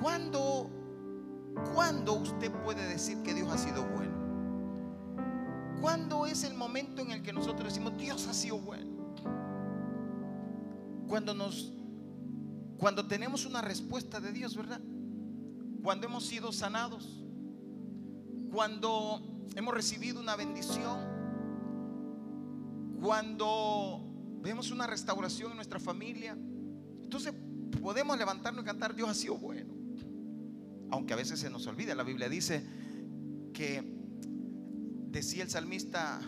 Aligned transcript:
¿Cuándo, 0.00 0.70
¿Cuándo 1.74 2.14
usted 2.14 2.50
puede 2.62 2.86
decir 2.86 3.22
que 3.22 3.34
Dios 3.34 3.50
ha 3.52 3.58
sido 3.58 3.84
bueno? 3.84 4.18
¿Cuándo 5.80 6.26
es 6.26 6.44
el 6.44 6.54
momento 6.54 7.02
en 7.02 7.10
el 7.10 7.22
que 7.22 7.32
nosotros 7.32 7.72
decimos 7.72 7.96
Dios 7.96 8.26
ha 8.26 8.34
sido 8.34 8.58
bueno? 8.58 8.90
Cuando 11.08 11.34
nos 11.34 11.72
cuando 12.80 13.06
tenemos 13.06 13.44
una 13.44 13.60
respuesta 13.60 14.20
de 14.20 14.32
Dios, 14.32 14.56
¿verdad? 14.56 14.80
Cuando 15.82 16.06
hemos 16.06 16.24
sido 16.24 16.50
sanados, 16.50 17.22
cuando 18.50 19.20
hemos 19.54 19.74
recibido 19.74 20.18
una 20.18 20.34
bendición, 20.34 20.98
cuando 23.02 24.02
vemos 24.40 24.70
una 24.70 24.86
restauración 24.86 25.50
en 25.50 25.56
nuestra 25.56 25.78
familia, 25.78 26.38
entonces 27.02 27.34
podemos 27.82 28.16
levantarnos 28.16 28.62
y 28.62 28.66
cantar, 28.66 28.94
Dios 28.94 29.10
ha 29.10 29.14
sido 29.14 29.36
bueno. 29.36 29.69
Aunque 30.90 31.12
a 31.14 31.16
veces 31.16 31.40
se 31.40 31.50
nos 31.50 31.66
olvida, 31.66 31.94
la 31.94 32.02
Biblia 32.02 32.28
dice 32.28 32.64
que 33.52 33.82
decía 35.10 35.42
el 35.42 35.50
salmista, 35.50 36.20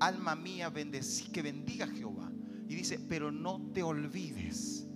alma 0.00 0.34
mía, 0.34 0.68
bendecí, 0.70 1.30
que 1.30 1.42
bendiga 1.42 1.86
Jehová. 1.86 2.30
Y 2.68 2.74
dice, 2.74 2.98
pero 3.08 3.30
no 3.30 3.70
te 3.72 3.82
olvides 3.82 4.86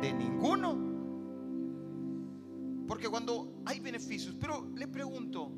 de 0.00 0.12
ninguno. 0.12 0.94
Porque 2.86 3.08
cuando 3.08 3.62
hay 3.64 3.80
beneficios, 3.80 4.36
pero 4.40 4.68
le 4.74 4.86
pregunto, 4.86 5.50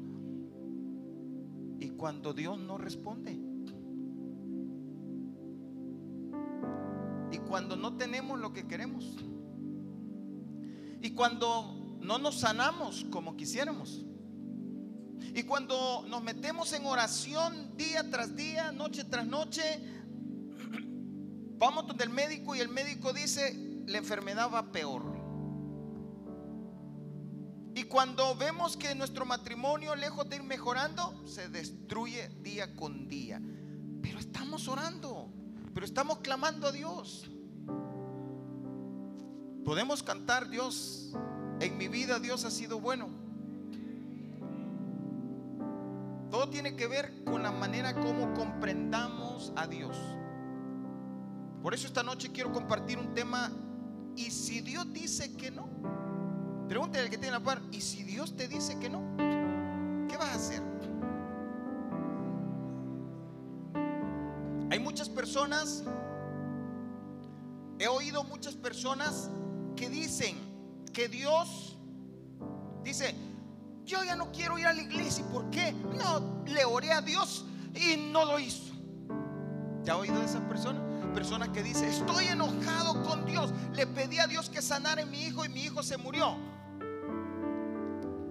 ¿y 1.78 1.90
cuando 1.90 2.32
Dios 2.32 2.58
no 2.58 2.78
responde? 2.78 3.38
¿Y 7.30 7.38
cuando 7.38 7.76
no 7.76 7.96
tenemos 7.96 8.40
lo 8.40 8.52
que 8.52 8.66
queremos? 8.66 9.16
¿Y 11.02 11.10
cuando 11.10 11.77
no 12.00 12.18
nos 12.18 12.40
sanamos 12.40 13.04
como 13.10 13.36
quisiéramos? 13.36 14.04
Y 15.34 15.42
cuando 15.42 16.04
nos 16.08 16.22
metemos 16.22 16.72
en 16.72 16.86
oración 16.86 17.76
día 17.76 18.08
tras 18.10 18.34
día, 18.34 18.72
noche 18.72 19.04
tras 19.04 19.26
noche, 19.26 19.62
vamos 21.58 21.86
donde 21.86 22.04
el 22.04 22.10
médico 22.10 22.54
y 22.54 22.60
el 22.60 22.68
médico 22.68 23.12
dice, 23.12 23.82
la 23.86 23.98
enfermedad 23.98 24.50
va 24.52 24.72
peor. 24.72 25.16
Y 27.74 27.84
cuando 27.84 28.34
vemos 28.34 28.76
que 28.76 28.94
nuestro 28.94 29.24
matrimonio, 29.24 29.94
lejos 29.94 30.28
de 30.28 30.36
ir 30.36 30.42
mejorando, 30.42 31.24
se 31.26 31.48
destruye 31.48 32.28
día 32.42 32.74
con 32.74 33.06
día. 33.06 33.40
Pero 34.02 34.18
estamos 34.18 34.66
orando, 34.66 35.30
pero 35.74 35.86
estamos 35.86 36.18
clamando 36.18 36.66
a 36.66 36.72
Dios. 36.72 37.30
Podemos 39.64 40.02
cantar, 40.02 40.48
Dios, 40.48 41.12
en 41.60 41.76
mi 41.76 41.88
vida 41.88 42.18
Dios 42.18 42.44
ha 42.44 42.50
sido 42.50 42.80
bueno. 42.80 43.08
Todo 46.30 46.48
tiene 46.50 46.76
que 46.76 46.86
ver 46.86 47.24
con 47.24 47.42
la 47.42 47.50
manera 47.50 47.94
como 47.94 48.34
comprendamos 48.34 49.52
a 49.56 49.66
Dios. 49.66 49.96
Por 51.62 51.74
eso 51.74 51.86
esta 51.86 52.02
noche 52.02 52.30
quiero 52.30 52.52
compartir 52.52 52.98
un 52.98 53.14
tema 53.14 53.50
¿Y 54.18 54.32
si 54.32 54.60
Dios 54.62 54.92
dice 54.92 55.36
que 55.36 55.52
no? 55.52 55.68
Pregúntale 56.68 57.04
al 57.04 57.10
que 57.10 57.18
tiene 57.18 57.30
la 57.30 57.40
par. 57.40 57.62
¿Y 57.70 57.80
si 57.80 58.02
Dios 58.02 58.36
te 58.36 58.48
dice 58.48 58.76
que 58.80 58.90
no? 58.90 59.00
¿Qué 60.08 60.16
vas 60.16 60.30
a 60.30 60.34
hacer? 60.34 60.62
Hay 64.68 64.80
muchas 64.80 65.08
personas, 65.08 65.84
he 67.78 67.86
oído 67.86 68.24
muchas 68.24 68.56
personas 68.56 69.30
que 69.76 69.88
dicen 69.88 70.36
que 70.90 71.08
Dios 71.08 71.76
dice, 72.82 73.14
yo 73.84 74.04
ya 74.04 74.16
no 74.16 74.30
quiero 74.32 74.58
ir 74.58 74.66
a 74.66 74.72
la 74.72 74.82
iglesia. 74.82 75.24
¿Y 75.26 75.32
por 75.32 75.50
qué? 75.50 75.72
No, 75.72 76.44
le 76.46 76.64
oré 76.64 76.92
a 76.92 77.00
Dios 77.00 77.44
y 77.74 77.96
no 77.96 78.24
lo 78.24 78.38
hizo. 78.38 78.74
¿Ya 79.84 79.94
ha 79.94 79.96
oído 79.96 80.18
de 80.18 80.26
esas 80.26 80.42
personas? 80.42 80.82
Persona 81.14 81.50
que 81.52 81.62
dice, 81.62 81.88
estoy 81.88 82.26
enojado 82.26 83.02
con 83.02 83.24
Dios. 83.24 83.52
Le 83.74 83.86
pedí 83.86 84.18
a 84.18 84.26
Dios 84.26 84.50
que 84.50 84.60
sanara 84.60 85.02
a 85.02 85.06
mi 85.06 85.22
hijo 85.22 85.44
y 85.44 85.48
mi 85.48 85.62
hijo 85.62 85.82
se 85.82 85.96
murió. 85.96 86.36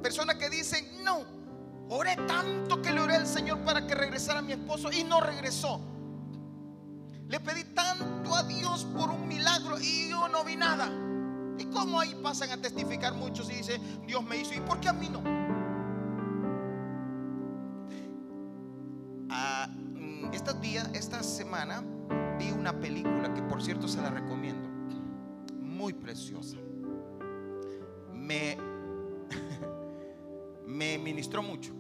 Persona 0.04 0.38
que 0.38 0.50
dice, 0.50 1.00
no, 1.04 1.24
oré 1.90 2.16
tanto 2.28 2.82
que 2.82 2.92
le 2.92 3.02
oré 3.02 3.16
al 3.16 3.28
Señor 3.28 3.60
para 3.60 3.88
que 3.88 3.96
regresara 3.96 4.42
mi 4.42 4.54
esposo 4.54 4.92
y 4.92 5.04
no 5.04 5.20
regresó. 5.20 5.82
Le 7.28 7.40
pedí 7.40 7.64
tanto 7.74 8.36
a 8.36 8.44
Dios 8.44 8.86
por 8.96 9.10
un 9.10 9.28
milagro 9.28 9.80
y 9.80 10.10
yo 10.10 10.30
no 10.30 10.44
vi 10.44 10.56
nada. 10.56 11.07
¿Y 11.58 11.66
cómo 11.66 12.00
ahí 12.00 12.16
pasan 12.22 12.52
a 12.52 12.58
testificar 12.58 13.14
muchos 13.14 13.50
y 13.50 13.56
dice, 13.56 13.80
Dios 14.06 14.24
me 14.24 14.38
hizo? 14.38 14.54
¿Y 14.54 14.60
por 14.60 14.80
qué 14.80 14.90
a 14.90 14.94
mí 14.94 15.10
no? 15.10 15.22
Ah, 19.30 19.68
mm, 19.70 20.34
estos 20.34 20.60
días, 20.62 20.90
esta 20.94 21.24
semana, 21.24 21.84
vi 22.38 22.52
una 22.52 22.80
película 22.80 23.34
que 23.34 23.42
por 23.42 23.62
cierto 23.62 23.88
se 23.88 24.02
la 24.02 24.10
recomiendo. 24.10 24.70
Muy 25.60 25.94
preciosa. 25.94 26.58
Me, 28.14 28.58
me 30.66 30.98
ministró 30.98 31.42
mucho. 31.42 31.74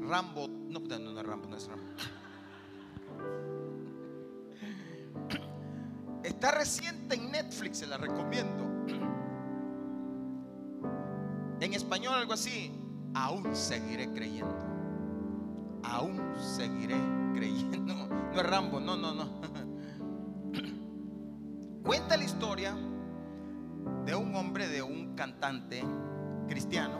Rambo, 0.00 0.48
no, 0.48 0.80
no, 0.80 1.12
no 1.12 1.22
Rambo, 1.22 1.48
no 1.48 1.56
es 1.56 1.66
Rambo. 1.66 1.86
Está 6.42 6.58
reciente 6.58 7.14
en 7.14 7.30
Netflix, 7.30 7.78
se 7.78 7.86
la 7.86 7.96
recomiendo. 7.96 8.64
En 11.60 11.72
español 11.72 12.14
algo 12.14 12.32
así, 12.32 12.72
aún 13.14 13.54
seguiré 13.54 14.12
creyendo. 14.12 14.58
Aún 15.84 16.20
seguiré 16.36 16.96
creyendo. 17.32 17.94
No 18.32 18.40
es 18.40 18.46
Rambo, 18.46 18.80
no, 18.80 18.96
no, 18.96 19.14
no. 19.14 19.28
Cuenta 21.84 22.16
la 22.16 22.24
historia 22.24 22.74
de 24.04 24.16
un 24.16 24.34
hombre, 24.34 24.66
de 24.66 24.82
un 24.82 25.14
cantante 25.14 25.84
cristiano, 26.48 26.98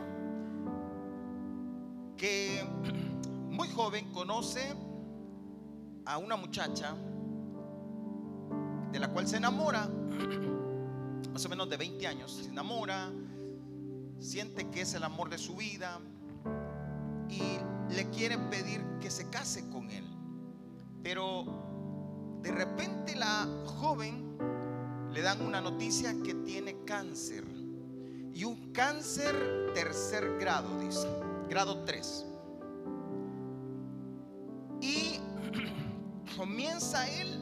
que 2.17 2.65
muy 3.51 3.69
joven 3.71 4.13
conoce 4.13 4.73
a 6.05 6.19
una 6.19 6.37
muchacha 6.37 6.95
de 8.93 8.99
la 8.99 9.09
cual 9.09 9.27
se 9.27 9.39
enamora, 9.39 9.89
más 11.33 11.45
o 11.45 11.49
menos 11.49 11.69
de 11.71 11.77
20 11.77 12.07
años, 12.07 12.41
se 12.43 12.51
enamora, 12.51 13.11
siente 14.21 14.69
que 14.71 14.83
es 14.83 14.95
el 14.95 15.03
amor 15.03 15.31
de 15.31 15.39
su 15.39 15.57
vida 15.57 15.99
y 17.29 17.95
le 17.95 18.09
quiere 18.11 18.39
pedir 18.39 18.83
que 19.01 19.11
se 19.11 19.29
case 19.31 19.69
con 19.71 19.91
él. 19.91 20.05
Pero 21.03 21.45
de 22.43 22.53
repente 22.53 23.17
la 23.17 23.49
joven 23.67 24.37
le 25.13 25.23
dan 25.23 25.41
una 25.43 25.61
noticia 25.61 26.15
que 26.23 26.35
tiene 26.35 26.85
cáncer. 26.85 27.45
Y 28.35 28.45
un 28.45 28.73
cáncer 28.73 29.71
tercer 29.75 30.39
grado, 30.39 30.79
dice. 30.81 31.07
Grado 31.49 31.85
3. 31.85 32.27
Y 34.81 35.21
comienza 36.37 37.09
él, 37.21 37.42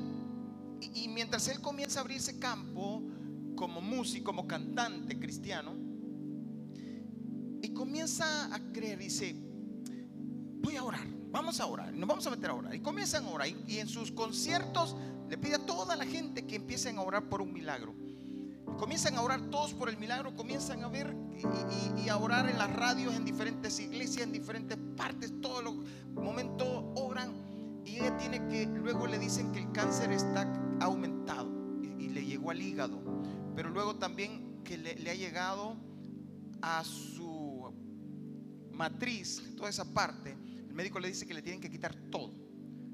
y, 1.03 1.09
mientras 1.09 1.49
él 1.49 1.61
comienza 1.61 2.01
a 2.01 2.03
abrirse 2.03 2.39
campo 2.39 3.03
como 3.57 3.81
músico, 3.81 4.27
como 4.27 4.47
cantante 4.47 5.19
cristiano, 5.19 5.75
y 7.63 7.69
comienza 7.71 8.55
a 8.55 8.73
creer, 8.73 8.99
dice, 8.99 9.35
voy 10.63 10.77
a 10.77 10.85
orar 10.85 11.21
vamos 11.31 11.61
a 11.61 11.67
orar, 11.67 11.93
nos 11.93 12.09
vamos 12.09 12.27
a 12.27 12.31
meter 12.31 12.51
a 12.51 12.55
orar. 12.55 12.75
Y 12.75 12.81
comienzan 12.81 13.25
a 13.25 13.29
orar. 13.29 13.49
Y, 13.67 13.79
en 13.79 13.89
sus 13.89 14.13
conciertos 14.13 14.97
le 15.29 15.39
pide 15.39 15.57
a 15.57 15.67
toda 15.67 15.97
la 15.97 16.05
gente 16.05 16.47
que 16.47 16.57
empiecen 16.57 16.99
a 16.99 17.03
orar 17.03 17.29
por 17.29 17.41
un 17.41 17.53
milagro. 17.53 17.95
comienzan 18.79 19.17
a 19.17 19.23
orar 19.23 19.41
todos 19.51 19.75
por 19.75 19.89
el 19.89 19.99
milagro, 19.99 20.35
comienzan 20.35 20.83
a 20.85 20.89
ver 20.89 21.15
y, 21.97 22.09
a 22.09 22.17
orar 22.17 22.49
en 22.49 22.59
las 22.59 22.75
radios, 22.75 23.15
en 23.15 23.25
diferentes 23.25 23.79
iglesias, 23.79 24.27
en 24.27 24.33
diferentes 24.33 24.79
partes, 24.97 25.33
todos 25.41 25.63
los 25.63 25.75
momentos 26.15 26.85
oran. 26.97 27.33
Y 27.85 27.97
ella 27.97 28.17
tiene 28.17 28.47
que, 28.49 28.67
luego 28.67 29.07
le 29.07 29.19
dicen 29.19 29.53
que 29.53 29.61
el 29.61 29.73
cáncer 29.73 30.13
está 30.13 30.51
aumentado 30.81 31.51
y, 31.83 32.09
le 32.09 32.25
llegó 32.25 32.51
al 32.51 32.61
hígado. 32.61 33.01
Pero 33.55 33.71
luego 33.71 33.97
también 33.97 34.63
que 34.65 34.79
le 34.79 35.11
ha 35.11 35.15
llegado 35.15 35.77
a 36.63 36.83
su 36.85 37.73
matriz, 38.73 39.43
toda 39.57 39.69
esa 39.69 39.85
parte 39.85 40.37
el 40.71 40.77
médico 40.77 41.01
le 41.01 41.09
dice 41.09 41.27
que 41.27 41.35
le 41.35 41.43
tienen 41.43 41.61
que 41.61 41.69
quitar 41.69 41.93
todo. 42.13 42.33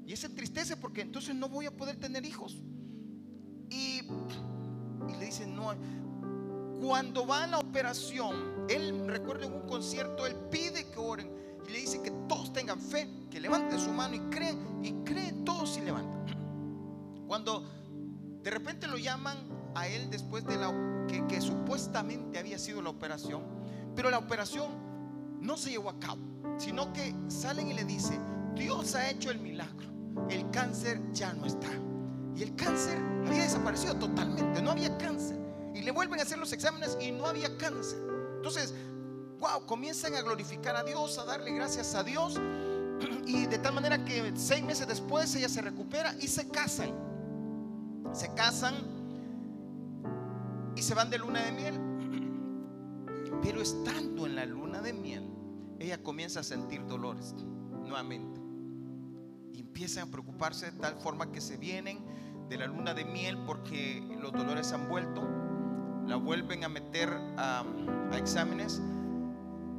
Y 0.03 0.11
ese 0.11 0.25
entristece 0.25 0.77
porque 0.77 1.01
entonces 1.01 1.35
no 1.35 1.47
voy 1.47 1.67
a 1.67 1.77
poder 1.77 1.97
tener 1.97 2.25
hijos. 2.25 2.57
Y, 3.69 4.01
le 5.19 5.25
dice, 5.25 5.45
no. 5.45 5.75
Cuando 6.81 7.27
va 7.27 7.43
a 7.43 7.47
la 7.47 7.59
operación, 7.59 8.65
él 8.67 9.07
recuerda 9.07 9.45
en 9.45 9.53
un 9.53 9.67
concierto, 9.67 10.25
él 10.25 10.35
pide 10.49 10.89
que 10.89 10.97
oren 10.97 11.29
y 11.67 11.71
le 11.71 11.79
dice 11.81 12.01
que 12.01 12.09
todos 12.27 12.51
tengan 12.51 12.81
fe, 12.81 13.07
que 13.29 13.39
levanten 13.39 13.79
su 13.79 13.91
mano 13.91 14.15
y 14.15 14.19
creen, 14.31 14.83
y 14.83 14.91
creen 15.03 15.45
todos 15.45 15.77
y 15.77 15.81
levantan. 15.81 16.25
Cuando 17.27 17.63
de 18.47 18.51
repente 18.51 18.87
lo 18.87 18.97
llaman 18.97 19.37
a 19.75 19.89
él 19.89 20.09
después 20.09 20.45
de 20.45 20.55
la, 20.55 20.73
que, 21.09 21.27
que 21.27 21.41
su 21.41 21.47
supuestamente 21.47 22.39
había 22.39 22.57
sido 22.57 22.81
la 22.81 22.89
operación, 22.89 23.43
pero 23.93 24.09
la 24.09 24.19
operación 24.19 24.71
no 25.41 25.57
se 25.57 25.71
llevó 25.71 25.89
a 25.89 25.99
cabo, 25.99 26.21
sino 26.57 26.93
que 26.93 27.13
salen 27.27 27.67
y 27.67 27.73
le 27.73 27.83
dicen, 27.83 28.21
Dios 28.55 28.95
ha 28.95 29.09
hecho 29.09 29.31
el 29.31 29.39
milagro, 29.39 29.89
el 30.29 30.49
cáncer 30.49 31.01
ya 31.11 31.33
no 31.33 31.45
está. 31.45 31.67
Y 32.37 32.43
el 32.43 32.55
cáncer 32.55 32.97
había 33.27 33.43
desaparecido 33.43 33.97
totalmente, 33.97 34.61
no 34.61 34.71
había 34.71 34.97
cáncer. 34.97 35.37
Y 35.75 35.81
le 35.81 35.91
vuelven 35.91 36.21
a 36.21 36.23
hacer 36.23 36.37
los 36.37 36.53
exámenes 36.53 36.97
y 37.01 37.11
no 37.11 37.25
había 37.25 37.57
cáncer. 37.57 37.99
Entonces, 38.37 38.73
wow, 39.39 39.65
comienzan 39.65 40.15
a 40.15 40.21
glorificar 40.21 40.77
a 40.77 40.85
Dios, 40.85 41.17
a 41.17 41.25
darle 41.25 41.51
gracias 41.51 41.95
a 41.95 42.03
Dios. 42.03 42.39
Y 43.25 43.45
de 43.45 43.57
tal 43.57 43.73
manera 43.73 44.05
que 44.05 44.31
seis 44.37 44.63
meses 44.63 44.87
después 44.87 45.35
ella 45.35 45.49
se 45.49 45.61
recupera 45.61 46.15
y 46.21 46.29
se 46.29 46.47
casan. 46.47 47.16
Se 48.17 48.33
casan 48.33 48.73
y 50.75 50.81
se 50.81 50.95
van 50.95 51.11
de 51.11 51.19
luna 51.19 51.43
de 51.43 51.51
miel. 51.51 51.79
Pero 53.43 53.61
estando 53.61 54.25
en 54.25 54.35
la 54.35 54.47
luna 54.47 54.81
de 54.81 54.91
miel, 54.91 55.29
ella 55.77 56.01
comienza 56.01 56.39
a 56.39 56.43
sentir 56.43 56.83
dolores 56.87 57.35
nuevamente. 57.85 58.41
Y 59.53 59.59
empieza 59.59 60.01
a 60.01 60.07
preocuparse 60.07 60.71
de 60.71 60.79
tal 60.79 60.95
forma 60.95 61.31
que 61.31 61.41
se 61.41 61.57
vienen 61.57 61.99
de 62.49 62.57
la 62.57 62.65
luna 62.65 62.95
de 62.95 63.05
miel 63.05 63.37
porque 63.45 64.01
los 64.19 64.33
dolores 64.33 64.71
han 64.71 64.89
vuelto. 64.89 65.21
La 66.07 66.15
vuelven 66.15 66.63
a 66.63 66.69
meter 66.69 67.09
a, 67.37 67.63
exámenes. 68.13 68.81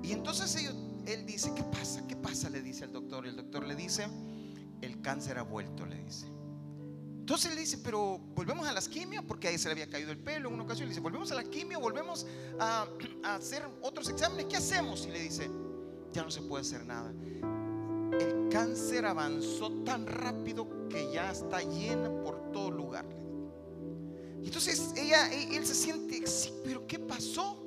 Y 0.04 0.12
entonces 0.12 0.72
él 1.06 1.26
dice, 1.26 1.52
¿qué 1.56 1.64
pasa? 1.64 2.06
¿Qué 2.06 2.14
pasa? 2.14 2.48
Le 2.50 2.62
dice 2.62 2.84
al 2.84 2.92
doctor. 2.92 3.26
Y 3.26 3.30
el 3.30 3.36
doctor 3.36 3.66
le 3.66 3.74
dice, 3.74 4.06
el 4.80 5.00
cáncer 5.00 5.38
ha 5.38 5.42
vuelto, 5.42 5.86
le 5.86 6.04
dice. 6.04 6.37
Entonces 7.28 7.50
él 7.50 7.58
dice, 7.58 7.76
pero 7.84 8.18
volvemos 8.34 8.66
a 8.66 8.72
las 8.72 8.88
quimios, 8.88 9.22
porque 9.22 9.48
ahí 9.48 9.58
se 9.58 9.68
le 9.68 9.72
había 9.72 9.90
caído 9.90 10.10
el 10.10 10.16
pelo 10.16 10.48
en 10.48 10.54
una 10.54 10.64
ocasión. 10.64 10.88
Le 10.88 10.92
dice, 10.92 11.02
volvemos 11.02 11.30
a 11.30 11.34
la 11.34 11.44
quimio, 11.44 11.78
volvemos 11.78 12.26
a, 12.58 12.88
hacer 13.22 13.68
otros 13.82 14.08
exámenes. 14.08 14.46
¿Qué 14.46 14.56
hacemos? 14.56 15.04
Y 15.04 15.10
le 15.10 15.20
dice, 15.20 15.50
ya 16.10 16.22
no 16.22 16.30
se 16.30 16.40
puede 16.40 16.62
hacer 16.62 16.86
nada. 16.86 17.12
El 18.18 18.48
cáncer 18.50 19.04
avanzó 19.04 19.70
tan 19.84 20.06
rápido 20.06 20.88
que 20.88 21.12
ya 21.12 21.30
está 21.30 21.60
llena 21.60 22.08
por 22.22 22.50
todo 22.50 22.70
lugar. 22.70 23.04
Entonces 24.42 24.94
e, 24.96 25.54
él 25.54 25.66
se 25.66 25.74
siente, 25.74 26.26
sí, 26.26 26.50
pero 26.64 26.86
¿qué 26.86 26.98
pasó? 26.98 27.62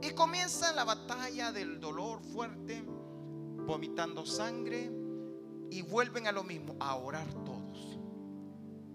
Y 0.00 0.10
comienza 0.10 0.72
la 0.72 0.84
batalla 0.84 1.50
del 1.50 1.80
dolor 1.80 2.22
fuerte, 2.22 2.80
vomitando 3.66 4.24
sangre, 4.24 4.88
y 5.68 5.82
vuelven 5.82 6.26
a 6.28 6.32
lo 6.32 6.44
mismo, 6.44 6.76
a 6.78 6.94
orar 6.96 7.26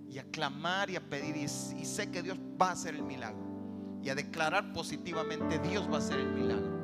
y 0.10 0.20
a 0.20 0.24
clamar 0.32 0.90
y 0.90 0.96
a 0.96 1.10
pedir. 1.10 1.36
Y, 1.36 1.48
sé 1.48 2.10
que 2.12 2.22
Dios 2.22 2.38
va 2.62 2.70
a 2.70 2.72
hacer 2.72 2.96
el 2.96 3.04
milagro. 3.04 3.46
Y 4.04 4.10
a 4.10 4.16
declarar 4.16 4.74
positivamente, 4.74 5.60
Dios 5.60 5.90
va 5.90 5.96
a 5.96 6.00
hacer 6.00 6.20
el 6.20 6.32
milagro. 6.32 6.78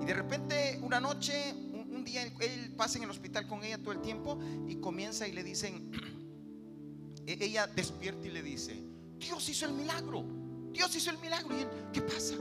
Y 0.00 0.04
de 0.04 0.14
repente, 0.14 0.80
una 0.82 1.00
noche, 1.00 1.54
un, 1.72 2.04
día, 2.04 2.24
él 2.24 2.74
pasa 2.76 2.98
en 2.98 3.04
el 3.04 3.10
hospital 3.10 3.46
con 3.46 3.62
ella 3.62 3.78
todo 3.78 3.92
el 3.92 4.00
tiempo 4.00 4.38
y 4.66 4.76
comienza 4.76 5.28
y 5.28 5.32
le 5.32 5.44
dicen, 5.44 5.92
e, 7.26 7.38
ella 7.40 7.68
despierta 7.68 8.26
y 8.26 8.30
le 8.30 8.42
dice, 8.42 8.82
Dios 9.18 9.48
hizo 9.48 9.66
el 9.66 9.72
milagro. 9.72 10.24
Dios 10.72 10.94
hizo 10.96 11.10
el 11.10 11.18
milagro. 11.18 11.56
Y 11.56 11.62
él, 11.62 11.68
¿qué 11.92 12.02
pasa? 12.02 12.34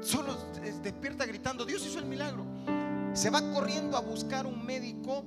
Solo 0.00 0.36
despierta 0.82 1.24
gritando, 1.26 1.64
Dios 1.64 1.84
hizo 1.86 1.98
el 1.98 2.06
milagro. 2.06 2.44
Se 3.14 3.30
va 3.30 3.40
corriendo 3.52 3.96
a 3.96 4.00
buscar 4.00 4.46
un 4.46 4.64
médico. 4.64 5.24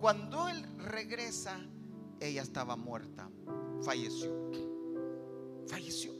Cuando 0.00 0.48
él 0.48 0.64
regresa, 0.78 1.60
ella 2.20 2.42
estaba 2.42 2.76
muerta, 2.76 3.30
falleció. 3.82 4.30
Falleció. 5.66 6.12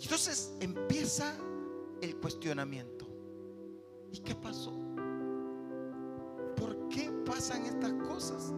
Entonces 0.00 0.52
empieza 0.60 1.34
el 2.00 2.16
cuestionamiento. 2.16 3.06
¿Y 4.12 4.18
qué 4.20 4.34
pasó? 4.34 4.72
¿Por 6.56 6.88
qué 6.88 7.10
pasan 7.24 7.66
estas 7.66 7.92
cosas? 7.94 8.52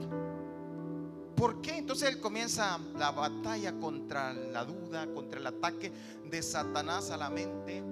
¿Por 1.36 1.60
qué? 1.60 1.78
Entonces 1.78 2.08
él 2.08 2.20
comienza 2.20 2.78
la 2.98 3.12
batalla 3.12 3.78
contra 3.78 4.34
la 4.34 4.64
duda, 4.64 5.06
contra 5.14 5.40
el 5.40 5.46
ataque 5.46 5.92
de 6.28 6.42
Satanás 6.42 7.10
a 7.10 7.16
la 7.16 7.30
mente. 7.30 7.82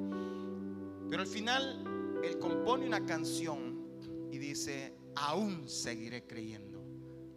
Pero 1.08 1.22
al 1.22 1.28
final 1.28 2.20
él 2.22 2.38
compone 2.38 2.86
una 2.86 3.04
canción 3.06 3.86
y 4.30 4.38
dice, 4.38 4.94
aún 5.14 5.68
seguiré 5.68 6.26
creyendo 6.26 6.77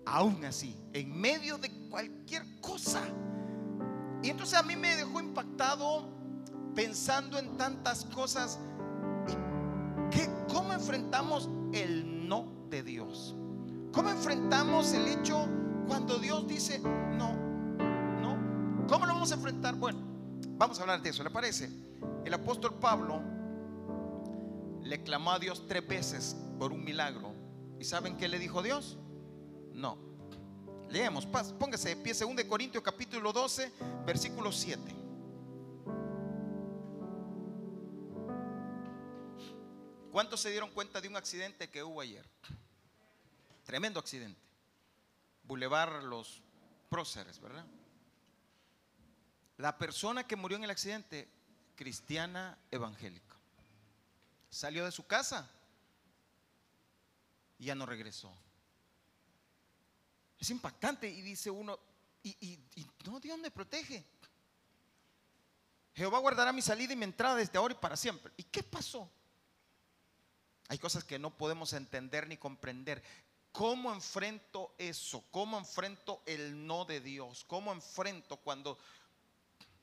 aún 0.06 0.44
así, 0.46 0.76
en 0.94 1.20
medio 1.20 1.58
de 1.58 1.72
cualquier 1.90 2.44
cosa. 2.62 3.02
Y 4.24 4.30
entonces 4.30 4.58
a 4.58 4.64
mí 4.64 4.76
me 4.76 4.96
dejó 4.96 5.20
impactado 5.20 6.10
pensando 6.76 7.38
en 7.38 7.58
tantas 7.58 8.06
cosas. 8.06 8.60
¿Cómo 10.48 10.74
enfrentamos 10.74 11.50
el 11.74 12.28
no 12.28 12.68
de 12.70 12.84
Dios? 12.84 13.36
¿Cómo 13.92 14.10
enfrentamos 14.10 14.94
el 14.94 15.08
hecho 15.08 15.48
cuando 15.88 16.18
Dios 16.20 16.48
dice 16.48 16.80
no? 16.80 17.34
¿No? 18.22 18.86
¿Cómo 18.88 19.06
lo 19.06 19.14
vamos 19.14 19.32
a 19.32 19.36
enfrentar? 19.36 19.76
Bueno, 19.76 20.00
vamos 20.58 20.80
a 20.80 20.82
hablar 20.82 21.02
de 21.02 21.10
eso, 21.10 21.24
¿le 21.24 21.30
parece? 21.30 21.70
El 22.26 22.34
apóstol 22.34 22.76
Pablo 22.80 23.22
le 24.84 25.04
clamó 25.04 25.32
a 25.32 25.40
Dios 25.40 25.66
tres 25.68 25.88
veces 25.88 26.36
por 26.60 26.72
un 26.72 26.84
milagro. 26.84 27.34
¿Y 27.80 27.86
saben 27.86 28.18
qué 28.18 28.28
le 28.28 28.38
dijo 28.38 28.62
Dios? 28.62 28.98
No. 29.74 29.98
Leemos, 30.90 31.26
póngase 31.26 31.90
de 31.90 31.96
pie, 31.96 32.14
2 32.14 32.44
Corintios 32.46 32.84
capítulo 32.84 33.32
12, 33.32 33.72
versículo 34.06 34.52
7. 34.52 34.96
¿Cuántos 40.12 40.42
se 40.42 40.52
dieron 40.52 40.70
cuenta 40.72 41.00
de 41.00 41.08
un 41.08 41.16
accidente 41.16 41.70
que 41.70 41.82
hubo 41.82 42.02
ayer? 42.02 42.28
Tremendo 43.64 44.00
accidente. 44.00 44.42
Boulevard 45.44 46.04
Los 46.04 46.42
Próceres, 46.90 47.40
¿verdad? 47.40 47.66
La 49.58 49.78
persona 49.78 50.28
que 50.28 50.36
murió 50.36 50.58
en 50.58 50.66
el 50.66 50.72
accidente, 50.72 51.30
cristiana 51.76 52.58
evangélica, 52.70 53.36
salió 54.50 54.84
de 54.84 54.92
su 54.92 55.08
casa 55.08 55.50
y 57.58 57.66
ya 57.66 57.76
no 57.76 57.86
regresó. 57.86 58.36
Es 60.42 60.50
impactante 60.50 61.08
y 61.08 61.22
dice 61.22 61.52
uno, 61.52 61.80
y, 62.24 62.60
no, 63.06 63.20
Dios 63.20 63.38
me 63.38 63.52
protege. 63.52 64.04
Jehová 65.94 66.18
guardará 66.18 66.52
mi 66.52 66.64
salida 66.64 66.94
y 66.94 66.96
mi 66.96 67.04
entrada 67.04 67.36
desde 67.36 67.60
ahora 67.60 67.76
y 67.76 67.78
para 67.78 67.96
siempre. 67.96 68.34
¿Y 68.38 68.44
qué 68.46 68.64
pasó? 68.64 69.08
Hay 70.68 70.80
cosas 70.80 71.04
que 71.04 71.20
no 71.20 71.38
podemos 71.38 71.74
entender 71.74 72.28
ni 72.28 72.38
comprender. 72.38 73.04
¿Cómo 73.52 73.94
enfrento 73.94 74.74
eso? 74.80 75.24
¿Cómo 75.30 75.60
enfrento 75.60 76.24
el 76.26 76.66
no 76.66 76.86
de 76.86 77.02
Dios? 77.02 77.46
¿Cómo 77.46 77.72
enfrento 77.72 78.38
cuando 78.38 78.80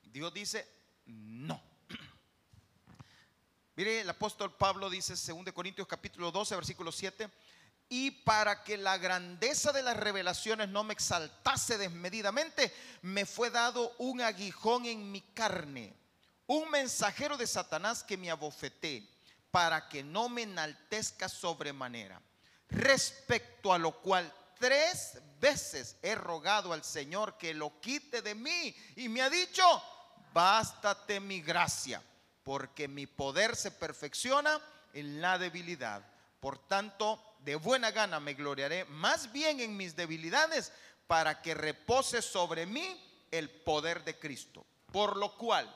Dios 0.02 0.34
dice 0.34 0.68
no? 1.06 1.62
Mire, 3.76 4.00
el 4.00 4.10
apóstol 4.10 4.52
Pablo 4.56 4.90
dice, 4.90 5.12
2 5.12 5.52
Corintios 5.52 5.86
capítulo 5.86 6.32
12, 6.32 6.56
versículo 6.56 6.90
7, 6.90 7.30
y 7.88 8.10
para 8.10 8.64
que 8.64 8.76
la 8.76 8.98
grandeza 8.98 9.72
de 9.72 9.82
las 9.82 9.96
revelaciones 9.96 10.68
no 10.68 10.84
me 10.84 10.92
exaltase 10.92 11.78
desmedidamente, 11.78 12.72
me 13.02 13.24
fue 13.24 13.50
dado 13.50 13.94
un 13.98 14.20
aguijón 14.20 14.84
en 14.84 15.10
mi 15.10 15.22
carne, 15.22 15.94
un 16.46 16.70
mensajero 16.70 17.36
de 17.36 17.46
Satanás 17.46 18.02
que 18.02 18.16
me 18.16 18.30
abofeté, 18.30 19.08
para 19.50 19.88
que 19.88 20.02
no 20.02 20.28
me 20.28 20.42
enaltezca 20.42 21.28
sobremanera. 21.28 22.20
Respecto 22.68 23.72
a 23.72 23.78
lo 23.78 23.92
cual 24.00 24.30
tres 24.58 25.18
veces 25.40 25.96
he 26.02 26.14
rogado 26.14 26.72
al 26.72 26.84
Señor 26.84 27.38
que 27.38 27.54
lo 27.54 27.80
quite 27.80 28.20
de 28.20 28.34
mí 28.34 28.74
y 28.96 29.08
me 29.08 29.22
ha 29.22 29.30
dicho, 29.30 29.64
bástate 30.34 31.20
mi 31.20 31.40
gracia, 31.40 32.02
porque 32.42 32.88
mi 32.88 33.06
poder 33.06 33.56
se 33.56 33.70
perfecciona 33.70 34.60
en 34.92 35.20
la 35.22 35.38
debilidad. 35.38 36.02
Por 36.40 36.58
tanto, 36.58 37.27
de 37.48 37.56
buena 37.56 37.92
gana 37.92 38.20
me 38.20 38.34
gloriaré 38.34 38.84
más 38.84 39.32
bien 39.32 39.58
en 39.60 39.74
mis 39.74 39.96
debilidades 39.96 40.70
para 41.06 41.40
que 41.40 41.54
repose 41.54 42.20
sobre 42.20 42.66
mí 42.66 43.02
el 43.30 43.48
poder 43.48 44.04
de 44.04 44.18
Cristo. 44.18 44.66
Por 44.92 45.16
lo 45.16 45.34
cual, 45.38 45.66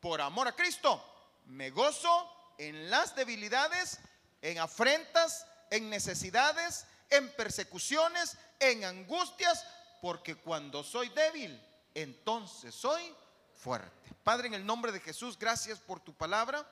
por 0.00 0.20
amor 0.20 0.48
a 0.48 0.56
Cristo, 0.56 1.00
me 1.46 1.70
gozo 1.70 2.28
en 2.58 2.90
las 2.90 3.14
debilidades, 3.14 4.00
en 4.42 4.58
afrentas, 4.58 5.46
en 5.70 5.88
necesidades, 5.88 6.84
en 7.10 7.28
persecuciones, 7.36 8.36
en 8.58 8.84
angustias, 8.84 9.64
porque 10.02 10.34
cuando 10.34 10.82
soy 10.82 11.10
débil, 11.10 11.64
entonces 11.94 12.74
soy 12.74 13.14
fuerte. 13.54 14.10
Padre, 14.24 14.48
en 14.48 14.54
el 14.54 14.66
nombre 14.66 14.90
de 14.90 14.98
Jesús, 14.98 15.38
gracias 15.38 15.78
por 15.78 16.00
tu 16.00 16.12
palabra. 16.12 16.68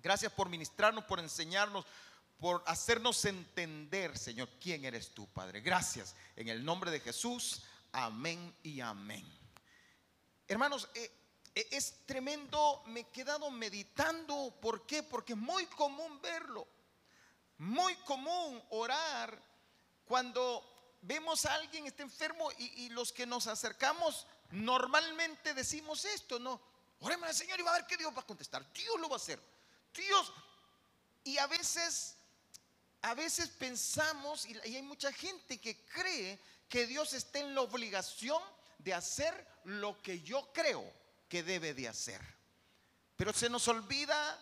Gracias 0.00 0.30
por 0.30 0.50
ministrarnos, 0.50 1.04
por 1.04 1.20
enseñarnos, 1.20 1.86
por 2.38 2.62
hacernos 2.66 3.24
entender, 3.24 4.16
Señor, 4.16 4.48
quién 4.60 4.84
eres 4.84 5.12
tú, 5.12 5.26
Padre. 5.28 5.60
Gracias. 5.60 6.14
En 6.36 6.48
el 6.48 6.64
nombre 6.64 6.90
de 6.90 7.00
Jesús, 7.00 7.62
amén 7.92 8.54
y 8.62 8.80
amén. 8.80 9.26
Hermanos, 10.46 10.88
eh, 10.94 11.10
e, 11.54 11.68
es 11.72 12.06
tremendo, 12.06 12.82
me 12.86 13.00
he 13.00 13.08
quedado 13.08 13.50
meditando. 13.50 14.54
¿Por 14.60 14.86
qué? 14.86 15.02
Porque 15.02 15.32
es 15.32 15.38
muy 15.38 15.66
común 15.66 16.20
verlo. 16.22 16.66
Muy 17.58 17.96
común 17.96 18.62
orar 18.70 19.42
cuando 20.04 20.96
vemos 21.02 21.44
a 21.44 21.54
alguien 21.54 21.86
está 21.86 22.02
enfermo 22.02 22.50
y, 22.58 22.88
los 22.90 23.12
que 23.12 23.26
nos 23.26 23.46
acercamos 23.46 24.26
normalmente 24.50 25.54
decimos 25.54 26.04
esto, 26.04 26.38
¿no? 26.38 26.60
Oremos 27.00 27.28
al 27.28 27.34
Señor 27.34 27.58
y 27.60 27.62
va 27.62 27.70
a 27.70 27.78
ver 27.78 27.86
que 27.86 27.96
Dios 27.96 28.14
va 28.16 28.20
a 28.20 28.26
contestar. 28.26 28.72
Dios 28.72 28.98
lo 29.00 29.08
va 29.08 29.16
a 29.16 29.18
hacer. 29.18 29.40
Dios. 29.92 30.32
Y 31.24 31.38
a 31.38 31.46
veces, 31.46 32.16
a 33.02 33.14
veces 33.14 33.48
pensamos, 33.48 34.46
y 34.46 34.56
hay 34.58 34.82
mucha 34.82 35.12
gente 35.12 35.60
que 35.60 35.84
cree 35.84 36.40
que 36.68 36.86
Dios 36.86 37.12
está 37.12 37.38
en 37.38 37.54
la 37.54 37.62
obligación 37.62 38.42
de 38.78 38.94
hacer 38.94 39.46
lo 39.64 40.00
que 40.02 40.20
yo 40.22 40.52
creo 40.52 40.84
que 41.28 41.42
debe 41.42 41.74
de 41.74 41.88
hacer. 41.88 42.20
Pero 43.16 43.32
se 43.32 43.48
nos 43.48 43.66
olvida 43.68 44.38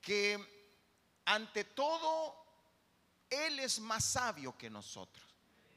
que 0.00 0.38
ante 1.24 1.64
todo 1.64 2.36
Él 3.30 3.60
es 3.60 3.78
más 3.80 4.04
sabio 4.04 4.56
que 4.56 4.70
nosotros 4.70 5.24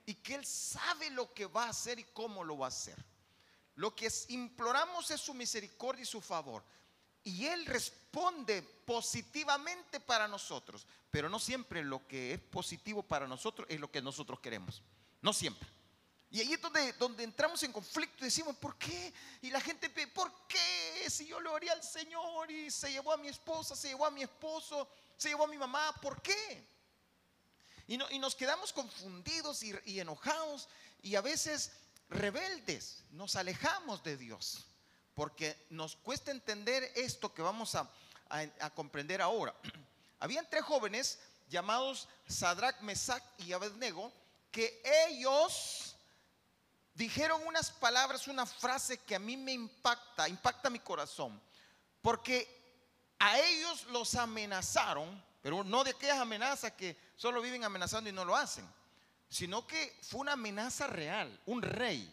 y 0.05 0.15
que 0.15 0.35
Él 0.35 0.45
sabe 0.45 1.09
lo 1.09 1.33
que 1.33 1.45
va 1.45 1.65
a 1.65 1.69
hacer 1.69 1.99
y 1.99 2.03
cómo 2.05 2.43
lo 2.43 2.57
va 2.57 2.67
a 2.67 2.69
hacer. 2.69 2.97
Lo 3.75 3.95
que 3.95 4.11
imploramos 4.29 5.11
es 5.11 5.21
su 5.21 5.33
misericordia 5.33 6.03
y 6.03 6.05
su 6.05 6.21
favor. 6.21 6.63
Y 7.25 7.47
Él 7.47 7.65
responde 7.65 8.61
positivamente 8.61 9.99
para 9.99 10.27
nosotros, 10.27 10.87
pero 11.11 11.27
no 11.27 11.39
siempre 11.39 11.83
lo 11.83 12.07
que 12.07 12.33
es 12.33 12.39
positivo 12.39 13.03
para 13.03 13.27
nosotros 13.27 13.67
es 13.69 13.79
lo 13.79 13.91
que 13.91 14.01
nosotros 14.01 14.39
queremos. 14.39 14.81
No 15.21 15.33
siempre. 15.33 15.67
Y 16.31 16.39
ahí 16.39 16.53
es 16.53 16.61
donde, 16.61 16.93
donde 16.93 17.23
entramos 17.23 17.61
en 17.63 17.71
conflicto 17.71 18.17
y 18.19 18.25
decimos, 18.25 18.55
¿por 18.57 18.77
qué? 18.77 19.13
Y 19.41 19.49
la 19.49 19.59
gente, 19.59 19.89
¿por 20.07 20.31
qué? 20.47 21.09
Si 21.09 21.27
yo 21.27 21.39
lo 21.39 21.55
haría 21.55 21.73
al 21.73 21.83
Señor 21.83 22.49
y 22.51 22.69
se 22.71 22.91
llevó 22.91 23.13
a 23.13 23.17
mi 23.17 23.27
esposa, 23.27 23.75
se 23.75 23.89
llevó 23.89 24.05
a 24.05 24.11
mi 24.11 24.23
esposo, 24.23 24.87
se 25.17 25.29
llevó 25.29 25.45
a 25.45 25.47
mi 25.47 25.57
mamá, 25.57 25.93
¿por 26.01 26.21
qué? 26.21 26.67
Y, 27.87 27.97
no, 27.97 28.09
y 28.09 28.19
nos 28.19 28.35
quedamos 28.35 28.73
confundidos 28.73 29.61
y, 29.63 29.99
enojados 29.99 30.67
y 31.01 31.15
a 31.15 31.21
veces 31.21 31.71
rebeldes, 32.09 33.03
nos 33.11 33.35
alejamos 33.35 34.03
de 34.03 34.17
Dios, 34.17 34.65
porque 35.15 35.57
nos 35.69 35.95
cuesta 35.95 36.31
entender 36.31 36.91
esto 36.95 37.33
que 37.33 37.41
vamos 37.41 37.75
a, 37.75 37.89
comprender 38.75 39.21
ahora. 39.21 39.55
Habían 40.19 40.47
tres 40.49 40.63
jóvenes 40.63 41.19
llamados 41.47 42.07
Sadrach, 42.27 42.81
Mesach 42.81 43.23
y 43.39 43.53
Abednego, 43.53 44.11
que 44.51 44.81
ellos 45.07 45.95
dijeron 46.93 47.41
unas 47.45 47.71
palabras, 47.71 48.27
una 48.27 48.45
frase 48.45 48.97
que 48.99 49.15
a 49.15 49.19
mí 49.19 49.37
me 49.37 49.53
impacta, 49.53 50.27
impacta 50.27 50.69
mi 50.69 50.79
corazón, 50.79 51.41
porque 52.01 52.47
a 53.19 53.39
ellos 53.39 53.85
los 53.87 54.15
amenazaron, 54.15 55.23
pero 55.41 55.63
no 55.63 55.83
de 55.83 55.91
aquellas 55.91 56.19
amenazas 56.19 56.73
que 56.73 56.97
solo 57.15 57.41
viven 57.41 57.63
amenazando 57.63 58.09
y 58.09 58.13
no 58.13 58.25
lo 58.25 58.35
hacen, 58.35 58.67
sino 59.29 59.65
que 59.65 59.97
fue 60.01 60.21
una 60.21 60.33
amenaza 60.33 60.87
real. 60.87 61.39
Un 61.45 61.61
rey 61.61 62.11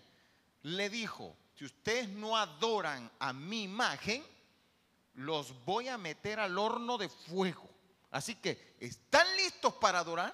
le 0.62 0.90
dijo, 0.90 1.36
si 1.54 1.64
ustedes 1.64 2.08
no 2.08 2.36
adoran 2.36 3.10
a 3.18 3.32
mi 3.32 3.64
imagen, 3.64 4.24
los 5.14 5.64
voy 5.64 5.88
a 5.88 5.98
meter 5.98 6.40
al 6.40 6.56
horno 6.58 6.98
de 6.98 7.08
fuego. 7.08 7.68
Así 8.10 8.34
que, 8.36 8.76
¿están 8.80 9.26
listos 9.36 9.74
para 9.74 10.00
adorar? 10.00 10.32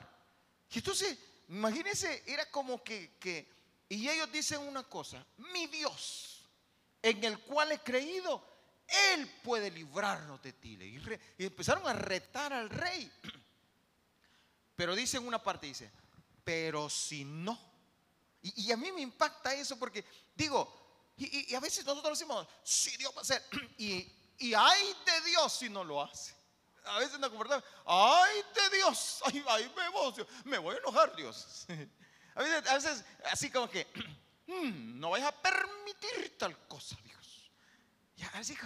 Y 0.70 0.78
entonces 0.78 1.18
Imagínense, 1.48 2.24
era 2.26 2.50
como 2.50 2.84
que, 2.84 3.48
y 3.88 4.08
ellos 4.08 4.30
dicen 4.30 4.60
una 4.60 4.82
cosa, 4.84 5.24
mi 5.52 5.66
Dios, 5.66 6.46
en 7.00 7.24
el 7.24 7.38
cual 7.40 7.72
he 7.72 7.78
creído, 7.78 8.44
Él 9.14 9.26
puede 9.42 9.70
librarnos 9.70 10.42
de 10.42 10.52
ti. 10.52 10.78
Y, 11.38 11.44
empezaron 11.44 11.86
a 11.86 11.94
retar 11.94 12.52
al 12.52 12.68
rey. 12.68 13.10
Pero 14.76 14.94
dicen 14.94 15.26
una 15.26 15.42
parte, 15.42 15.66
dice, 15.66 15.90
pero 16.44 16.88
si 16.88 17.24
no. 17.24 17.58
Y, 18.42 18.70
a 18.70 18.76
mí 18.76 18.92
me 18.92 19.00
impacta 19.00 19.52
eso 19.52 19.76
porque 19.76 20.04
digo, 20.36 20.77
y, 21.18 21.54
a 21.54 21.60
veces 21.60 21.84
nosotros 21.84 22.18
decimos, 22.18 22.46
si 22.62 22.96
Dios 22.96 23.12
va 23.14 23.18
a 23.18 23.22
hacer, 23.22 23.42
y, 23.78 24.10
y 24.38 24.54
hay 24.54 24.96
de 25.04 25.30
Dios 25.30 25.52
si 25.52 25.68
no 25.68 25.84
lo 25.84 26.02
hace 26.02 26.38
a 26.88 26.98
veces 26.98 27.18
no 27.18 27.28
confortable. 27.28 27.64
Ay 27.86 28.42
de 28.54 28.76
Dios, 28.76 29.20
ay, 29.26 29.44
ay, 29.48 29.72
me 29.76 29.86
emociono, 29.86 30.28
me 30.44 30.58
voy 30.58 30.74
a 30.74 30.78
enojar 30.78 31.14
Dios. 31.16 31.66
A 32.34 32.42
veces, 32.42 32.70
a 32.70 32.74
veces 32.74 33.04
así 33.32 33.50
como 33.50 33.68
que, 33.68 33.84
mm, 34.46 35.00
no 35.00 35.10
vais 35.10 35.24
a 35.24 35.32
permitir 35.32 36.38
tal 36.38 36.56
cosa, 36.68 36.96
Dios. 37.02 37.50
Ya, 38.14 38.28
así 38.34 38.56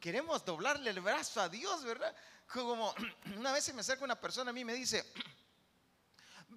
queremos 0.00 0.42
doblarle 0.46 0.88
el 0.88 1.00
brazo 1.00 1.42
a 1.42 1.50
Dios, 1.50 1.84
¿verdad? 1.84 2.16
Como 2.50 2.94
una 3.36 3.52
vez 3.52 3.64
se 3.64 3.74
me 3.74 3.82
acerca 3.82 4.02
una 4.06 4.18
persona 4.18 4.48
a 4.48 4.54
mí 4.54 4.62
y 4.62 4.64
me 4.64 4.72
dice, 4.72 5.12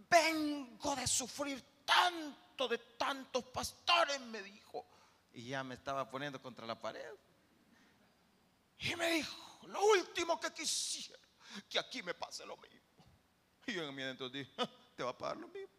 vengo 0.09 0.95
de 0.95 1.05
sufrir 1.07 1.61
tanto 1.83 2.69
de 2.69 2.77
tantos 2.77 3.43
pastores, 3.47 4.21
me 4.21 4.41
dijo. 4.41 4.87
Y 5.35 5.49
ya 5.49 5.63
me 5.65 5.75
estaba 5.75 6.09
poniendo 6.09 6.41
contra 6.41 6.65
la 6.65 6.79
pared. 6.79 7.13
Y 8.79 8.95
me 8.95 9.11
dijo, 9.11 9.59
lo 9.67 9.83
último 9.85 10.39
que 10.39 10.51
quisiera, 10.53 11.21
que 11.69 11.77
aquí 11.77 12.01
me 12.01 12.13
pase 12.13 12.45
lo 12.45 12.55
mismo. 12.55 13.05
Y 13.67 13.73
yo 13.73 13.83
en 13.83 13.93
mi 13.93 14.01
adentro 14.01 14.29
dije, 14.29 14.49
ah, 14.57 14.69
te 14.95 15.03
va 15.03 15.09
a 15.09 15.17
pagar 15.17 15.35
lo 15.37 15.49
mismo. 15.49 15.75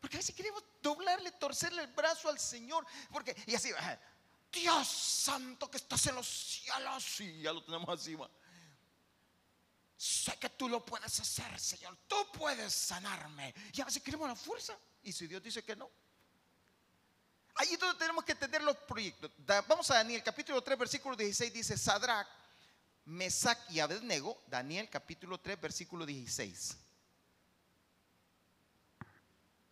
Porque 0.00 0.16
a 0.16 0.20
veces 0.20 0.34
queremos 0.34 0.62
doblarle, 0.80 1.32
torcerle 1.32 1.82
el 1.82 1.92
brazo 1.92 2.28
al 2.28 2.38
Señor. 2.38 2.86
Porque, 3.10 3.36
y 3.46 3.54
así, 3.56 3.70
Dios 4.52 4.86
santo 4.86 5.68
que 5.68 5.76
estás 5.76 6.06
en 6.06 6.14
los 6.14 6.26
cielos. 6.26 7.20
Y 7.20 7.42
ya 7.42 7.52
lo 7.52 7.64
tenemos 7.64 7.88
así. 7.88 8.16
Sé 9.96 10.38
que 10.38 10.50
tú 10.50 10.68
lo 10.68 10.84
puedes 10.84 11.18
hacer, 11.18 11.58
Señor. 11.58 11.98
Tú 12.06 12.16
puedes 12.32 12.72
sanarme. 12.72 13.52
Y 13.72 13.80
a 13.80 13.86
veces 13.86 14.02
queremos 14.02 14.28
la 14.28 14.36
fuerza. 14.36 14.78
Y 15.02 15.12
si 15.12 15.26
Dios 15.26 15.42
dice 15.42 15.64
que 15.64 15.74
no, 15.74 15.90
Ahí 17.60 17.74
es 17.74 17.78
donde 17.78 17.98
tenemos 17.98 18.24
que 18.24 18.32
entender 18.32 18.62
los 18.62 18.74
proyectos. 18.74 19.30
vamos 19.68 19.90
a 19.90 19.96
Daniel 19.96 20.22
capítulo 20.22 20.62
3, 20.62 20.78
versículo 20.78 21.14
16, 21.14 21.52
dice 21.52 21.76
Sadrach, 21.76 22.26
Mesach 23.04 23.58
y 23.68 23.80
Abednego. 23.80 24.42
Daniel 24.46 24.88
capítulo 24.88 25.36
3, 25.36 25.60
versículo 25.60 26.06
16. 26.06 26.78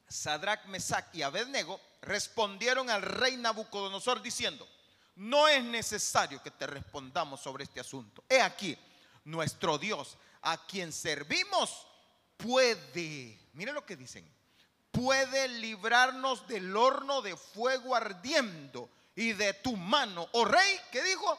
Sadrach, 0.07 0.66
Mesach 0.66 1.07
y 1.14 1.23
Abednego 1.23 1.80
respondieron 2.02 2.90
al 2.90 3.00
rey 3.00 3.38
Nabucodonosor 3.38 4.21
diciendo, 4.21 4.68
no 5.16 5.49
es 5.49 5.64
necesario 5.64 6.42
que 6.42 6.50
te 6.50 6.66
respondamos 6.66 7.40
sobre 7.40 7.64
este 7.64 7.80
asunto. 7.80 8.23
He 8.28 8.42
aquí, 8.42 8.76
nuestro 9.25 9.78
Dios, 9.78 10.18
a 10.42 10.62
quien 10.66 10.92
servimos, 10.92 11.87
puede, 12.37 13.40
mire 13.54 13.73
lo 13.73 13.87
que 13.87 13.97
dicen, 13.97 14.30
puede 14.99 15.47
librarnos 15.47 16.47
del 16.49 16.76
horno 16.76 17.23
de 17.23 17.37
fuego 17.37 17.95
ardiendo 17.95 18.90
y 19.14 19.33
de 19.33 19.55
tu 19.55 19.76
mano, 19.76 20.28
oh 20.33 20.45
rey, 20.45 20.81
que 20.90 21.02
dijo, 21.05 21.38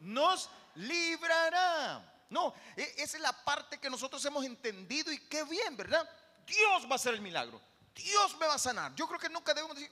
nos 0.00 0.50
librará. 0.74 2.24
No, 2.30 2.52
e, 2.76 2.94
esa 2.96 3.16
es 3.16 3.22
la 3.22 3.32
parte 3.32 3.78
que 3.78 3.88
nosotros 3.88 4.24
hemos 4.24 4.44
entendido 4.44 5.12
y 5.12 5.18
qué 5.28 5.44
bien, 5.44 5.76
¿verdad? 5.76 6.08
Dios 6.46 6.84
va 6.84 6.92
a 6.92 6.94
hacer 6.96 7.14
el 7.14 7.20
milagro. 7.20 7.60
Dios 7.94 8.36
me 8.38 8.46
va 8.46 8.54
a 8.54 8.58
sanar. 8.58 8.94
Yo 8.96 9.06
creo 9.06 9.20
que 9.20 9.28
nunca 9.28 9.54
debemos 9.54 9.76
decir, 9.76 9.90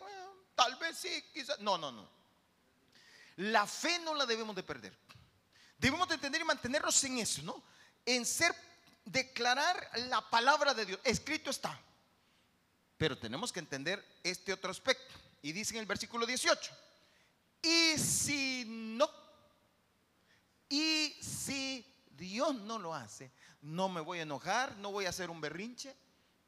tal 0.56 0.74
vez 0.76 0.98
sí, 0.98 1.24
quizás. 1.32 1.58
No, 1.60 1.78
no, 1.78 1.92
no. 1.92 2.08
La 3.36 3.66
fe 3.66 3.98
no 4.00 4.14
la 4.14 4.26
debemos 4.26 4.56
de 4.56 4.62
perder. 4.64 4.96
Debemos 5.78 6.08
de 6.08 6.14
entender 6.14 6.40
y 6.40 6.44
mantenernos 6.44 7.02
en 7.04 7.18
eso, 7.18 7.42
¿no? 7.42 7.62
En 8.04 8.26
ser, 8.26 8.54
declarar 9.04 9.88
la 10.08 10.20
palabra 10.28 10.74
de 10.74 10.86
Dios. 10.86 11.00
Escrito 11.04 11.50
está. 11.50 11.78
Pero 13.04 13.18
tenemos 13.18 13.52
que 13.52 13.60
entender 13.60 14.02
este 14.22 14.50
otro 14.50 14.70
aspecto. 14.70 15.14
Y 15.42 15.52
dice 15.52 15.74
en 15.74 15.80
el 15.80 15.86
versículo 15.86 16.24
18, 16.24 16.72
y 17.60 17.98
si 17.98 18.64
no, 18.66 19.06
y 20.70 21.14
si 21.20 21.84
Dios 22.16 22.54
no 22.54 22.78
lo 22.78 22.94
hace, 22.94 23.30
no 23.60 23.90
me 23.90 24.00
voy 24.00 24.20
a 24.20 24.22
enojar, 24.22 24.74
no 24.78 24.90
voy 24.90 25.04
a 25.04 25.10
hacer 25.10 25.28
un 25.28 25.42
berrinche, 25.42 25.94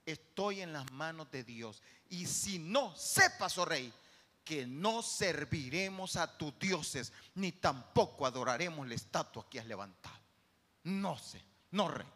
estoy 0.07 0.63
en 0.63 0.73
las 0.73 0.91
manos 0.93 1.31
de 1.31 1.45
Dios. 1.45 1.83
Y 2.09 2.25
si 2.25 2.59
no, 2.59 2.97
sepas, 2.97 3.59
oh 3.59 3.67
rey, 3.67 3.93
que 4.43 4.67
no 4.67 5.03
serviremos 5.03 6.17
a 6.17 6.39
tus 6.39 6.59
dioses, 6.59 7.13
ni 7.35 7.53
tampoco 7.53 8.25
adoraremos 8.25 8.89
la 8.89 8.95
estatua 8.95 9.47
que 9.51 9.61
has 9.61 9.67
levantado. 9.67 10.19
No 10.85 11.19
sé, 11.19 11.45
no 11.73 11.89
rey. 11.89 12.09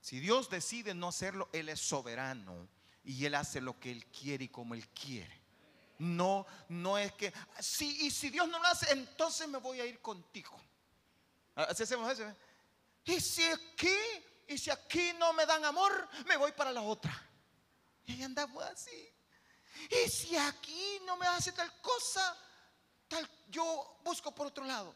Si 0.00 0.20
Dios 0.20 0.48
decide 0.48 0.94
no 0.94 1.08
hacerlo, 1.08 1.48
Él 1.52 1.68
es 1.68 1.80
soberano 1.80 2.77
y 3.08 3.24
Él 3.24 3.34
hace 3.34 3.62
lo 3.62 3.80
que 3.80 3.90
Él 3.90 4.04
quiere 4.06 4.44
y 4.44 4.48
como 4.48 4.74
Él 4.74 4.86
quiere. 4.90 5.40
No, 5.96 6.46
no 6.68 6.98
es 6.98 7.10
que, 7.14 7.32
sí, 7.58 8.06
y 8.06 8.10
si 8.10 8.28
Dios 8.28 8.46
no 8.46 8.58
lo 8.58 8.66
hace, 8.66 8.92
entonces 8.92 9.48
me 9.48 9.56
voy 9.56 9.80
a 9.80 9.86
ir 9.86 10.00
contigo. 10.00 10.60
Así 11.54 11.84
hacemos 11.84 12.12
eso. 12.12 12.28
¿eh? 12.28 12.36
Y 13.04 13.18
si 13.18 13.44
aquí, 13.44 13.96
y 14.46 14.58
si 14.58 14.70
aquí 14.70 15.12
no 15.18 15.32
me 15.32 15.46
dan 15.46 15.64
amor, 15.64 16.06
me 16.26 16.36
voy 16.36 16.52
para 16.52 16.70
la 16.70 16.82
otra. 16.82 17.10
Y 18.04 18.22
andamos 18.22 18.62
así. 18.62 19.10
Y 19.90 20.10
si 20.10 20.36
aquí 20.36 21.00
no 21.06 21.16
me 21.16 21.26
hace 21.26 21.52
tal 21.52 21.80
cosa, 21.80 22.36
tal, 23.08 23.26
yo 23.48 24.00
busco 24.04 24.34
por 24.34 24.48
otro 24.48 24.64
lado. 24.64 24.94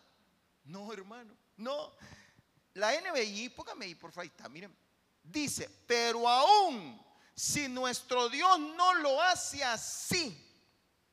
No, 0.64 0.92
hermano, 0.92 1.34
no. 1.56 1.94
La 2.74 2.92
NBI, 2.92 3.48
póngame 3.48 3.86
ahí, 3.86 3.94
por 3.94 4.12
favor, 4.12 4.26
está, 4.26 4.50
miren. 4.50 4.76
Dice, 5.22 5.70
pero 5.86 6.28
aún 6.28 7.11
si 7.34 7.68
nuestro 7.68 8.28
Dios 8.28 8.58
no 8.58 8.94
lo 8.94 9.20
hace 9.22 9.64
así, 9.64 10.36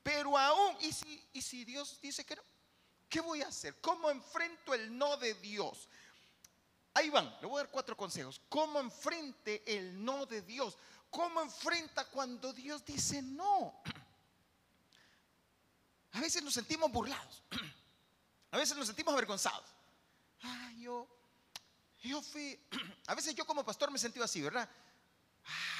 pero 0.02 0.36
aún, 0.36 0.76
¿y 0.80 0.92
si, 1.42 1.64
Dios 1.64 2.00
dice 2.00 2.24
que 2.24 2.36
no? 2.36 2.42
¿Qué 3.08 3.20
voy 3.20 3.42
a 3.42 3.48
hacer? 3.48 3.80
¿Cómo 3.80 4.10
enfrento 4.10 4.74
el 4.74 4.96
no 4.96 5.16
de 5.16 5.34
Dios? 5.34 5.88
Ahí 6.94 7.10
van, 7.10 7.34
le 7.40 7.46
voy 7.46 7.60
a 7.60 7.64
dar 7.64 7.70
cuatro 7.70 7.96
consejos. 7.96 8.40
¿Cómo 8.48 8.80
enfrente 8.80 9.62
el 9.66 10.04
no 10.04 10.26
de 10.26 10.42
Dios? 10.42 10.76
¿Cómo 11.10 11.40
enfrenta 11.40 12.04
cuando 12.06 12.52
Dios 12.52 12.84
dice 12.84 13.22
no? 13.22 13.82
A 16.12 16.20
veces 16.20 16.42
nos 16.42 16.54
sentimos 16.54 16.90
burlados. 16.90 17.42
A 18.50 18.58
veces 18.58 18.76
nos 18.76 18.86
sentimos 18.86 19.12
avergonzados. 19.12 19.66
Ay, 20.42 20.82
yo, 20.82 21.06
yo 22.02 22.22
fui, 22.22 22.58
a 23.06 23.14
veces 23.14 23.34
yo 23.34 23.46
como 23.46 23.64
pastor 23.64 23.90
me 23.90 23.98
sentido 23.98 24.24
así, 24.24 24.40
¿verdad? 24.40 24.68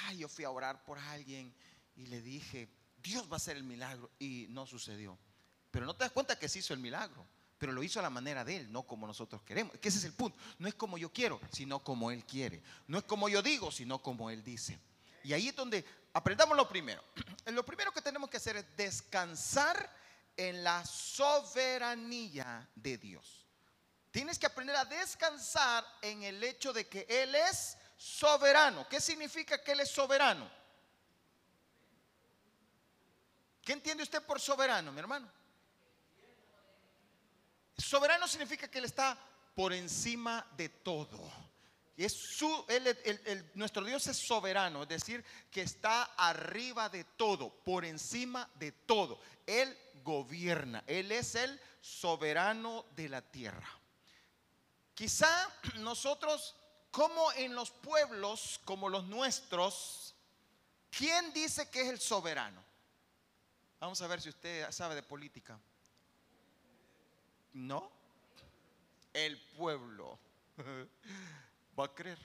Ay, 0.06 0.18
yo 0.18 0.28
fui 0.28 0.44
a 0.44 0.50
orar 0.50 0.84
por 0.84 0.98
alguien 0.98 1.54
y 1.96 2.06
le 2.06 2.20
dije, 2.22 2.68
Dios 3.02 3.28
va 3.28 3.34
a 3.34 3.36
hacer 3.36 3.56
el 3.56 3.64
milagro 3.64 4.10
y 4.18 4.46
no 4.50 4.66
sucedió. 4.66 5.18
Pero 5.70 5.86
no 5.86 5.94
te 5.94 6.04
das 6.04 6.12
cuenta 6.12 6.38
que 6.38 6.48
se 6.48 6.58
hizo 6.58 6.74
el 6.74 6.80
milagro, 6.80 7.26
pero 7.58 7.72
lo 7.72 7.82
hizo 7.82 8.00
a 8.00 8.02
la 8.02 8.10
manera 8.10 8.44
de 8.44 8.56
Él, 8.56 8.72
no 8.72 8.82
como 8.82 9.06
nosotros 9.06 9.42
queremos. 9.42 9.76
Que 9.78 9.88
ese 9.88 9.98
es 9.98 10.04
el 10.04 10.12
punto. 10.12 10.36
No 10.58 10.66
es 10.66 10.74
como 10.74 10.98
yo 10.98 11.12
quiero, 11.12 11.40
sino 11.52 11.82
como 11.82 12.10
Él 12.10 12.24
quiere. 12.24 12.62
No 12.86 12.98
es 12.98 13.04
como 13.04 13.28
yo 13.28 13.42
digo, 13.42 13.70
sino 13.70 14.00
como 14.02 14.30
Él 14.30 14.42
dice. 14.42 14.78
Y 15.22 15.32
ahí 15.32 15.48
es 15.48 15.56
donde 15.56 15.84
aprendamos 16.12 16.56
lo 16.56 16.68
primero. 16.68 17.04
Lo 17.46 17.64
primero 17.64 17.92
que 17.92 18.00
tenemos 18.00 18.30
que 18.30 18.36
hacer 18.36 18.56
es 18.56 18.64
descansar 18.76 19.92
en 20.36 20.62
la 20.62 20.84
soberanía 20.86 22.68
de 22.76 22.96
Dios. 22.96 23.44
Tienes 24.10 24.38
que 24.38 24.46
aprender 24.46 24.76
a 24.76 24.84
descansar 24.84 25.84
en 26.00 26.22
el 26.22 26.42
hecho 26.42 26.72
de 26.72 26.88
que 26.88 27.06
Él 27.08 27.34
es 27.34 27.76
soberano. 28.00 28.88
¿Qué 28.88 28.98
significa 28.98 29.62
que 29.62 29.72
Él 29.72 29.80
es 29.80 29.90
soberano? 29.90 30.50
¿Qué 33.62 33.74
entiende 33.74 34.02
usted 34.02 34.22
por 34.22 34.40
soberano, 34.40 34.90
mi 34.90 35.00
hermano? 35.00 35.30
Soberano 37.76 38.26
significa 38.26 38.68
que 38.68 38.78
Él 38.78 38.86
está 38.86 39.18
por 39.54 39.74
encima 39.74 40.46
de 40.56 40.70
todo. 40.70 41.30
Es 41.94 42.14
su, 42.14 42.66
nuestro 43.52 43.84
Dios 43.84 44.06
es 44.06 44.16
soberano, 44.16 44.84
es 44.84 44.88
decir, 44.88 45.22
que 45.50 45.60
está 45.60 46.04
arriba 46.16 46.88
de 46.88 47.04
todo, 47.04 47.50
por 47.50 47.84
encima 47.84 48.48
de 48.54 48.72
todo. 48.72 49.20
Él 49.44 49.76
gobierna, 50.02 50.82
Él 50.86 51.12
es 51.12 51.34
el 51.34 51.60
soberano 51.82 52.86
de 52.96 53.10
la 53.10 53.20
tierra. 53.20 53.68
Quizá 54.94 55.30
nosotros, 55.74 56.56
como 56.90 57.32
en 57.32 57.54
los 57.54 57.70
pueblos 57.70 58.60
como 58.64 58.88
los 58.88 59.04
nuestros, 59.04 60.14
¿quién 60.90 61.32
dice 61.32 61.68
que 61.70 61.82
es 61.82 61.88
el 61.88 62.00
soberano? 62.00 62.62
Vamos 63.78 64.00
a 64.02 64.06
ver 64.06 64.20
si 64.20 64.28
usted 64.28 64.70
sabe 64.72 64.94
de 64.94 65.02
política. 65.02 65.58
No, 67.52 67.90
el 69.12 69.40
pueblo 69.56 70.18
va 71.78 71.84
a 71.84 71.94
creer. 71.94 72.18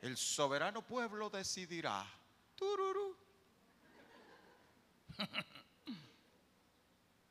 El 0.00 0.16
soberano 0.16 0.82
pueblo 0.82 1.30
decidirá. 1.30 2.06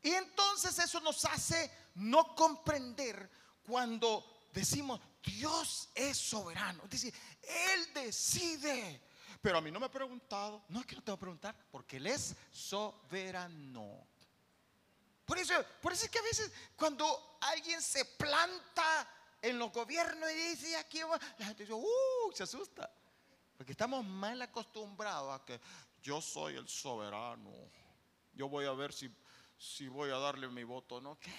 Y 0.05 0.11
entonces 0.11 0.77
eso 0.77 0.99
nos 0.99 1.25
hace 1.25 1.71
no 1.95 2.35
comprender 2.35 3.29
cuando 3.65 4.23
decimos, 4.53 4.99
Dios 5.23 5.89
es 5.95 6.17
soberano. 6.17 6.83
Es 6.85 6.89
decir, 6.91 7.13
Él 7.41 7.93
decide. 7.93 9.01
Pero 9.41 9.57
a 9.57 9.61
mí 9.61 9.71
no 9.71 9.79
me 9.79 9.87
ha 9.87 9.91
preguntado. 9.91 10.63
No 10.69 10.79
es 10.79 10.85
que 10.85 10.95
no 10.95 11.03
te 11.03 11.11
va 11.11 11.15
a 11.15 11.19
preguntar, 11.19 11.55
porque 11.71 11.97
Él 11.97 12.07
es 12.07 12.35
soberano. 12.51 14.07
Por 15.25 15.39
eso, 15.39 15.53
por 15.81 15.91
eso 15.91 16.05
es 16.05 16.11
que 16.11 16.19
a 16.19 16.23
veces 16.23 16.51
cuando 16.75 17.37
alguien 17.41 17.81
se 17.81 18.05
planta 18.05 19.09
en 19.41 19.57
los 19.57 19.71
gobiernos 19.71 20.29
y 20.31 20.35
dice 20.35 20.77
aquí 20.77 21.01
va, 21.01 21.19
la 21.37 21.45
gente 21.47 21.63
dice, 21.63 21.73
uh, 21.73 22.31
se 22.33 22.43
asusta. 22.43 22.91
Porque 23.57 23.71
estamos 23.71 24.05
mal 24.05 24.41
acostumbrados 24.41 25.39
a 25.39 25.43
que 25.43 25.59
yo 26.03 26.21
soy 26.21 26.55
el 26.55 26.67
soberano. 26.67 27.51
Yo 28.33 28.49
voy 28.49 28.65
a 28.65 28.71
ver 28.73 28.93
si, 28.93 29.09
si 29.57 29.87
voy 29.87 30.11
a 30.11 30.17
darle 30.17 30.47
mi 30.47 30.63
voto 30.63 31.01
no. 31.01 31.17
¿Qué? 31.19 31.31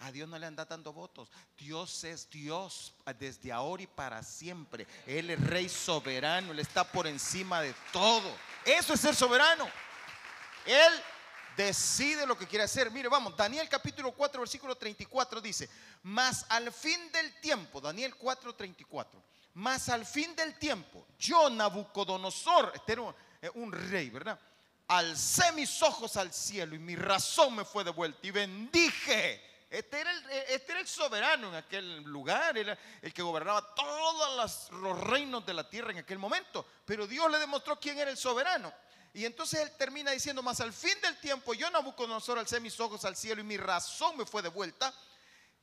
A 0.00 0.10
Dios 0.10 0.28
no 0.28 0.38
le 0.38 0.46
anda 0.46 0.64
dando 0.64 0.92
votos. 0.92 1.30
Dios 1.56 2.04
es 2.04 2.28
Dios 2.28 2.94
desde 3.18 3.52
ahora 3.52 3.82
y 3.84 3.86
para 3.86 4.22
siempre. 4.22 4.86
Él 5.06 5.30
es 5.30 5.40
rey 5.40 5.68
soberano. 5.68 6.52
Él 6.52 6.58
está 6.58 6.84
por 6.84 7.06
encima 7.06 7.60
de 7.60 7.74
todo. 7.92 8.36
Eso 8.64 8.94
es 8.94 9.00
ser 9.00 9.14
soberano. 9.14 9.68
Él 10.66 11.02
decide 11.56 12.26
lo 12.26 12.36
que 12.36 12.46
quiere 12.46 12.64
hacer. 12.64 12.90
Mire, 12.90 13.08
vamos, 13.08 13.36
Daniel 13.36 13.68
capítulo 13.68 14.12
4, 14.12 14.40
versículo 14.40 14.76
34 14.76 15.40
dice, 15.40 15.68
mas 16.02 16.44
al 16.48 16.72
fin 16.72 17.10
del 17.12 17.40
tiempo, 17.40 17.80
Daniel 17.80 18.14
4, 18.16 18.54
34, 18.54 19.22
mas 19.54 19.88
al 19.88 20.04
fin 20.04 20.34
del 20.34 20.58
tiempo, 20.58 21.06
yo 21.18 21.48
Nabucodonosor, 21.50 22.72
este 22.74 22.92
era 22.92 23.02
un, 23.02 23.14
eh, 23.40 23.50
un 23.54 23.72
rey, 23.72 24.10
¿verdad? 24.10 24.38
Alcé 24.88 25.52
mis 25.52 25.80
ojos 25.82 26.16
al 26.16 26.32
cielo 26.32 26.74
y 26.74 26.78
mi 26.78 26.96
razón 26.96 27.56
me 27.56 27.64
fue 27.64 27.84
de 27.84 27.90
vuelta 27.90 28.18
y 28.22 28.30
bendije. 28.30 29.53
Este 29.74 30.00
era, 30.00 30.12
el, 30.12 30.30
eh, 30.30 30.44
este 30.50 30.70
era 30.70 30.80
el 30.80 30.86
soberano 30.86 31.48
en 31.48 31.56
aquel 31.56 32.02
lugar, 32.04 32.56
era 32.56 32.78
el 33.02 33.12
que 33.12 33.22
gobernaba 33.22 33.74
todos 33.74 34.70
los 34.70 35.00
reinos 35.00 35.44
de 35.44 35.52
la 35.52 35.68
tierra 35.68 35.90
en 35.90 35.98
aquel 35.98 36.18
momento. 36.18 36.64
Pero 36.84 37.08
Dios 37.08 37.28
le 37.28 37.38
demostró 37.38 37.80
quién 37.80 37.98
era 37.98 38.08
el 38.08 38.16
soberano. 38.16 38.72
Y 39.12 39.24
entonces 39.24 39.60
él 39.60 39.72
termina 39.76 40.12
diciendo, 40.12 40.44
más 40.44 40.60
al 40.60 40.72
fin 40.72 40.94
del 41.02 41.18
tiempo 41.18 41.54
yo 41.54 41.68
Nabucodonosor 41.70 42.38
alcé 42.38 42.60
mis 42.60 42.78
ojos 42.78 43.04
al 43.04 43.16
cielo 43.16 43.40
y 43.40 43.44
mi 43.44 43.56
razón 43.56 44.16
me 44.16 44.26
fue 44.26 44.42
de 44.42 44.48
vuelta. 44.48 44.94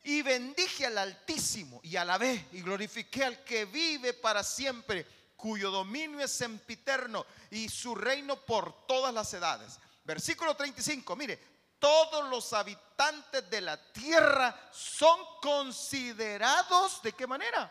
Y 0.04 0.21
bendije 0.24 0.88
al 0.88 0.97
Altísimo 0.97 1.80
y 1.82 1.95
alabé 1.95 2.47
y 2.52 2.62
glorifiqué 2.62 3.24
al 3.24 3.43
que 3.45 3.63
vive 3.63 4.13
para 4.13 4.43
siempre, 4.43 5.08
cuyo 5.38 5.71
dominio 5.71 6.19
es 6.19 6.32
sempiterno 6.32 7.26
y 7.50 7.69
su 7.69 7.95
reino 7.95 8.36
por 8.45 8.86
todas 8.88 9.13
las 9.13 9.34
edades. 9.34 9.80
Versículo 10.04 10.56
35, 10.56 11.15
mire, 11.15 11.51
todos 11.82 12.30
los 12.30 12.54
habitantes 12.54 13.50
de 13.50 13.60
la 13.60 13.76
tierra 13.91 14.70
son 14.72 15.20
considerados 15.41 17.02
de 17.02 17.12
qué 17.12 17.26
manera. 17.26 17.70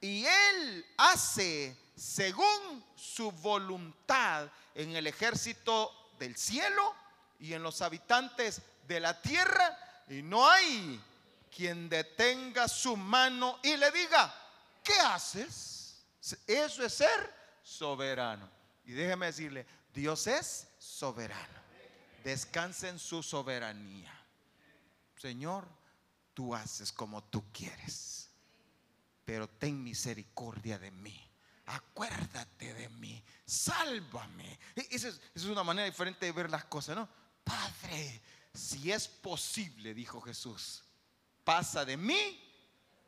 Y 0.00 0.24
él 0.24 0.86
hace 0.96 1.76
según 1.96 2.84
su 2.94 3.32
voluntad 3.32 4.48
en 4.76 4.94
el 4.94 5.08
ejército 5.08 6.12
del 6.20 6.36
cielo 6.36 6.94
y 7.40 7.52
en 7.52 7.64
los 7.64 7.82
habitantes 7.82 8.62
de 8.86 9.00
la 9.00 9.20
tierra. 9.20 10.04
Y 10.08 10.22
no 10.22 10.48
hay 10.48 11.02
quien 11.54 11.88
detenga 11.88 12.68
su 12.68 12.96
mano 12.96 13.58
y 13.62 13.76
le 13.76 13.90
diga, 13.90 14.32
¿qué 14.84 14.98
haces? 15.00 16.00
Eso 16.46 16.84
es 16.84 16.94
ser 16.94 17.34
soberano. 17.64 18.48
Y 18.84 18.92
déjeme 18.92 19.26
decirle, 19.26 19.66
Dios 19.92 20.28
es 20.28 20.68
soberano. 20.78 21.61
Descansa 22.24 22.88
en 22.88 22.98
su 22.98 23.22
soberanía. 23.22 24.12
Señor, 25.16 25.68
tú 26.34 26.54
haces 26.54 26.92
como 26.92 27.22
tú 27.24 27.44
quieres, 27.52 28.30
pero 29.24 29.48
ten 29.48 29.82
misericordia 29.82 30.78
de 30.78 30.90
mí 30.90 31.32
acuérdate 31.66 32.74
de 32.74 32.88
mí, 32.88 33.22
sálvame. 33.44 34.58
E, 34.74 34.88
esa 34.90 35.08
es, 35.34 35.44
una 35.44 35.62
manera 35.62 35.86
diferente 35.86 36.26
de 36.26 36.32
ver 36.32 36.50
las 36.50 36.64
cosas, 36.64 36.96
¿no? 36.96 37.08
Padre, 37.44 38.22
si 38.52 38.92
es 38.92 39.08
posible, 39.08 39.94
dijo 39.94 40.20
Jesús, 40.20 40.84
pasa 41.44 41.84
de 41.84 41.96
mí 41.96 42.40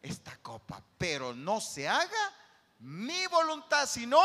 esta 0.03 0.37
copa, 0.39 0.83
pero 0.99 1.35
no 1.35 1.61
se 1.61 1.89
haga 1.89 2.33
mi 2.81 3.27
voluntad, 3.27 3.87
sino 3.87 4.21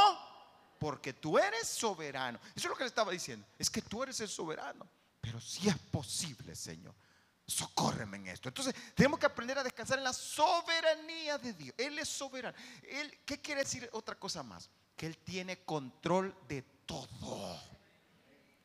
porque 0.79 1.13
tú 1.13 1.37
eres 1.37 1.67
soberano. 1.67 2.39
Eso 2.55 2.67
es 2.67 2.69
lo 2.69 2.75
que 2.75 2.83
le 2.83 2.89
estaba 2.89 3.11
diciendo, 3.11 3.45
es 3.57 3.69
que 3.69 3.81
tú 3.81 4.01
eres 4.01 4.19
el 4.21 4.29
soberano, 4.29 4.87
pero 5.21 5.39
si 5.39 5.67
es 5.67 5.77
posible, 5.77 6.55
Señor 6.55 6.95
socórreme 7.49 8.17
en 8.17 8.27
esto. 8.27 8.47
Entonces, 8.47 8.75
tenemos 8.95 9.19
que 9.19 9.25
aprender 9.25 9.57
a 9.57 9.63
descansar 9.63 9.97
en 9.97 10.03
la 10.03 10.13
soberanía 10.13 11.37
de 11.37 11.53
Dios. 11.53 11.75
Él 11.77 11.97
es 11.99 12.07
soberano. 12.07 12.55
Él, 12.83 13.19
¿Qué 13.25 13.41
quiere 13.41 13.61
decir 13.61 13.89
otra 13.91 14.15
cosa 14.15 14.43
más? 14.43 14.69
Que 14.95 15.07
Él 15.07 15.17
tiene 15.17 15.63
control 15.63 16.35
de 16.47 16.61
todo. 16.85 17.59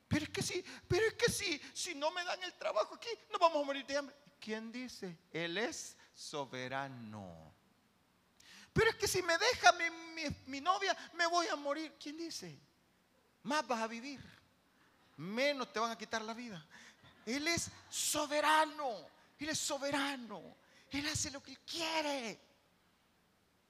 Pero 0.06 0.24
es 0.24 0.30
que 0.30 0.42
sí, 0.42 0.64
pero 0.86 1.06
es 1.06 1.14
que 1.14 1.30
sí, 1.30 1.60
si 1.72 1.94
no 1.94 2.10
me 2.10 2.24
dan 2.24 2.42
el 2.42 2.52
trabajo 2.54 2.94
aquí, 2.94 3.08
no 3.32 3.38
vamos 3.38 3.62
a 3.62 3.66
morir 3.66 3.86
de 3.86 3.96
hambre. 3.96 4.14
¿Quién 4.38 4.70
dice? 4.70 5.16
Él 5.32 5.56
es 5.56 5.96
soberano. 6.12 7.53
Pero 8.74 8.90
es 8.90 8.96
que 8.96 9.08
si 9.08 9.22
me 9.22 9.38
deja 9.38 9.72
mi, 10.46 10.60
novia, 10.60 10.94
me 11.14 11.26
voy 11.26 11.46
a 11.46 11.56
morir. 11.56 11.94
¿Quién 11.98 12.18
dice? 12.18 12.58
Más 13.44 13.66
vas 13.66 13.80
a 13.80 13.86
vivir. 13.86 14.20
Menos 15.16 15.72
te 15.72 15.78
van 15.78 15.92
a 15.92 15.96
quitar 15.96 16.20
la 16.20 16.34
vida. 16.34 16.62
Él 17.24 17.46
es 17.48 17.70
soberano. 17.88 19.08
Él 19.38 19.48
es 19.48 19.58
soberano. 19.58 20.56
Él 20.90 21.08
hace 21.08 21.30
lo 21.30 21.42
que 21.42 21.52
él 21.52 21.60
quiere. 21.60 22.40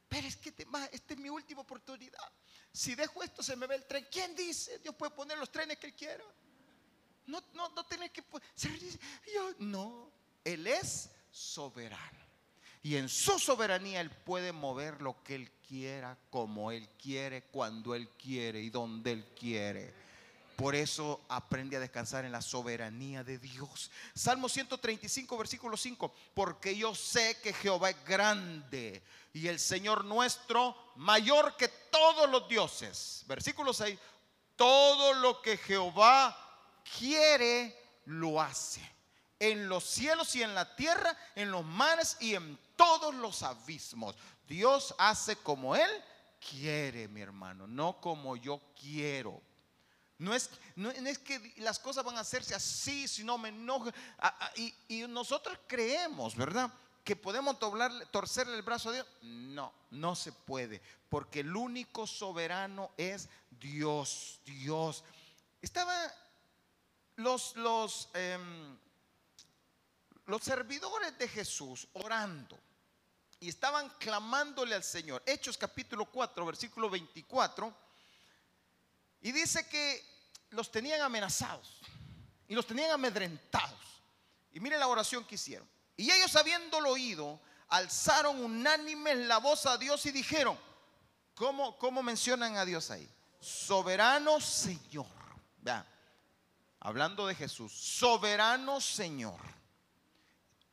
Pero 0.09 0.27
es 0.27 0.37
que 0.37 0.49
esta 0.49 1.15
es 1.15 1.19
mi 1.19 1.29
última 1.29 1.61
oportunidad. 1.61 2.33
Si 2.73 2.95
dejo 2.95 3.23
esto, 3.23 3.43
se 3.43 3.57
me 3.57 3.67
ve 3.67 3.77
el 3.77 3.85
tren. 3.85 4.09
¿Quién 4.11 4.35
dice? 4.35 4.79
Dios 4.79 4.95
puede 4.95 5.13
poner 5.13 5.37
los 5.37 5.53
trenes 5.53 5.79
que 5.79 5.89
él 5.89 5.95
quiera. 5.95 6.25
No, 7.27 7.43
no, 7.53 7.69
no 7.71 7.85
tiene 7.85 8.11
que. 8.11 8.25
Yo, 9.35 9.55
no, 9.59 10.11
Él 10.45 10.67
es 10.67 11.11
soberano. 11.31 12.24
Y 12.85 12.97
en 12.97 13.09
su 13.09 13.39
soberanía 13.39 14.03
Él 14.03 14.11
puede 14.11 14.53
mover 14.53 15.01
lo 15.01 15.23
que 15.25 15.37
Él 15.37 15.51
quiera, 15.67 16.19
como 16.29 16.71
Él 16.71 16.87
quiere, 17.03 17.45
cuando 17.45 17.95
Él 17.95 18.11
quiere 18.11 18.61
y 18.61 18.69
donde 18.69 19.13
Él 19.13 19.25
quiere. 19.41 19.95
Por 20.55 20.75
eso 20.75 21.23
aprende 21.31 21.79
a 21.79 21.81
descansar 21.81 22.27
en 22.27 22.33
la 22.33 22.43
soberanía 22.43 23.25
de 23.25 23.39
Dios. 23.39 23.91
Salmo 24.15 24.51
135, 24.51 25.39
versículo 25.39 25.79
5. 25.79 26.15
Porque 26.35 26.77
yo 26.77 26.95
sé 26.95 27.39
que 27.43 27.55
Jehová 27.55 27.89
es 27.89 28.05
grande 28.05 29.03
y 29.33 29.49
el 29.49 29.59
Señor 29.59 30.05
nuestro 30.05 30.77
mayor 30.97 31.57
que 31.57 31.69
todos 31.91 32.29
los 32.29 32.47
dioses. 32.51 33.25
Versículo 33.27 33.73
6. 33.73 33.99
Todo 34.57 35.15
lo 35.15 35.41
que 35.41 35.57
Jehová 35.57 36.37
quiere, 36.99 37.75
lo 38.05 38.43
hace. 38.43 38.83
En 39.41 39.71
los 39.71 39.85
cielos 39.85 40.37
y 40.37 40.43
en 40.43 40.55
la 40.55 40.77
tierra, 40.77 41.17
en 41.35 41.51
los 41.51 41.65
mares 41.65 42.19
y 42.21 42.35
en 42.35 42.59
todos 42.77 43.15
los 43.15 43.43
abismos. 43.43 44.17
Dios 44.47 44.95
hace 44.99 45.37
como 45.37 45.75
Él 45.77 45.91
quiere, 46.51 47.09
mi 47.09 47.21
hermano, 47.21 47.67
no 47.67 48.01
como 48.01 48.37
yo 48.37 48.61
quiero. 48.81 49.41
No 50.19 50.33
es, 50.35 50.51
no, 50.77 50.91
es 50.91 51.19
que 51.19 51.55
las 51.57 51.79
cosas 51.79 52.05
van 52.05 52.17
a 52.17 52.21
hacerse 52.21 52.55
así, 52.55 53.09
sino 53.09 53.37
me 53.37 53.49
enojo. 53.49 53.91
Y, 54.57 54.75
y, 54.89 55.07
nosotros 55.09 55.59
creemos, 55.67 56.37
¿verdad? 56.37 56.73
Que 57.03 57.17
podemos 57.17 57.59
doblar, 57.59 57.91
torcerle 58.11 58.55
el 58.55 58.63
brazo 58.63 58.91
a 58.91 58.93
Dios. 58.93 59.07
No, 59.23 59.73
no 59.91 60.15
se 60.15 60.33
puede. 60.33 60.81
Porque 61.09 61.41
el 61.41 61.55
único 61.57 62.07
soberano 62.07 62.93
es 62.97 63.29
Dios. 63.51 64.41
Dios. 64.45 65.03
Estaba 65.61 65.95
los, 67.17 67.57
los, 67.57 68.09
em, 68.15 68.79
los 70.27 70.43
servidores 70.43 71.17
de 71.19 71.29
Jesús 71.29 71.87
orando 71.93 72.59
y 73.41 73.49
estaban 73.49 73.91
clamándole 73.99 74.75
al 74.75 74.83
Señor. 74.83 75.23
Hechos 75.27 75.59
capítulo 75.59 76.07
4, 76.07 76.47
versículo 76.47 76.89
24. 76.89 77.75
Y 79.21 79.33
dice 79.33 79.69
que 79.69 80.03
los 80.51 80.71
tenían 80.71 81.03
amenazados 81.03 81.81
y 82.49 82.55
los 82.55 82.67
tenían 82.67 82.91
amedrentados. 82.91 83.79
Y 84.53 84.61
mire 84.61 84.79
la 84.79 84.87
oración 84.87 85.25
que 85.25 85.35
hicieron. 85.35 85.69
Y 85.97 86.11
ellos 86.11 86.35
habiéndolo 86.37 86.91
oído, 86.91 87.41
alzaron 87.69 88.43
unánimes 88.43 89.17
la 89.27 89.39
voz 89.39 89.67
a 89.67 89.77
Dios 89.77 90.07
y 90.07 90.11
dijeron, 90.11 90.59
¿cómo, 91.35 91.77
cómo 91.79 92.03
mencionan 92.03 92.57
a 92.57 92.65
Dios 92.65 92.91
ahí? 92.91 93.09
Soberano 93.41 94.41
Señor. 94.41 95.07
Vean, 95.59 95.87
hablando 96.81 97.27
de 97.27 97.35
Jesús, 97.35 97.73
soberano 97.73 98.81
Señor, 98.81 99.41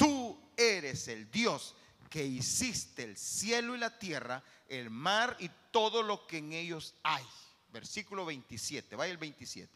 tú 0.01 0.35
eres 0.57 1.07
el 1.09 1.29
Dios 1.29 1.75
que 2.09 2.25
hiciste 2.25 3.03
el 3.03 3.17
cielo 3.17 3.75
y 3.75 3.77
la 3.77 3.99
tierra, 3.99 4.43
el 4.67 4.89
mar 4.89 5.37
y 5.39 5.51
todo 5.69 6.01
lo 6.01 6.25
que 6.25 6.39
en 6.39 6.53
ellos 6.53 6.95
hay. 7.03 7.23
Versículo 7.71 8.25
27, 8.25 8.95
vaya 8.95 9.11
el 9.11 9.19
27. 9.19 9.71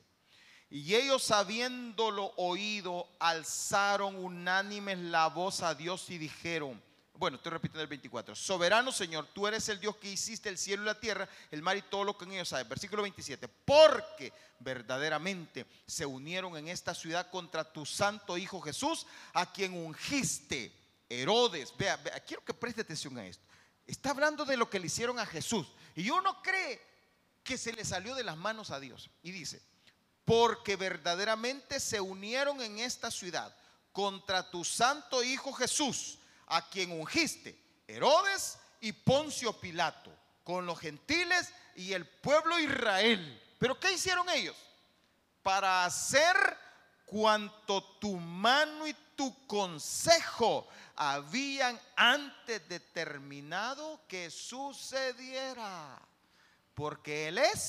Y 0.72 0.96
ellos 0.96 1.30
habiéndolo 1.30 2.34
oído, 2.38 3.08
alzaron 3.20 4.16
unánimes 4.16 4.98
la 4.98 5.28
voz 5.28 5.62
a 5.62 5.76
Dios 5.76 6.10
y 6.10 6.18
dijeron, 6.18 6.82
bueno, 7.18 7.38
estoy 7.38 7.52
repitiendo 7.52 7.82
el 7.82 7.88
24. 7.88 8.36
Soberano 8.36 8.92
Señor, 8.92 9.28
tú 9.34 9.48
eres 9.48 9.68
el 9.70 9.80
Dios 9.80 9.96
que 9.98 10.12
hiciste 10.12 10.50
el 10.50 10.58
cielo 10.58 10.84
y 10.84 10.86
la 10.88 11.00
tierra, 11.00 11.28
el 11.52 11.62
mar 11.62 11.78
y 11.78 11.82
todo 11.84 12.04
lo 12.04 12.18
que 12.18 12.26
en 12.26 12.34
ellos 12.34 12.52
hay. 12.54 12.64
Versículo 12.66 13.04
27. 13.04 13.48
Porque 13.48 14.34
verdaderamente 14.60 15.66
se 15.86 16.06
unieron 16.06 16.58
en 16.58 16.68
esta 16.68 16.94
ciudad 16.94 17.30
contra 17.30 17.72
tu 17.72 17.86
santo 17.86 18.38
Hijo 18.38 18.62
Jesús, 18.62 19.06
a 19.34 19.52
quien 19.52 19.74
ungiste. 19.74 20.74
Herodes, 21.08 21.74
vea, 21.78 21.98
vea, 21.98 22.20
quiero 22.20 22.44
que 22.44 22.54
preste 22.54 22.82
atención 22.82 23.18
a 23.18 23.26
esto. 23.26 23.44
Está 23.86 24.10
hablando 24.10 24.44
de 24.44 24.58
lo 24.58 24.70
que 24.70 24.80
le 24.80 24.88
hicieron 24.88 25.20
a 25.20 25.26
Jesús. 25.26 25.68
Y 25.96 26.10
uno 26.10 26.42
cree 26.42 26.82
que 27.44 27.58
se 27.58 27.72
le 27.72 27.86
salió 27.86 28.16
de 28.16 28.24
las 28.24 28.36
manos 28.36 28.72
a 28.72 28.80
Dios. 28.80 29.10
Y 29.22 29.32
dice, 29.32 29.62
porque 30.26 30.76
verdaderamente 30.76 31.80
se 31.80 32.02
unieron 32.02 32.60
en 32.62 32.80
esta 32.80 33.12
ciudad 33.12 33.56
contra 33.92 34.50
tu 34.50 34.66
santo 34.66 35.24
Hijo 35.24 35.54
Jesús 35.54 36.20
a 36.48 36.70
quien 36.70 36.92
ungiste, 36.92 37.58
Herodes 37.88 38.58
y 38.82 38.92
Poncio 38.92 39.54
Pilato, 39.60 40.12
con 40.44 40.66
los 40.66 40.80
gentiles 40.80 41.52
y 41.76 41.94
el 41.94 42.06
pueblo 42.06 42.60
Israel. 42.60 43.42
Pero 43.60 43.80
¿qué 43.80 43.94
hicieron 43.94 44.30
ellos? 44.30 44.56
Para 45.42 45.86
hacer 45.86 46.36
cuanto 47.06 47.84
tu 48.00 48.18
mano 48.18 48.88
y 48.88 48.96
tu 49.16 49.48
consejo 49.48 50.68
habían 50.96 51.80
antes 51.96 52.68
determinado 52.68 54.02
que 54.08 54.30
sucediera. 54.30 56.00
Porque 56.74 57.30
Él 57.30 57.38
es 57.38 57.62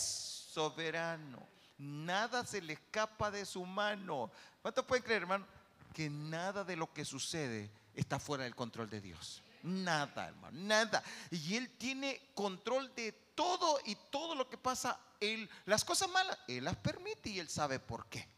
soberano. 0.52 1.46
Nada 1.78 2.44
se 2.44 2.60
le 2.60 2.72
escapa 2.72 3.30
de 3.30 3.44
su 3.44 3.64
mano. 3.64 4.30
¿Cuántos 4.62 4.84
pueden 4.84 5.04
creer, 5.04 5.22
hermano? 5.22 5.46
Que 5.92 6.08
nada 6.08 6.64
de 6.64 6.76
lo 6.76 6.92
que 6.92 7.04
sucede 7.04 7.70
está 7.96 8.18
fuera 8.18 8.44
del 8.44 8.54
control 8.54 8.88
de 8.88 9.00
Dios. 9.00 9.42
Nada, 9.62 10.28
hermano, 10.28 10.56
nada. 10.60 11.02
Y 11.30 11.56
Él 11.56 11.70
tiene 11.76 12.30
control 12.34 12.94
de 12.94 13.12
todo 13.34 13.80
y 13.84 13.96
todo 14.10 14.34
lo 14.34 14.48
que 14.48 14.58
pasa. 14.58 15.00
Él, 15.18 15.48
las 15.64 15.84
cosas 15.84 16.08
malas, 16.10 16.38
Él 16.46 16.64
las 16.64 16.76
permite 16.76 17.30
y 17.30 17.40
Él 17.40 17.48
sabe 17.48 17.80
por 17.80 18.06
qué. 18.06 18.28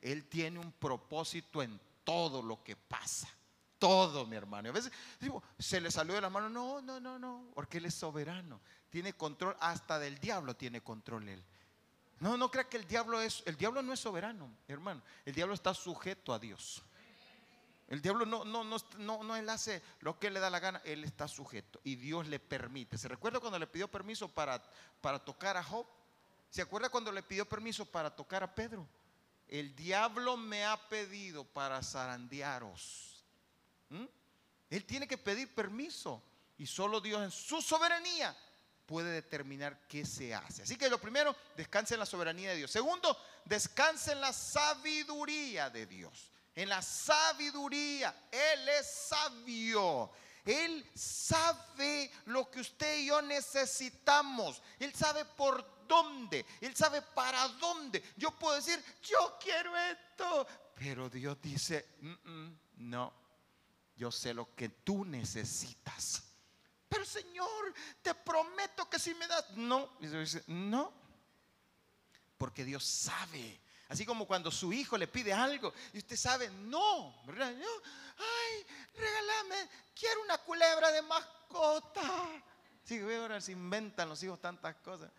Él 0.00 0.26
tiene 0.26 0.60
un 0.60 0.72
propósito 0.72 1.62
en 1.62 1.80
todo 2.04 2.42
lo 2.42 2.62
que 2.62 2.76
pasa. 2.76 3.28
Todo, 3.78 4.26
mi 4.26 4.36
hermano. 4.36 4.68
a 4.68 4.72
veces 4.72 4.92
digo, 5.20 5.42
se 5.58 5.80
le 5.80 5.90
salió 5.90 6.14
de 6.14 6.20
la 6.20 6.30
mano. 6.30 6.48
No, 6.48 6.80
no, 6.80 7.00
no, 7.00 7.18
no. 7.18 7.50
Porque 7.54 7.78
Él 7.78 7.86
es 7.86 7.94
soberano. 7.94 8.60
Tiene 8.90 9.12
control, 9.12 9.56
hasta 9.60 9.98
del 9.98 10.18
diablo 10.18 10.56
tiene 10.56 10.80
control 10.80 11.28
Él. 11.28 11.44
No, 12.20 12.36
no 12.36 12.50
crea 12.50 12.68
que 12.68 12.76
el 12.76 12.86
diablo 12.86 13.20
es, 13.20 13.42
el 13.46 13.56
diablo 13.56 13.82
no 13.82 13.92
es 13.92 14.00
soberano, 14.00 14.50
hermano. 14.66 15.02
El 15.24 15.34
diablo 15.34 15.54
está 15.54 15.72
sujeto 15.74 16.32
a 16.32 16.38
Dios. 16.38 16.82
El 17.88 18.02
diablo 18.02 18.26
no, 18.26 18.44
no, 18.44 18.64
no, 18.64 18.76
no, 18.98 19.22
no 19.22 19.36
él 19.36 19.48
hace 19.48 19.82
lo 20.00 20.18
que 20.18 20.30
le 20.30 20.40
da 20.40 20.50
la 20.50 20.60
gana, 20.60 20.82
él 20.84 21.04
está 21.04 21.26
sujeto 21.26 21.80
y 21.84 21.96
Dios 21.96 22.26
le 22.28 22.38
permite. 22.38 22.98
¿Se 22.98 23.08
recuerda 23.08 23.40
cuando 23.40 23.58
le 23.58 23.66
pidió 23.66 23.88
permiso 23.88 24.28
para, 24.28 24.62
para 25.00 25.18
tocar 25.18 25.56
a 25.56 25.62
Job? 25.62 25.86
¿Se 26.50 26.60
acuerda 26.60 26.90
cuando 26.90 27.10
le 27.10 27.22
pidió 27.22 27.48
permiso 27.48 27.86
para 27.86 28.14
tocar 28.14 28.42
a 28.42 28.54
Pedro? 28.54 28.86
El 29.48 29.74
diablo 29.74 30.36
me 30.36 30.66
ha 30.66 30.88
pedido 30.90 31.44
para 31.44 31.82
zarandearos. 31.82 33.24
¿Mm? 33.88 34.04
Él 34.68 34.84
tiene 34.84 35.08
que 35.08 35.16
pedir 35.16 35.54
permiso 35.54 36.22
y 36.58 36.66
solo 36.66 37.00
Dios 37.00 37.22
en 37.22 37.30
su 37.30 37.62
soberanía 37.62 38.36
puede 38.84 39.10
determinar 39.12 39.86
qué 39.88 40.04
se 40.04 40.34
hace. 40.34 40.62
Así 40.62 40.76
que 40.76 40.90
lo 40.90 41.00
primero, 41.00 41.34
descanse 41.56 41.94
en 41.94 42.00
la 42.00 42.06
soberanía 42.06 42.50
de 42.50 42.56
Dios. 42.56 42.70
Segundo, 42.70 43.16
descanse 43.46 44.12
en 44.12 44.20
la 44.20 44.34
sabiduría 44.34 45.70
de 45.70 45.86
Dios 45.86 46.32
en 46.58 46.68
la 46.68 46.82
sabiduría. 46.82 48.28
Él 48.32 48.68
es 48.68 48.90
sabio. 49.08 50.10
Él 50.44 50.90
sabe 50.92 52.10
lo 52.26 52.50
que 52.50 52.60
usted 52.60 52.98
y 52.98 53.06
yo 53.06 53.22
necesitamos. 53.22 54.60
Él 54.80 54.92
sabe 54.92 55.24
por 55.24 55.64
dónde. 55.86 56.44
Él 56.60 56.74
sabe 56.74 57.00
para 57.00 57.46
dónde. 57.46 58.02
Yo 58.16 58.32
puedo 58.32 58.56
decir, 58.56 58.82
yo 59.02 59.38
quiero 59.40 59.76
esto. 59.76 60.48
Pero 60.74 61.08
Dios 61.08 61.40
dice, 61.40 61.86
no, 62.78 63.12
yo 63.94 64.10
sé 64.10 64.34
lo 64.34 64.52
que 64.56 64.68
tú 64.68 65.04
necesitas. 65.04 66.24
Pero 66.88 67.04
Señor, 67.04 67.72
te 68.02 68.16
prometo 68.16 68.90
que 68.90 68.98
si 68.98 69.14
me 69.14 69.28
das, 69.28 69.48
no. 69.52 69.92
Y 70.00 70.08
dice, 70.08 70.42
no. 70.48 70.92
Porque 72.36 72.64
Dios 72.64 72.84
sabe 72.84 73.60
Así 73.88 74.04
como 74.04 74.26
cuando 74.26 74.50
su 74.50 74.72
hijo 74.72 74.98
le 74.98 75.06
pide 75.06 75.32
algo 75.32 75.72
y 75.92 75.98
usted 75.98 76.16
sabe, 76.16 76.50
no, 76.50 77.14
¿verdad? 77.26 77.54
ay, 78.18 78.66
regálame, 78.94 79.68
quiero 79.98 80.22
una 80.22 80.36
culebra 80.38 80.90
de 80.92 81.02
mascota. 81.02 82.42
Sí, 82.84 83.00
ahora 83.00 83.40
se 83.40 83.52
inventan 83.52 84.08
los 84.08 84.22
hijos 84.22 84.40
tantas 84.40 84.76
cosas. 84.76 85.10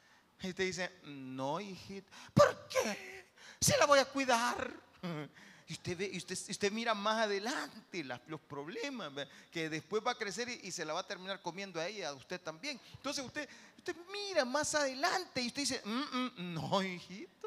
Y 0.42 0.50
usted 0.50 0.64
dice, 0.64 0.92
no, 1.04 1.60
hijito, 1.60 2.12
¿por 2.34 2.68
qué? 2.68 3.26
Se 3.60 3.78
la 3.78 3.86
voy 3.86 4.00
a 4.00 4.06
cuidar. 4.06 4.72
y 5.68 5.74
usted 5.74 5.98
ve, 5.98 6.10
y 6.12 6.18
usted, 6.18 6.38
usted 6.50 6.72
mira 6.72 6.94
más 6.94 7.26
adelante 7.26 8.04
los 8.04 8.42
problemas, 8.42 9.12
que 9.52 9.70
después 9.70 10.02
va 10.06 10.12
a 10.12 10.16
crecer 10.16 10.50
y, 10.50 10.72
se 10.72 10.84
la 10.84 10.94
va 10.94 11.02
a 11.02 11.08
terminar 11.08 11.42
comiendo 11.42 11.80
a 11.80 11.88
ella, 11.88 12.10
a 12.10 12.14
usted 12.14 12.42
también. 12.42 12.80
Entonces 12.94 13.24
usted, 13.24 13.48
usted 13.78 13.96
mira 14.12 14.46
más 14.46 14.74
adelante 14.74 15.42
y 15.42 15.48
usted 15.48 15.62
dice, 15.62 15.82
mm, 15.86 16.18
mm, 16.18 16.54
no, 16.56 16.82
hijito, 16.82 17.39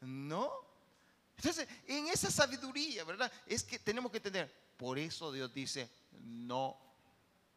no. 0.00 0.52
Entonces, 1.36 1.68
en 1.86 2.08
esa 2.08 2.30
sabiduría, 2.30 3.04
¿verdad? 3.04 3.30
Es 3.46 3.62
que 3.62 3.78
tenemos 3.78 4.10
que 4.10 4.18
entender, 4.18 4.52
por 4.76 4.98
eso 4.98 5.30
Dios 5.30 5.52
dice, 5.54 5.88
no. 6.24 6.76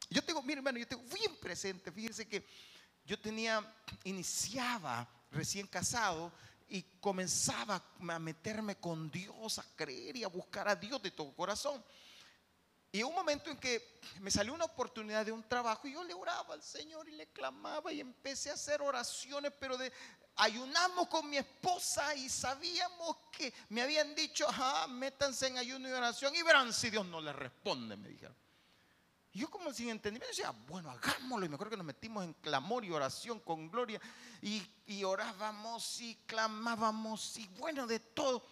Yo 0.10 0.24
tengo, 0.24 0.42
mire 0.44 0.60
hermano, 0.60 0.78
yo 0.78 0.88
tengo 0.88 1.04
bien 1.14 1.36
presente, 1.38 1.92
fíjense 1.92 2.28
que 2.28 2.46
yo 3.06 3.20
tenía, 3.20 3.66
iniciaba 4.04 5.08
recién 5.32 5.66
casado 5.68 6.32
y 6.68 6.84
comenzaba 7.00 7.84
a 8.08 8.20
meterme 8.20 8.76
con 8.76 9.10
Dios, 9.10 9.60
a 9.60 9.66
creer 9.76 10.18
y 10.18 10.24
a 10.24 10.28
buscar 10.28 10.68
a 10.68 10.76
Dios 10.76 11.02
de 11.02 11.12
todo 11.12 11.34
corazón. 11.34 11.84
Y 12.94 13.04
un 13.04 13.14
momento 13.14 13.50
en 13.50 13.58
que 13.58 14.00
me 14.20 14.30
salió 14.30 14.54
una 14.54 14.66
oportunidad 14.66 15.26
de 15.26 15.32
un 15.32 15.44
trabajo 15.44 15.88
y 15.88 15.94
yo 15.94 16.04
le 16.04 16.14
oraba 16.14 16.54
al 16.54 16.62
Señor 16.62 17.08
y 17.08 17.14
le 17.14 17.28
clamaba 17.28 17.92
y 17.94 18.02
empecé 18.02 18.50
a 18.50 18.56
hacer 18.56 18.82
oraciones, 18.82 19.54
pero 19.60 19.78
de 19.78 19.92
ayunamos 20.42 21.08
con 21.08 21.30
mi 21.30 21.38
esposa 21.38 22.16
y 22.16 22.28
sabíamos 22.28 23.18
que 23.32 23.54
me 23.70 23.84
habían 23.84 24.16
dicho, 24.16 24.50
ajá, 24.50 24.88
métanse 24.88 25.48
en 25.48 25.60
ayuno 25.60 25.88
y 25.88 25.92
oración 25.92 26.36
y 26.36 26.42
verán 26.42 26.74
si 26.74 26.90
Dios 26.90 27.06
no 27.06 27.22
les 27.22 27.36
responde, 27.36 27.96
me 27.96 28.10
dijeron. 28.10 28.36
Y 29.34 29.40
yo 29.40 29.50
como 29.52 29.72
sin 29.72 29.90
entendimiento 29.90 30.36
decía, 30.36 30.52
bueno, 30.68 30.90
hagámoslo. 30.90 31.46
Y 31.46 31.50
me 31.50 31.56
acuerdo 31.56 31.72
que 31.72 31.78
nos 31.78 31.86
metimos 31.86 32.24
en 32.24 32.34
clamor 32.34 32.84
y 32.84 32.90
oración 32.90 33.40
con 33.40 33.70
gloria. 33.70 34.02
Y, 34.42 34.62
y 34.88 35.04
orábamos 35.04 36.02
y 36.02 36.16
clamábamos 36.26 37.38
y 37.38 37.48
bueno, 37.60 37.86
de 37.86 38.00
todo. 38.00 38.44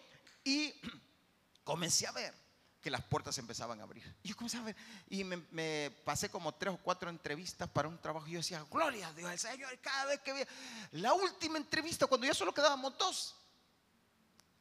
Y 0.43 0.73
comencé 1.63 2.05
a 2.05 2.11
ver 2.11 2.48
que 2.81 2.89
las 2.89 3.03
puertas 3.03 3.37
empezaban 3.37 3.79
a 3.79 3.83
abrir. 3.83 4.03
Y 4.23 4.29
yo 4.29 4.35
comencé 4.35 4.57
a 4.57 4.61
ver. 4.61 4.75
Y 5.09 5.23
me, 5.23 5.91
pasé 6.03 6.29
como 6.29 6.53
tres 6.53 6.73
o 6.73 6.77
cuatro 6.77 7.09
entrevistas 7.09 7.69
para 7.69 7.87
un 7.87 7.97
trabajo. 7.97 8.27
Y 8.27 8.31
yo 8.31 8.39
decía, 8.39 8.65
gloria 8.71 9.09
a 9.09 9.13
Dios, 9.13 9.31
el 9.31 9.39
Señor. 9.39 9.77
Cada 9.79 10.05
vez 10.05 10.19
que 10.21 10.33
veía. 10.33 10.47
La 10.91 11.13
última 11.13 11.57
entrevista, 11.57 12.07
cuando 12.07 12.27
ya 12.27 12.33
solo 12.33 12.53
quedábamos 12.53 12.97
dos, 12.97 13.35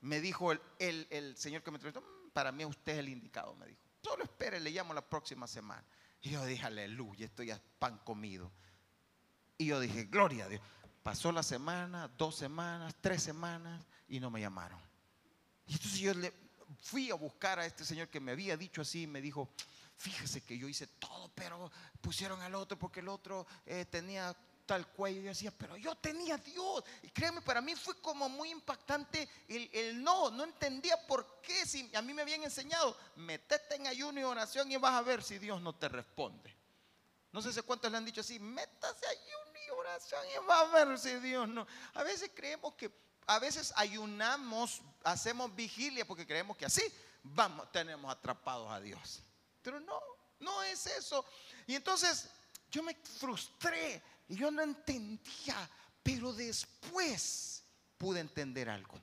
me 0.00 0.20
dijo 0.20 0.52
el, 0.52 0.60
el, 0.78 1.06
el 1.10 1.36
señor 1.36 1.62
que 1.62 1.70
me 1.70 1.76
entrevistó, 1.76 2.00
mm, 2.00 2.30
para 2.30 2.52
mí 2.52 2.64
usted 2.64 2.92
es 2.92 2.98
el 2.98 3.08
indicado, 3.08 3.54
me 3.54 3.66
dijo. 3.66 3.80
Solo 4.02 4.24
espere, 4.24 4.60
le 4.60 4.70
llamo 4.70 4.94
la 4.94 5.02
próxima 5.02 5.46
semana. 5.46 5.84
Y 6.20 6.30
yo 6.30 6.44
dije, 6.44 6.66
aleluya, 6.66 7.26
estoy 7.26 7.46
ya 7.46 7.60
pan 7.78 7.98
comido. 8.04 8.50
Y 9.56 9.66
yo 9.66 9.80
dije, 9.80 10.04
gloria 10.04 10.44
a 10.44 10.48
Dios. 10.48 10.62
Pasó 11.02 11.32
la 11.32 11.42
semana, 11.42 12.08
dos 12.18 12.36
semanas, 12.36 12.94
tres 13.00 13.22
semanas 13.22 13.84
y 14.08 14.20
no 14.20 14.30
me 14.30 14.40
llamaron. 14.40 14.80
Y 15.66 15.74
entonces 15.74 16.00
yo 16.00 16.14
le 16.14 16.32
fui 16.80 17.10
a 17.10 17.14
buscar 17.14 17.58
a 17.58 17.66
este 17.66 17.84
señor 17.84 18.08
que 18.08 18.20
me 18.20 18.32
había 18.32 18.56
dicho 18.56 18.82
así 18.82 19.02
y 19.02 19.06
me 19.06 19.20
dijo, 19.20 19.48
fíjese 19.96 20.42
que 20.42 20.56
yo 20.56 20.68
hice 20.68 20.86
todo, 20.86 21.30
pero 21.34 21.70
pusieron 22.00 22.40
al 22.42 22.54
otro 22.54 22.78
porque 22.78 23.00
el 23.00 23.08
otro 23.08 23.46
eh, 23.66 23.84
tenía 23.84 24.36
tal 24.68 24.86
cuello. 24.86 25.20
Y 25.20 25.24
yo 25.24 25.28
decía, 25.30 25.50
pero 25.56 25.76
yo 25.76 25.96
tenía 25.96 26.36
Dios. 26.36 26.84
Y 27.02 27.08
créeme, 27.08 27.40
para 27.40 27.60
mí 27.60 27.74
fue 27.74 27.98
como 28.00 28.28
muy 28.28 28.50
impactante 28.50 29.28
el, 29.48 30.02
no. 30.04 30.30
No 30.30 30.44
entendía 30.44 30.96
por 31.06 31.40
qué. 31.40 31.66
Si 31.66 31.90
a 31.94 32.02
mí 32.02 32.12
me 32.12 32.22
habían 32.22 32.44
enseñado, 32.44 32.96
metete 33.16 33.74
en 33.76 33.86
ayuno 33.86 34.20
y 34.20 34.22
oración 34.22 34.70
y 34.70 34.76
vas 34.76 34.94
a 34.94 35.02
ver 35.02 35.24
si 35.24 35.38
Dios 35.38 35.60
no 35.60 35.74
te 35.74 35.88
responde. 35.88 36.54
No 37.32 37.42
sé 37.42 37.62
cuántos 37.62 37.90
le 37.90 37.98
han 37.98 38.04
dicho 38.04 38.20
así, 38.20 38.38
métase 38.38 39.06
ayuno 39.06 39.58
y 39.66 39.70
oración 39.70 40.20
y 40.34 40.46
vas 40.46 40.60
a 40.60 40.84
ver 40.84 40.98
si 40.98 41.14
Dios 41.18 41.48
no. 41.48 41.66
A 41.94 42.02
veces 42.02 42.30
creemos 42.34 42.74
que, 42.74 42.90
a 43.28 43.38
veces 43.38 43.72
ayunamos, 43.76 44.80
hacemos 45.04 45.54
vigilia 45.54 46.06
porque 46.06 46.26
creemos 46.26 46.56
que 46.56 46.64
así 46.64 46.82
tenemos 47.70 48.10
atrapados 48.10 48.70
a 48.70 48.80
Dios. 48.80 49.22
Pero 49.62 49.78
no, 49.80 50.00
no 50.40 50.62
es 50.62 50.86
eso. 50.86 51.24
Y 51.66 51.74
entonces 51.74 52.30
yo 52.70 52.82
me 52.82 52.94
frustré 52.94 54.02
y 54.28 54.36
yo 54.36 54.50
no 54.50 54.62
entendía, 54.62 55.70
pero 56.02 56.32
después 56.32 57.62
pude 57.98 58.20
entender 58.20 58.70
algo. 58.70 58.98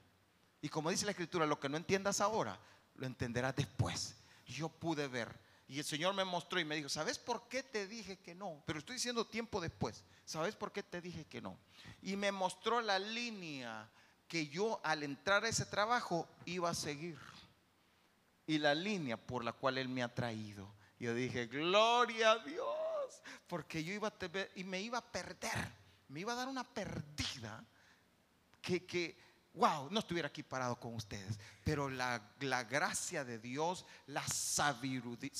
Y 0.59 0.69
como 0.69 0.89
dice 0.89 1.05
la 1.05 1.11
escritura, 1.11 1.45
lo 1.45 1.59
que 1.59 1.69
no 1.69 1.77
entiendas 1.77 2.19
ahora, 2.19 2.59
lo 2.95 3.05
entenderás 3.05 3.55
después. 3.55 4.15
Yo 4.47 4.69
pude 4.69 5.07
ver. 5.07 5.39
Y 5.67 5.77
el 5.77 5.85
Señor 5.85 6.15
me 6.15 6.25
mostró 6.25 6.59
y 6.59 6.65
me 6.65 6.75
dijo, 6.75 6.89
¿sabes 6.89 7.19
por 7.19 7.47
qué 7.47 7.61
te 7.61 7.85
dije 7.85 8.17
que 8.17 8.33
no? 8.33 8.63
Pero 8.65 8.79
estoy 8.79 8.95
diciendo 8.95 9.27
tiempo 9.27 9.61
después. 9.61 10.03
¿Sabes 10.25 10.55
por 10.55 10.71
qué 10.71 10.81
te 10.81 10.99
dije 10.99 11.25
que 11.25 11.41
no? 11.41 11.59
Y 12.01 12.15
me 12.15 12.31
mostró 12.31 12.81
la 12.81 12.97
línea 12.97 13.87
que 14.27 14.47
yo 14.47 14.79
al 14.83 15.03
entrar 15.03 15.43
a 15.43 15.49
ese 15.49 15.65
trabajo 15.65 16.27
iba 16.45 16.69
a 16.69 16.73
seguir. 16.73 17.17
Y 18.47 18.59
la 18.59 18.75
línea 18.75 19.17
por 19.17 19.43
la 19.43 19.53
cual 19.53 19.77
Él 19.77 19.89
me 19.89 20.03
ha 20.03 20.13
traído. 20.13 20.71
Yo 20.99 21.13
dije, 21.13 21.47
gloria 21.47 22.31
a 22.31 22.39
Dios 22.39 22.85
porque 23.47 23.83
yo 23.83 23.93
iba 23.93 24.07
a 24.07 24.11
tener, 24.11 24.51
y 24.55 24.63
me 24.63 24.81
iba 24.81 24.97
a 24.97 25.11
perder, 25.11 25.71
me 26.09 26.21
iba 26.21 26.33
a 26.33 26.35
dar 26.35 26.47
una 26.47 26.63
perdida 26.63 27.63
que, 28.61 28.85
que 28.85 29.17
wow, 29.53 29.89
no 29.91 29.99
estuviera 29.99 30.27
aquí 30.27 30.43
parado 30.43 30.79
con 30.79 30.95
ustedes, 30.95 31.39
pero 31.63 31.89
la, 31.89 32.19
gracia 32.69 33.23
de 33.23 33.39
Dios, 33.39 33.85
la 34.07 34.25
sabiduría, 34.27 35.31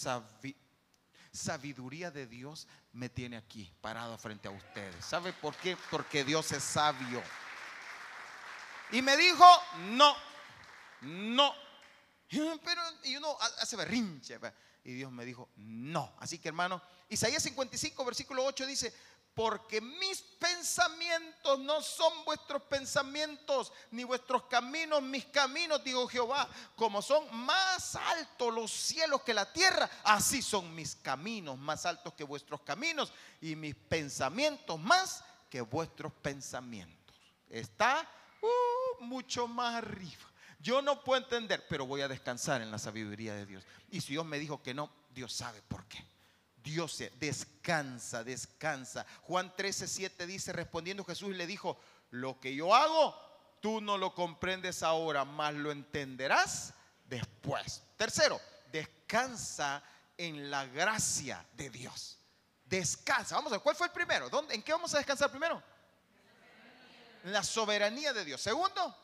sabiduría 1.32 2.12
de 2.12 2.28
Dios 2.28 2.68
me 2.94 3.10
tiene 3.10 3.38
aquí 3.38 3.72
parado 3.82 4.18
frente 4.18 4.48
a 4.48 4.52
ustedes. 4.52 5.04
¿Sabe 5.04 5.34
por 5.34 5.56
qué? 5.56 5.78
Porque 5.92 6.24
Dios 6.24 6.52
es 6.52 6.64
sabio. 6.64 7.22
Y 8.92 9.02
me 9.02 9.18
dijo, 9.18 9.46
no, 9.92 10.16
no. 11.02 11.54
Pero 12.30 12.82
y 13.04 13.16
uno 13.16 13.38
hace 13.40 13.76
berrinche. 13.76 14.40
Y 14.84 14.94
Dios 14.94 15.12
me 15.12 15.26
dijo, 15.26 15.50
no. 15.58 16.16
Así 16.20 16.40
que 16.40 16.50
hermano, 16.50 16.82
Isaías 17.10 17.44
55, 17.44 18.06
versículo 18.06 18.44
8 18.46 18.66
dice, 18.66 18.94
porque 19.36 19.82
mis 19.82 20.22
pensamientos 20.22 21.60
no 21.60 21.82
son 21.82 22.24
vuestros 22.24 22.62
pensamientos, 22.64 23.74
ni 23.92 24.06
vuestros 24.06 24.46
caminos 24.46 25.02
mis 25.02 25.26
caminos, 25.26 25.84
dijo 25.84 26.08
Jehová. 26.08 26.48
Como 26.78 27.02
son 27.02 27.28
más 27.46 27.98
altos 27.98 28.54
los 28.54 28.72
cielos 28.72 29.24
que 29.24 29.34
la 29.34 29.52
tierra, 29.52 29.90
así 30.06 30.42
son 30.42 30.74
mis 30.74 30.96
caminos 30.96 31.58
más 31.58 31.86
altos 31.86 32.14
que 32.14 32.24
vuestros 32.24 32.62
caminos, 32.62 33.12
y 33.42 33.58
mis 33.58 33.76
pensamientos 33.76 34.80
más 34.80 35.22
que 35.50 35.60
vuestros 35.60 36.14
pensamientos. 36.14 37.18
Está 37.50 38.10
uh, 38.46 39.04
mucho 39.04 39.48
más 39.48 39.76
arriba. 39.76 40.24
Yo 40.60 40.82
no 40.82 41.04
puedo 41.04 41.22
entender, 41.22 41.66
pero 41.70 41.86
voy 41.86 42.02
a 42.02 42.08
descansar 42.08 42.62
en 42.62 42.72
la 42.72 42.80
sabiduría 42.80 43.36
de 43.36 43.46
Dios. 43.46 43.64
Y 43.90 44.02
si 44.02 44.14
Dios 44.14 44.26
me 44.26 44.40
dijo 44.40 44.64
que 44.64 44.74
no, 44.74 44.90
Dios 45.12 45.34
sabe 45.34 45.62
por 45.62 45.86
qué. 45.86 46.04
Dios 46.64 47.04
descansa, 47.20 48.24
descansa. 48.24 49.06
Juan 49.22 49.56
13, 49.56 49.88
7 49.88 50.26
dice, 50.26 50.52
respondiendo 50.52 51.04
Jesús 51.04 51.36
le 51.36 51.46
dijo, 51.46 51.80
lo 52.10 52.40
que 52.40 52.56
yo 52.56 52.74
hago, 52.74 53.16
tú 53.62 53.82
no 53.82 53.98
lo 53.98 54.16
comprendes 54.16 54.82
ahora, 54.82 55.26
más 55.26 55.54
lo 55.54 55.72
entenderás 55.72 56.74
después. 57.08 57.84
Tercero, 57.98 58.42
descansa 58.72 59.84
en 60.18 60.50
la 60.50 60.66
gracia 60.66 61.46
de 61.54 61.70
Dios. 61.70 62.18
Descansa. 62.66 63.36
Vamos 63.36 63.52
a 63.52 63.58
ver, 63.58 63.64
¿cuál 63.64 63.76
fue 63.76 63.88
el 63.88 63.94
primero? 63.94 64.30
¿Dónde, 64.30 64.56
¿En 64.56 64.64
qué 64.64 64.72
vamos 64.72 64.94
a 64.96 64.98
descansar 64.98 65.30
primero? 65.30 65.62
En 67.26 67.34
la 67.34 67.44
soberanía 67.44 68.14
de 68.14 68.24
Dios. 68.24 68.40
Segundo, 68.40 68.96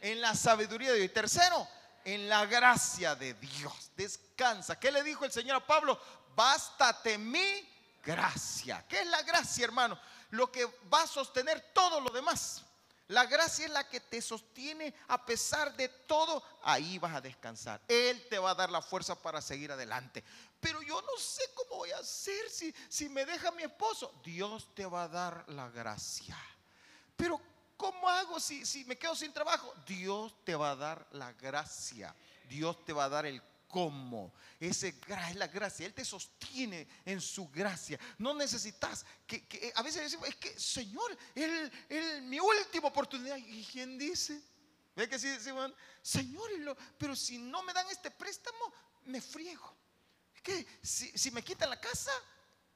en 0.00 0.18
la 0.18 0.34
sabiduría 0.34 0.92
de 0.92 0.96
Dios. 0.96 1.10
Y 1.10 1.12
tercero, 1.12 1.68
en 2.02 2.26
la 2.26 2.46
gracia 2.46 3.14
de 3.14 3.34
Dios. 3.34 3.90
Descansa. 3.94 4.80
¿Qué 4.80 4.90
le 4.90 5.02
dijo 5.02 5.26
el 5.26 5.30
Señor 5.30 5.56
a 5.56 5.66
Pablo? 5.66 6.00
Bástate 6.34 7.18
mi 7.18 7.68
gracia. 8.02 8.82
¿Qué 8.88 9.02
es 9.02 9.06
la 9.08 9.20
gracia, 9.20 9.66
hermano? 9.66 10.00
Lo 10.30 10.50
que 10.50 10.64
va 10.90 11.02
a 11.02 11.06
sostener 11.06 11.60
todo 11.74 12.00
lo 12.00 12.08
demás. 12.08 12.62
La 13.08 13.26
gracia 13.26 13.66
es 13.66 13.72
la 13.72 13.86
que 13.86 14.00
te 14.00 14.22
sostiene 14.22 14.94
a 15.08 15.22
pesar 15.26 15.76
de 15.76 15.90
todo. 15.90 16.42
Ahí 16.62 16.98
vas 16.98 17.14
a 17.14 17.20
descansar. 17.20 17.78
Él 17.88 18.26
te 18.30 18.38
va 18.38 18.52
a 18.52 18.54
dar 18.54 18.70
la 18.70 18.80
fuerza 18.80 19.14
para 19.14 19.42
seguir 19.42 19.70
adelante. 19.70 20.24
Pero 20.60 20.80
yo 20.80 21.02
no 21.02 21.18
sé 21.18 21.42
cómo 21.54 21.76
voy 21.76 21.90
a 21.90 21.98
hacer 21.98 22.48
si, 22.48 22.74
si 22.88 23.10
me 23.10 23.26
deja 23.26 23.50
mi 23.50 23.64
esposo. 23.64 24.14
Dios 24.24 24.74
te 24.74 24.86
va 24.86 25.02
a 25.02 25.08
dar 25.08 25.44
la 25.48 25.68
gracia. 25.68 26.38
Pero 27.18 27.38
¿Cómo 27.78 28.08
hago 28.08 28.40
si, 28.40 28.66
si 28.66 28.84
me 28.86 28.98
quedo 28.98 29.14
sin 29.14 29.32
trabajo? 29.32 29.72
Dios 29.86 30.34
te 30.44 30.56
va 30.56 30.72
a 30.72 30.76
dar 30.76 31.06
la 31.12 31.32
gracia. 31.34 32.12
Dios 32.48 32.84
te 32.84 32.92
va 32.92 33.04
a 33.04 33.08
dar 33.08 33.24
el 33.24 33.40
cómo. 33.68 34.34
Ese 34.58 34.88
es 34.88 35.36
la 35.36 35.46
gracia. 35.46 35.86
Él 35.86 35.94
te 35.94 36.04
sostiene 36.04 36.88
en 37.04 37.20
su 37.20 37.48
gracia. 37.48 37.96
No 38.18 38.34
necesitas 38.34 39.06
que, 39.24 39.72
a 39.76 39.82
veces 39.82 40.02
decimos, 40.02 40.28
es 40.28 40.34
que 40.34 40.58
Señor, 40.58 41.16
él, 41.36 42.22
mi 42.22 42.40
última 42.40 42.88
oportunidad. 42.88 43.36
¿Y 43.36 43.64
quién 43.64 43.96
dice? 43.96 44.42
¿Ve 44.96 45.08
que 45.08 45.16
sí 45.16 45.28
decimos, 45.28 45.72
Señor, 46.02 46.50
pero 46.98 47.14
si 47.14 47.38
no 47.38 47.62
me 47.62 47.72
dan 47.72 47.88
este 47.90 48.10
préstamo, 48.10 48.72
me 49.04 49.20
friego. 49.20 49.72
Es 50.34 50.42
que 50.42 50.66
si, 50.82 51.16
si 51.16 51.30
me 51.30 51.44
quitan 51.44 51.70
la 51.70 51.80
casa, 51.80 52.10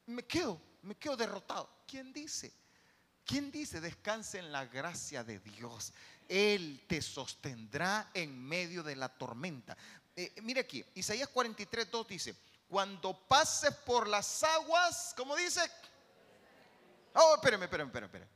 me 0.06 0.24
quedo, 0.24 0.62
me 0.82 0.94
quedo 0.94 1.16
derrotado. 1.16 1.68
¿Quién 1.88 2.12
dice? 2.12 2.61
¿Quién 3.24 3.50
dice 3.50 3.80
descanse 3.80 4.38
en 4.38 4.52
la 4.52 4.66
gracia 4.66 5.22
de 5.24 5.38
Dios? 5.38 5.92
Él 6.28 6.84
te 6.88 7.00
sostendrá 7.02 8.10
en 8.14 8.42
medio 8.42 8.82
de 8.82 8.96
la 8.96 9.08
tormenta. 9.08 9.76
Eh, 10.16 10.34
mire 10.42 10.60
aquí, 10.60 10.84
Isaías 10.94 11.28
43, 11.28 11.90
2 11.90 12.08
dice, 12.08 12.36
cuando 12.68 13.16
pases 13.26 13.74
por 13.74 14.08
las 14.08 14.42
aguas, 14.42 15.14
¿cómo 15.16 15.36
dice? 15.36 15.60
Oh, 17.14 17.34
espérame, 17.34 17.64
espérame, 17.64 17.88
espérame. 17.88 18.28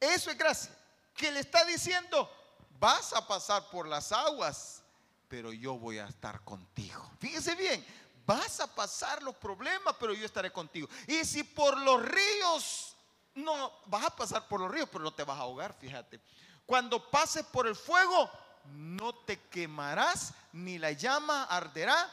Eso 0.00 0.30
es 0.30 0.38
gracia. 0.38 0.70
Que 1.14 1.30
le 1.30 1.40
está 1.40 1.64
diciendo, 1.64 2.30
vas 2.78 3.12
a 3.12 3.26
pasar 3.26 3.68
por 3.70 3.86
las 3.86 4.12
aguas, 4.12 4.82
pero 5.28 5.52
yo 5.52 5.78
voy 5.78 5.98
a 5.98 6.06
estar 6.06 6.42
contigo. 6.42 7.10
Fíjese 7.20 7.54
bien, 7.54 7.84
vas 8.26 8.60
a 8.60 8.74
pasar 8.74 9.22
los 9.22 9.36
problemas, 9.36 9.94
pero 9.98 10.14
yo 10.14 10.24
estaré 10.24 10.50
contigo. 10.50 10.88
Y 11.06 11.24
si 11.24 11.44
por 11.44 11.78
los 11.78 12.02
ríos, 12.02 12.93
no, 13.34 13.72
vas 13.86 14.04
a 14.04 14.16
pasar 14.16 14.46
por 14.48 14.60
los 14.60 14.70
ríos, 14.70 14.88
pero 14.90 15.04
no 15.04 15.12
te 15.12 15.24
vas 15.24 15.38
a 15.38 15.42
ahogar, 15.42 15.74
fíjate. 15.74 16.20
Cuando 16.66 17.10
pases 17.10 17.44
por 17.44 17.66
el 17.66 17.74
fuego, 17.74 18.30
no 18.72 19.14
te 19.14 19.40
quemarás, 19.48 20.32
ni 20.52 20.78
la 20.78 20.92
llama 20.92 21.44
arderá. 21.44 22.10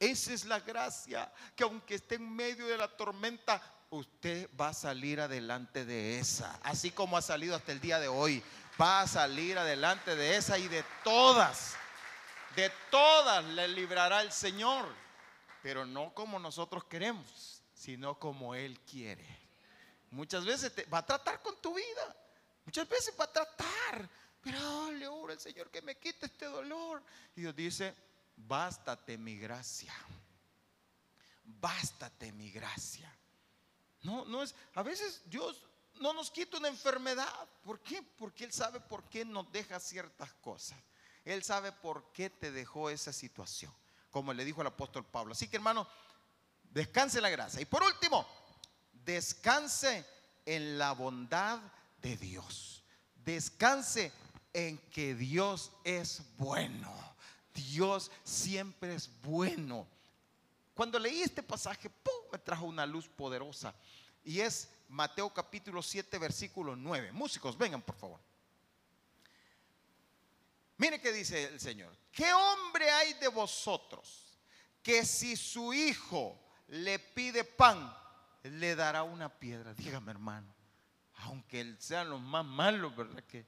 Esa 0.00 0.32
es 0.32 0.44
la 0.44 0.60
gracia, 0.60 1.32
que 1.54 1.64
aunque 1.64 1.94
esté 1.94 2.16
en 2.16 2.34
medio 2.34 2.66
de 2.66 2.76
la 2.76 2.88
tormenta, 2.88 3.62
usted 3.90 4.50
va 4.58 4.68
a 4.68 4.74
salir 4.74 5.20
adelante 5.20 5.84
de 5.84 6.18
esa. 6.18 6.58
Así 6.62 6.90
como 6.90 7.16
ha 7.16 7.22
salido 7.22 7.54
hasta 7.54 7.72
el 7.72 7.80
día 7.80 7.98
de 7.98 8.08
hoy, 8.08 8.42
va 8.80 9.02
a 9.02 9.06
salir 9.06 9.58
adelante 9.58 10.16
de 10.16 10.36
esa 10.36 10.58
y 10.58 10.68
de 10.68 10.84
todas. 11.04 11.76
De 12.54 12.70
todas 12.90 13.44
le 13.44 13.68
librará 13.68 14.22
el 14.22 14.32
Señor, 14.32 14.86
pero 15.62 15.86
no 15.86 16.12
como 16.14 16.38
nosotros 16.38 16.84
queremos, 16.84 17.62
sino 17.74 18.18
como 18.18 18.54
Él 18.54 18.80
quiere. 18.80 19.45
Muchas 20.10 20.44
veces 20.44 20.74
te, 20.74 20.84
va 20.84 20.98
a 20.98 21.06
tratar 21.06 21.42
con 21.42 21.60
tu 21.60 21.74
vida. 21.74 22.16
Muchas 22.64 22.88
veces 22.88 23.14
va 23.18 23.24
a 23.24 23.32
tratar. 23.32 24.08
Pero 24.42 24.92
le 24.92 25.08
oro 25.08 25.32
al 25.32 25.40
Señor 25.40 25.70
que 25.70 25.82
me 25.82 25.96
quite 25.96 26.26
este 26.26 26.46
dolor. 26.46 27.02
Y 27.34 27.40
Dios 27.42 27.56
dice, 27.56 27.94
bástate 28.36 29.18
mi 29.18 29.36
gracia. 29.38 29.94
Bástate 31.44 32.32
mi 32.32 32.50
gracia. 32.50 33.12
No, 34.02 34.24
no 34.24 34.42
es, 34.42 34.54
a 34.74 34.82
veces 34.82 35.22
Dios 35.26 35.62
no 36.00 36.12
nos 36.12 36.30
quita 36.30 36.58
una 36.58 36.68
enfermedad. 36.68 37.28
¿Por 37.62 37.80
qué? 37.80 38.02
Porque 38.02 38.44
Él 38.44 38.52
sabe 38.52 38.80
por 38.80 39.04
qué 39.08 39.24
nos 39.24 39.50
deja 39.50 39.80
ciertas 39.80 40.32
cosas. 40.34 40.78
Él 41.24 41.42
sabe 41.42 41.72
por 41.72 42.12
qué 42.12 42.30
te 42.30 42.52
dejó 42.52 42.88
esa 42.90 43.12
situación. 43.12 43.74
Como 44.10 44.32
le 44.32 44.44
dijo 44.44 44.60
el 44.60 44.68
apóstol 44.68 45.04
Pablo. 45.04 45.32
Así 45.32 45.48
que 45.48 45.56
hermano, 45.56 45.88
descanse 46.70 47.20
la 47.20 47.30
gracia. 47.30 47.60
Y 47.60 47.64
por 47.64 47.82
último, 47.82 48.26
descanse 49.06 50.04
en 50.44 50.76
la 50.76 50.92
bondad 50.92 51.60
de 52.02 52.16
Dios. 52.16 52.82
Descanse 53.24 54.12
en 54.52 54.76
que 54.90 55.14
Dios 55.14 55.72
es 55.84 56.22
bueno. 56.36 56.92
Dios 57.54 58.10
siempre 58.24 58.94
es 58.94 59.08
bueno. 59.22 59.86
Cuando 60.74 60.98
leí 60.98 61.22
este 61.22 61.42
pasaje, 61.42 61.90
me 62.30 62.38
trajo 62.38 62.66
una 62.66 62.84
luz 62.84 63.08
poderosa. 63.08 63.74
Y 64.24 64.40
es 64.40 64.68
Mateo 64.88 65.32
capítulo 65.32 65.82
7, 65.82 66.18
versículo 66.18 66.76
9. 66.76 67.12
Músicos, 67.12 67.56
vengan 67.56 67.80
por 67.80 67.96
favor. 67.96 68.20
Mire 70.78 71.00
qué 71.00 71.12
dice 71.12 71.44
el 71.44 71.60
Señor. 71.60 71.96
¿Qué 72.12 72.30
hombre 72.32 72.90
hay 72.90 73.14
de 73.14 73.28
vosotros 73.28 74.38
que 74.82 75.04
si 75.04 75.36
su 75.36 75.72
hijo 75.72 76.38
le 76.68 76.98
pide 76.98 77.44
pan, 77.44 77.96
le 78.50 78.74
dará 78.74 79.02
una 79.02 79.28
piedra? 79.28 79.74
Dígame 79.74 80.10
hermano. 80.10 80.54
Aunque 81.20 81.76
sean 81.78 82.10
los 82.10 82.20
más 82.20 82.44
malos, 82.44 82.94
¿verdad? 82.94 83.22
Que... 83.24 83.46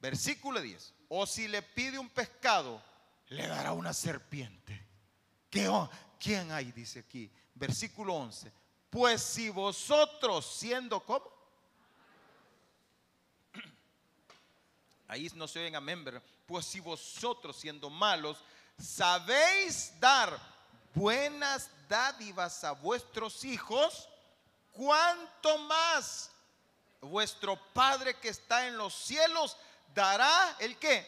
Versículo 0.00 0.60
10. 0.60 0.94
O 1.08 1.26
si 1.26 1.48
le 1.48 1.62
pide 1.62 1.98
un 1.98 2.08
pescado, 2.08 2.82
le 3.28 3.46
dará 3.46 3.72
una 3.72 3.92
serpiente. 3.92 4.86
¿Quién 6.18 6.50
hay? 6.52 6.72
Dice 6.72 7.00
aquí, 7.00 7.30
versículo 7.54 8.14
11. 8.14 8.52
Pues 8.90 9.22
si 9.22 9.48
vosotros 9.48 10.56
siendo 10.58 11.00
como... 11.00 11.32
Ahí 15.08 15.30
no 15.34 15.46
se 15.46 15.60
oyen 15.60 15.76
amén, 15.76 16.04
¿verdad? 16.04 16.22
Pues 16.46 16.66
si 16.66 16.80
vosotros 16.80 17.56
siendo 17.56 17.90
malos 17.90 18.42
sabéis 18.78 19.92
dar 20.00 20.53
buenas 20.94 21.70
dádivas 21.88 22.64
a 22.64 22.72
vuestros 22.72 23.44
hijos, 23.44 24.08
¿cuánto 24.72 25.58
más 25.58 26.30
vuestro 27.00 27.58
Padre 27.72 28.14
que 28.14 28.28
está 28.28 28.66
en 28.66 28.76
los 28.76 28.94
cielos 28.94 29.56
dará 29.94 30.56
el 30.58 30.78
que? 30.78 31.06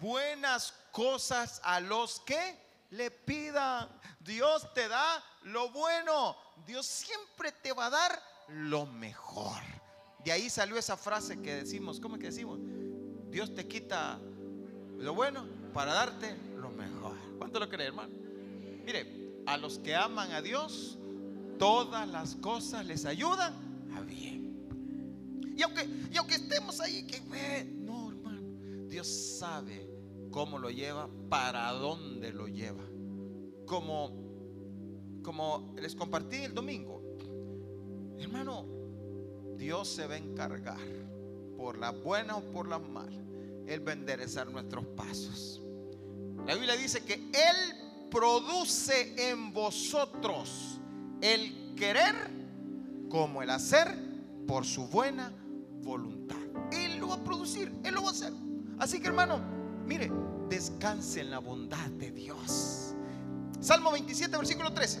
Buenas 0.00 0.74
cosas 0.90 1.60
a 1.64 1.80
los 1.80 2.20
que 2.20 2.58
le 2.90 3.10
pidan. 3.10 3.88
Dios 4.20 4.72
te 4.74 4.88
da 4.88 5.22
lo 5.42 5.70
bueno. 5.70 6.36
Dios 6.66 6.86
siempre 6.86 7.52
te 7.52 7.72
va 7.72 7.86
a 7.86 7.90
dar 7.90 8.22
lo 8.48 8.86
mejor. 8.86 9.60
De 10.24 10.32
ahí 10.32 10.50
salió 10.50 10.76
esa 10.76 10.96
frase 10.96 11.40
que 11.40 11.56
decimos, 11.56 12.00
¿cómo 12.00 12.18
que 12.18 12.26
decimos? 12.26 12.58
Dios 13.30 13.54
te 13.54 13.66
quita 13.66 14.18
lo 14.98 15.14
bueno 15.14 15.46
para 15.72 15.94
darte 15.94 16.36
lo 16.56 16.70
mejor. 16.70 17.16
¿Cuánto 17.38 17.58
lo 17.58 17.68
cree, 17.68 17.88
hermano? 17.88 18.12
Mire, 18.84 19.21
a 19.46 19.56
los 19.56 19.78
que 19.78 19.94
aman 19.94 20.32
a 20.32 20.42
Dios, 20.42 20.98
todas 21.58 22.08
las 22.08 22.36
cosas 22.36 22.86
les 22.86 23.04
ayudan 23.04 23.54
a 23.94 24.00
bien. 24.00 24.42
Y 25.56 25.62
aunque, 25.62 25.88
y 26.10 26.16
aunque 26.16 26.34
estemos 26.34 26.80
ahí, 26.80 27.04
que 27.04 27.20
no, 27.64 28.10
hermano, 28.10 28.42
Dios 28.88 29.06
sabe 29.06 29.88
cómo 30.30 30.58
lo 30.58 30.70
lleva, 30.70 31.08
para 31.28 31.70
dónde 31.72 32.32
lo 32.32 32.48
lleva. 32.48 32.84
Como, 33.66 34.10
como 35.22 35.74
les 35.80 35.94
compartí 35.94 36.36
el 36.36 36.54
domingo, 36.54 37.02
hermano, 38.18 38.66
Dios 39.56 39.88
se 39.88 40.06
va 40.06 40.14
a 40.14 40.18
encargar, 40.18 40.80
por 41.56 41.78
la 41.78 41.90
buena 41.90 42.36
o 42.36 42.40
por 42.50 42.66
la 42.66 42.78
mala, 42.78 43.22
Él 43.66 43.86
va 43.86 43.92
a 43.92 43.94
enderezar 43.94 44.50
nuestros 44.50 44.84
pasos. 44.96 45.60
La 46.46 46.54
Biblia 46.54 46.74
dice 46.76 47.04
que 47.04 47.14
Él 47.14 47.81
produce 48.12 49.30
en 49.30 49.52
vosotros 49.52 50.80
el 51.20 51.74
querer 51.74 52.14
como 53.08 53.42
el 53.42 53.50
hacer 53.50 53.96
por 54.46 54.64
su 54.64 54.86
buena 54.86 55.32
voluntad. 55.82 56.36
Él 56.70 56.98
lo 56.98 57.08
va 57.08 57.14
a 57.16 57.24
producir, 57.24 57.72
Él 57.82 57.94
lo 57.94 58.02
va 58.02 58.08
a 58.08 58.12
hacer. 58.12 58.32
Así 58.78 59.00
que 59.00 59.08
hermano, 59.08 59.40
Mire, 59.86 60.10
descanse 60.48 61.20
en 61.20 61.30
la 61.30 61.38
bondad 61.38 61.90
de 61.98 62.10
Dios. 62.10 62.94
Salmo 63.60 63.92
27, 63.92 64.36
versículo 64.36 64.72
13. 64.72 65.00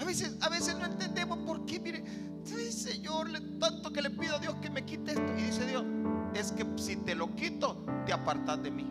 A 0.00 0.04
veces, 0.04 0.36
a 0.40 0.48
veces 0.48 0.76
no 0.76 0.86
entendemos 0.86 1.38
por 1.38 1.64
qué, 1.66 1.80
mire, 1.80 2.04
Señor, 2.70 3.28
tanto 3.58 3.92
que 3.92 4.02
le 4.02 4.10
pido 4.10 4.36
a 4.36 4.38
Dios 4.38 4.54
que 4.56 4.70
me 4.70 4.84
quite 4.84 5.12
esto. 5.12 5.32
Y 5.38 5.42
dice 5.42 5.66
Dios, 5.66 5.84
es 6.34 6.52
que 6.52 6.66
si 6.76 6.96
te 6.96 7.14
lo 7.14 7.34
quito, 7.34 7.84
te 8.06 8.12
apartas 8.12 8.62
de 8.62 8.70
mí. 8.70 8.86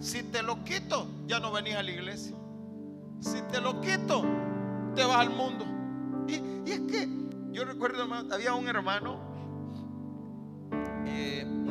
Si 0.00 0.22
te 0.22 0.42
lo 0.42 0.62
quito, 0.64 1.06
ya 1.26 1.40
no 1.40 1.52
venís 1.52 1.74
a 1.74 1.82
la 1.82 1.90
iglesia. 1.90 2.36
Si 3.20 3.42
te 3.50 3.60
lo 3.60 3.80
quito, 3.80 4.22
te 4.94 5.04
vas 5.04 5.18
al 5.18 5.30
mundo. 5.30 5.66
Y, 6.28 6.70
es 6.70 6.80
que 6.80 7.08
yo 7.50 7.64
recuerdo, 7.64 8.04
había 8.32 8.54
un 8.54 8.68
hermano 8.68 9.18
eh, 11.04 11.40
en 11.40 11.68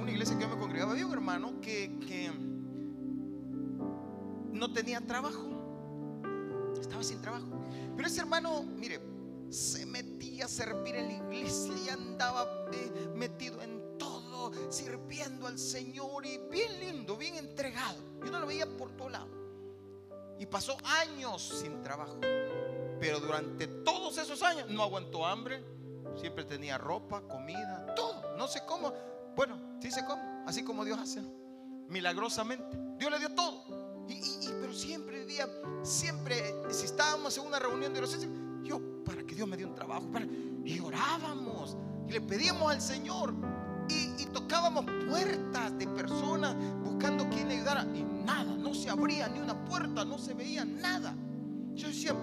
una 0.00 0.10
iglesia 0.10 0.36
que 0.36 0.42
yo 0.42 0.48
me 0.48 0.56
congregaba, 0.56 0.92
había 0.92 1.06
un 1.06 1.12
hermano 1.12 1.60
que, 1.60 1.98
que 2.06 2.30
no 4.52 4.72
tenía 4.72 5.00
trabajo. 5.00 5.50
Estaba 6.80 7.02
sin 7.02 7.20
trabajo. 7.20 7.46
Pero 7.96 8.08
ese 8.08 8.20
hermano, 8.20 8.62
mire, 8.62 9.00
se 9.48 9.86
metía 9.86 10.46
a 10.46 10.48
servir 10.48 10.96
en 10.96 11.08
la 11.08 11.14
iglesia 11.14 11.72
y 11.86 11.88
andaba 11.88 12.46
eh, 12.72 13.12
metido 13.14 13.62
en 13.62 13.83
sirviendo 14.68 15.46
al 15.46 15.58
Señor 15.58 16.26
y 16.26 16.38
bien 16.50 16.80
lindo, 16.80 17.16
bien 17.16 17.36
entregado. 17.36 17.98
Yo 18.24 18.30
no 18.30 18.40
lo 18.40 18.46
veía 18.46 18.66
por 18.66 18.90
todo 18.96 19.08
lado. 19.10 19.28
Y 20.38 20.46
pasó 20.46 20.76
años 20.84 21.42
sin 21.60 21.82
trabajo. 21.82 22.18
Pero 23.00 23.20
durante 23.20 23.66
todos 23.66 24.18
esos 24.18 24.42
años 24.42 24.70
no 24.70 24.82
aguantó 24.82 25.26
hambre, 25.26 25.62
siempre 26.16 26.44
tenía 26.44 26.78
ropa, 26.78 27.22
comida, 27.22 27.94
todo. 27.94 28.36
No 28.36 28.48
sé 28.48 28.62
cómo, 28.66 28.92
bueno, 29.36 29.58
sí 29.80 29.90
sé 29.90 30.04
cómo, 30.04 30.44
así 30.46 30.64
como 30.64 30.84
Dios 30.84 30.98
hace, 30.98 31.22
milagrosamente. 31.88 32.78
Dios 32.98 33.10
le 33.10 33.18
dio 33.18 33.34
todo. 33.34 34.06
Y, 34.08 34.20
pero 34.60 34.72
siempre 34.72 35.20
vivía, 35.20 35.48
siempre, 35.82 36.54
si 36.70 36.84
estábamos 36.86 37.36
en 37.38 37.46
una 37.46 37.58
reunión 37.58 37.92
de 37.94 38.00
los 38.00 38.16
yo, 38.62 38.80
para 39.04 39.22
que 39.22 39.34
Dios 39.34 39.48
me 39.48 39.56
dé 39.56 39.64
un 39.64 39.74
trabajo, 39.74 40.06
y 40.64 40.78
orábamos, 40.80 41.76
y 42.08 42.12
le 42.12 42.20
pedíamos 42.20 42.72
al 42.72 42.80
Señor, 42.80 43.34
tocábamos 44.34 44.84
puertas 45.08 45.78
de 45.78 45.86
personas 45.86 46.54
buscando 46.82 47.26
quien 47.30 47.50
ayudara, 47.50 47.86
y 47.94 48.02
nada, 48.02 48.54
no 48.54 48.74
se 48.74 48.90
abría 48.90 49.28
ni 49.28 49.38
una 49.38 49.64
puerta, 49.64 50.04
no 50.04 50.18
se 50.18 50.34
veía 50.34 50.66
nada. 50.66 51.14
Yo 51.74 51.88
decía, 51.88 52.14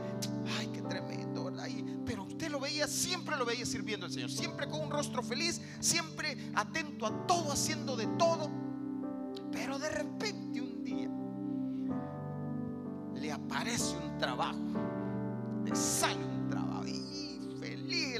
ay, 0.59 0.69
qué 0.71 0.81
tremendo, 0.83 1.45
¿verdad? 1.45 1.67
pero 2.05 2.27
lo 2.51 2.59
veía, 2.59 2.87
siempre 2.87 3.37
lo 3.37 3.45
veía 3.45 3.65
sirviendo 3.65 4.05
al 4.05 4.11
Señor, 4.11 4.29
siempre 4.29 4.67
con 4.67 4.81
un 4.81 4.91
rostro 4.91 5.23
feliz, 5.23 5.61
siempre 5.79 6.37
atento 6.53 7.07
a 7.07 7.25
todo, 7.25 7.51
haciendo 7.51 7.95
de 7.95 8.05
todo. 8.17 8.51
Pero 9.51 9.79
de 9.79 9.89
repente 9.89 10.61
un 10.61 10.83
día 10.83 11.09
le 13.19 13.31
aparece 13.31 13.97
un 13.97 14.17
trabajo, 14.17 14.59
le 15.63 15.75
sale 15.75 16.23
un 16.23 16.40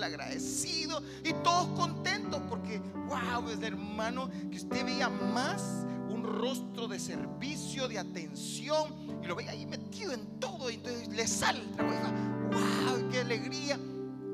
agradecido 0.03 1.01
y 1.23 1.33
todos 1.43 1.67
contentos 1.79 2.41
porque, 2.49 2.79
wow, 3.07 3.49
es 3.49 3.61
hermano 3.61 4.29
que 4.49 4.57
usted 4.57 4.85
veía 4.85 5.09
más 5.09 5.85
un 6.09 6.23
rostro 6.23 6.87
de 6.87 6.99
servicio, 6.99 7.87
de 7.87 7.99
atención 7.99 9.21
y 9.23 9.27
lo 9.27 9.35
veía 9.35 9.51
ahí 9.51 9.65
metido 9.65 10.13
en 10.13 10.39
todo 10.39 10.69
y 10.69 10.75
entonces 10.75 11.07
le 11.09 11.27
sale 11.27 11.59
el 11.59 11.71
trabajo, 11.71 12.11
wow, 12.51 13.09
qué 13.09 13.19
alegría. 13.19 13.79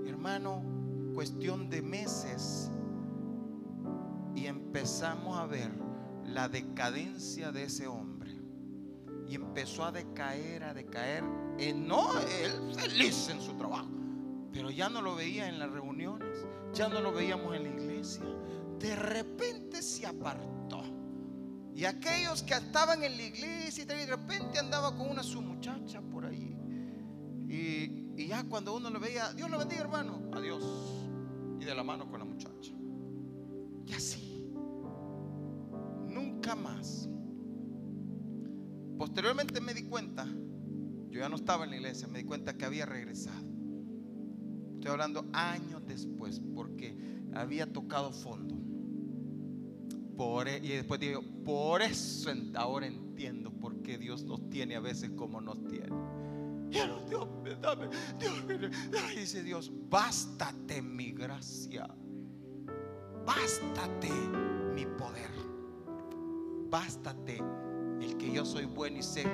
Hermano, 0.05 0.63
cuestión 1.13 1.70
de 1.70 1.82
meses 1.82 2.70
y 4.36 4.45
empezamos 4.45 5.38
a 5.38 5.47
ver 5.47 5.72
la 6.26 6.47
decadencia 6.47 7.51
de 7.51 7.63
ese 7.63 7.88
hombre. 7.88 8.36
Y 9.28 9.36
empezó 9.36 9.84
a 9.84 9.91
decaer, 9.91 10.63
a 10.63 10.74
decaer. 10.74 11.24
Y 11.57 11.74
no, 11.74 12.18
él 12.20 12.76
feliz 12.76 13.30
en 13.30 13.41
su 13.41 13.53
trabajo. 13.57 13.97
Pero 14.52 14.70
ya 14.70 14.89
no 14.89 15.02
lo 15.02 15.16
veía 15.16 15.48
en 15.48 15.60
las 15.60 15.72
reuniones. 15.72 16.45
Ya 16.74 16.88
no 16.88 17.02
lo 17.02 17.12
veíamos 17.12 17.56
en 17.56 17.64
la 17.64 17.70
iglesia. 17.70 18.24
De 18.80 18.95
repente 18.95 19.82
se 19.82 20.06
apartó. 20.06 20.84
Y 21.74 21.86
aquellos 21.86 22.41
que 22.41 22.56
estaban 22.56 23.04
en 23.04 23.18
la 23.18 23.24
iglesia 23.24 23.84
y 23.84 23.86
de 23.86 24.06
repente 24.08 24.58
andaba 24.58 24.95
con 24.98 25.10
una 25.10 25.22
su 25.22 25.41
muchacha 25.41 26.02
por 26.02 26.26
ahí. 26.26 26.58
Y, 27.48 28.22
y 28.22 28.28
ya 28.28 28.43
cuando 28.43 28.76
uno 28.76 28.89
lo 28.89 29.00
veía, 29.00 29.32
Dios 29.34 29.50
lo 29.50 29.60
bendiga 29.60 29.82
hermano, 29.82 30.32
adiós. 30.34 30.64
Y 31.60 31.66
de 31.66 31.76
la 31.76 31.84
mano 31.84 32.10
con 32.10 32.20
la 32.20 32.26
muchacha. 32.26 32.74
Y 33.86 33.93
así 33.93 34.28
nunca 36.08 36.56
más. 36.56 37.08
Posteriormente 38.98 39.62
me 39.62 39.74
di 39.74 39.84
cuenta, 39.84 40.26
yo 41.10 41.20
ya 41.20 41.30
no 41.30 41.36
estaba 41.36 41.66
en 41.66 41.70
la 41.70 41.76
iglesia, 41.78 42.08
me 42.08 42.20
di 42.20 42.26
cuenta 42.26 42.58
que 42.58 42.66
había 42.66 42.86
regresado. 42.86 43.45
Estoy 44.78 44.91
hablando 44.91 45.25
años 45.34 45.82
después, 45.86 46.41
porque 46.55 46.95
había 47.34 47.71
tocado 47.71 48.11
fondo. 48.11 48.55
E, 50.47 50.59
y 50.63 50.69
después 50.69 50.99
digo, 50.99 51.21
por 51.45 51.82
eso 51.82 52.32
ahora 52.55 52.88
entiendo 52.88 53.51
por 53.51 53.82
qué 53.84 53.97
Dios 53.97 54.23
nos 54.23 54.49
tiene 54.49 54.75
a 54.75 54.80
veces 54.80 55.11
como 55.11 55.41
nos 55.41 55.63
tiene. 55.67 55.95
Dios, 56.69 56.95
dame, 57.61 57.88
Dios, 58.19 58.43
dice 59.15 59.43
Dios, 59.43 59.71
bástate 59.89 60.82
mi 60.82 61.11
gracia, 61.11 61.88
bástate 63.25 64.09
mi 64.75 64.86
poder 64.86 65.57
bástate 66.69 67.41
el 68.01 68.17
que 68.17 68.32
yo 68.32 68.45
soy 68.45 68.65
bueno 68.65 68.97
y 68.97 69.03
sé 69.03 69.25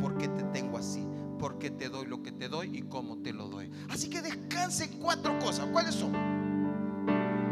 por 0.00 0.16
qué 0.18 0.28
te 0.28 0.42
tengo 0.44 0.76
así, 0.78 1.06
por 1.40 1.58
qué 1.58 1.70
te 1.70 1.88
doy 1.88 2.06
lo 2.06 2.22
que 2.22 2.32
te 2.32 2.48
doy 2.48 2.76
y 2.76 2.82
cómo 2.82 3.18
te 3.18 3.32
lo 3.32 3.48
doy. 3.48 3.70
Así 3.88 4.08
que 4.10 4.20
descansa 4.22 4.84
en 4.84 4.98
cuatro 5.00 5.38
cosas. 5.38 5.66
¿Cuáles 5.72 5.94
son? 5.94 6.12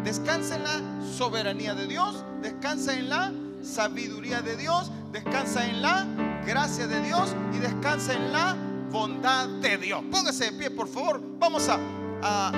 Descansa 0.05 0.57
en 0.57 0.65
la 0.65 1.05
soberanía 1.05 1.75
de 1.75 1.87
Dios, 1.87 2.25
descansa 2.43 2.97
en 2.97 3.09
la 3.09 3.33
sabiduría 3.63 4.43
de 4.43 4.57
Dios, 4.57 4.93
descansa 5.11 5.69
en 5.69 5.83
la 5.83 6.07
gracia 6.47 6.87
de 6.87 7.01
Dios 7.03 7.35
y 7.55 7.59
descansa 7.59 8.15
en 8.15 8.33
la 8.33 8.57
bondad 8.91 9.49
de 9.61 9.77
Dios. 9.79 10.05
Póngase 10.11 10.53
de 10.53 10.53
pie, 10.53 10.71
por 10.71 10.87
favor. 10.89 11.21
Vamos 11.39 11.69
a, 11.69 11.79
a 12.23 12.53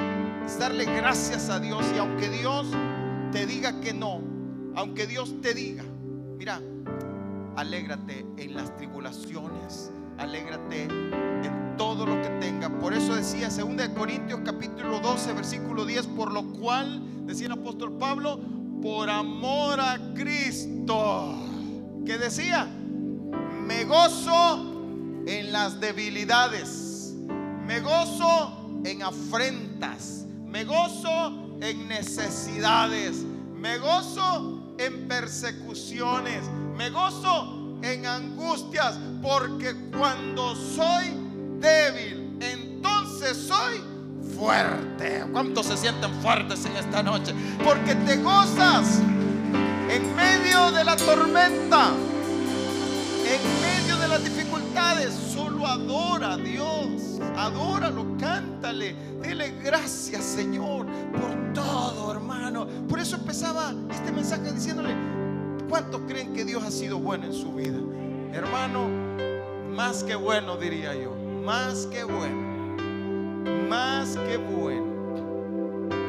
darle 0.58 0.84
gracias 0.84 1.48
a 1.48 1.58
Dios 1.58 1.84
y 1.94 1.98
aunque 1.98 2.28
Dios 2.28 2.66
te 3.32 3.46
diga 3.46 3.80
que 3.80 3.94
no, 3.94 4.20
aunque 4.74 5.06
Dios 5.06 5.40
te 5.40 5.54
diga, 5.54 5.84
Mira, 6.40 6.58
alégrate 7.56 8.24
en 8.38 8.54
las 8.54 8.74
tribulaciones, 8.78 9.92
alégrate 10.20 10.84
en 10.84 11.74
todo 11.76 12.06
lo 12.06 12.20
que 12.22 12.28
tenga. 12.40 12.68
Por 12.68 12.92
eso 12.92 13.14
decía 13.14 13.48
2 13.48 13.88
Corintios 13.96 14.40
capítulo 14.44 15.00
12, 15.00 15.32
versículo 15.32 15.84
10, 15.84 16.06
por 16.08 16.30
lo 16.30 16.52
cual, 16.52 17.26
decía 17.26 17.46
el 17.46 17.52
apóstol 17.52 17.92
Pablo, 17.98 18.38
por 18.82 19.08
amor 19.08 19.80
a 19.80 19.98
Cristo, 20.14 21.34
que 22.04 22.18
decía, 22.18 22.66
me 22.66 23.84
gozo 23.84 25.22
en 25.26 25.52
las 25.52 25.80
debilidades, 25.80 27.14
me 27.66 27.80
gozo 27.80 28.80
en 28.84 29.02
afrentas, 29.02 30.26
me 30.46 30.64
gozo 30.64 31.56
en 31.62 31.88
necesidades, 31.88 33.24
me 33.54 33.78
gozo 33.78 34.74
en 34.78 35.08
persecuciones, 35.08 36.42
me 36.76 36.90
gozo 36.90 37.59
en 37.82 38.06
angustias, 38.06 38.98
porque 39.22 39.74
cuando 39.96 40.54
soy 40.54 41.06
débil, 41.58 42.38
entonces 42.40 43.36
soy 43.36 43.80
fuerte. 44.36 45.24
¿Cuántos 45.32 45.66
se 45.66 45.76
sienten 45.76 46.12
fuertes 46.22 46.64
en 46.64 46.76
esta 46.76 47.02
noche? 47.02 47.34
Porque 47.64 47.94
te 47.94 48.16
gozas 48.16 49.00
en 49.90 50.16
medio 50.16 50.70
de 50.72 50.84
la 50.84 50.96
tormenta, 50.96 51.90
en 53.26 53.60
medio 53.60 53.96
de 53.96 54.08
las 54.08 54.24
dificultades. 54.24 55.12
Solo 55.34 55.66
adora 55.66 56.32
a 56.32 56.36
Dios, 56.36 57.20
adóralo, 57.36 58.16
cántale, 58.18 58.96
dile 59.22 59.52
gracias 59.62 60.24
Señor 60.24 60.86
por 61.12 61.52
todo, 61.52 62.12
hermano. 62.12 62.66
Por 62.88 62.98
eso 62.98 63.16
empezaba 63.16 63.74
este 63.90 64.10
mensaje 64.12 64.52
diciéndole, 64.52 64.94
¿cuántos 65.70 66.00
creen 66.08 66.34
que 66.34 66.44
Dios 66.44 66.64
ha 66.64 66.70
sido 66.70 66.98
bueno 66.98 67.26
en 67.26 67.32
su 67.32 67.52
vida? 67.52 67.78
Hermano, 68.32 68.88
más 69.70 70.02
que 70.02 70.16
bueno 70.16 70.56
diría 70.56 70.94
yo, 70.94 71.14
más 71.44 71.86
que 71.86 72.02
bueno, 72.02 72.76
más 73.68 74.16
que 74.28 74.36
bueno. 74.36 74.90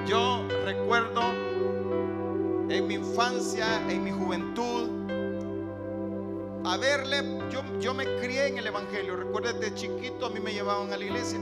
Yo 0.08 0.48
recuerdo 0.66 1.22
en 2.70 2.88
mi 2.88 2.96
infancia, 2.96 3.66
en 3.88 4.04
mi 4.04 4.12
juventud, 4.12 4.90
a 6.66 6.78
verle, 6.78 7.24
yo, 7.52 7.62
yo 7.80 7.94
me 7.94 8.06
crié 8.20 8.48
en 8.48 8.58
el 8.58 8.68
Evangelio, 8.68 9.16
recuerdo 9.16 9.54
desde 9.54 9.76
chiquito 9.76 10.26
a 10.26 10.30
mí 10.32 10.40
me 10.40 10.54
llevaban 10.54 10.92
a 10.92 10.98
la 10.98 11.06
iglesia. 11.06 11.40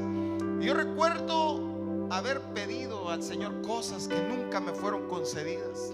Yo 0.60 0.74
recuerdo 0.74 2.08
haber 2.12 2.42
pedido 2.54 3.10
al 3.10 3.24
Señor 3.24 3.62
cosas 3.62 4.10
que 4.10 4.22
nunca 4.22 4.60
me 4.60 4.74
fueron 4.74 5.08
concedidas. 5.08 5.94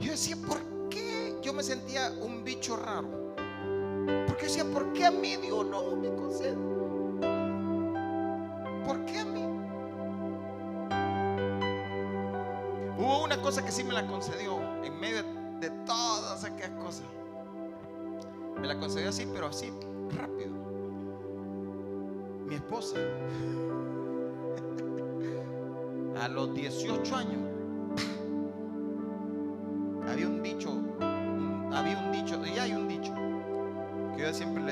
Yo 0.00 0.12
decía, 0.12 0.36
¿por 0.46 0.58
qué 0.58 0.77
yo 1.42 1.52
me 1.52 1.62
sentía 1.62 2.12
un 2.20 2.44
bicho 2.44 2.76
raro? 2.76 3.08
Porque 4.26 4.46
decía, 4.46 4.64
¿por 4.64 4.92
qué 4.92 5.06
a 5.06 5.10
mí 5.10 5.36
Dios 5.36 5.66
no 5.66 5.96
me 5.96 6.14
concede? 6.14 6.56
¿Por 8.84 9.04
qué 9.04 9.18
a 9.18 9.24
mí? 9.24 9.44
Hubo 12.98 13.24
una 13.24 13.40
cosa 13.40 13.64
que 13.64 13.70
sí 13.70 13.84
me 13.84 13.92
la 13.92 14.06
concedió 14.06 14.58
en 14.82 14.98
medio 14.98 15.22
de 15.60 15.70
todas 15.86 16.44
aquellas 16.44 16.72
cosas. 16.82 17.06
Me 18.60 18.66
la 18.66 18.78
concedió 18.78 19.10
así, 19.10 19.26
pero 19.32 19.46
así, 19.46 19.72
rápido. 20.10 20.50
Mi 22.46 22.56
esposa 22.56 22.96
a 26.20 26.28
los 26.28 26.52
18 26.54 27.16
años, 27.16 27.40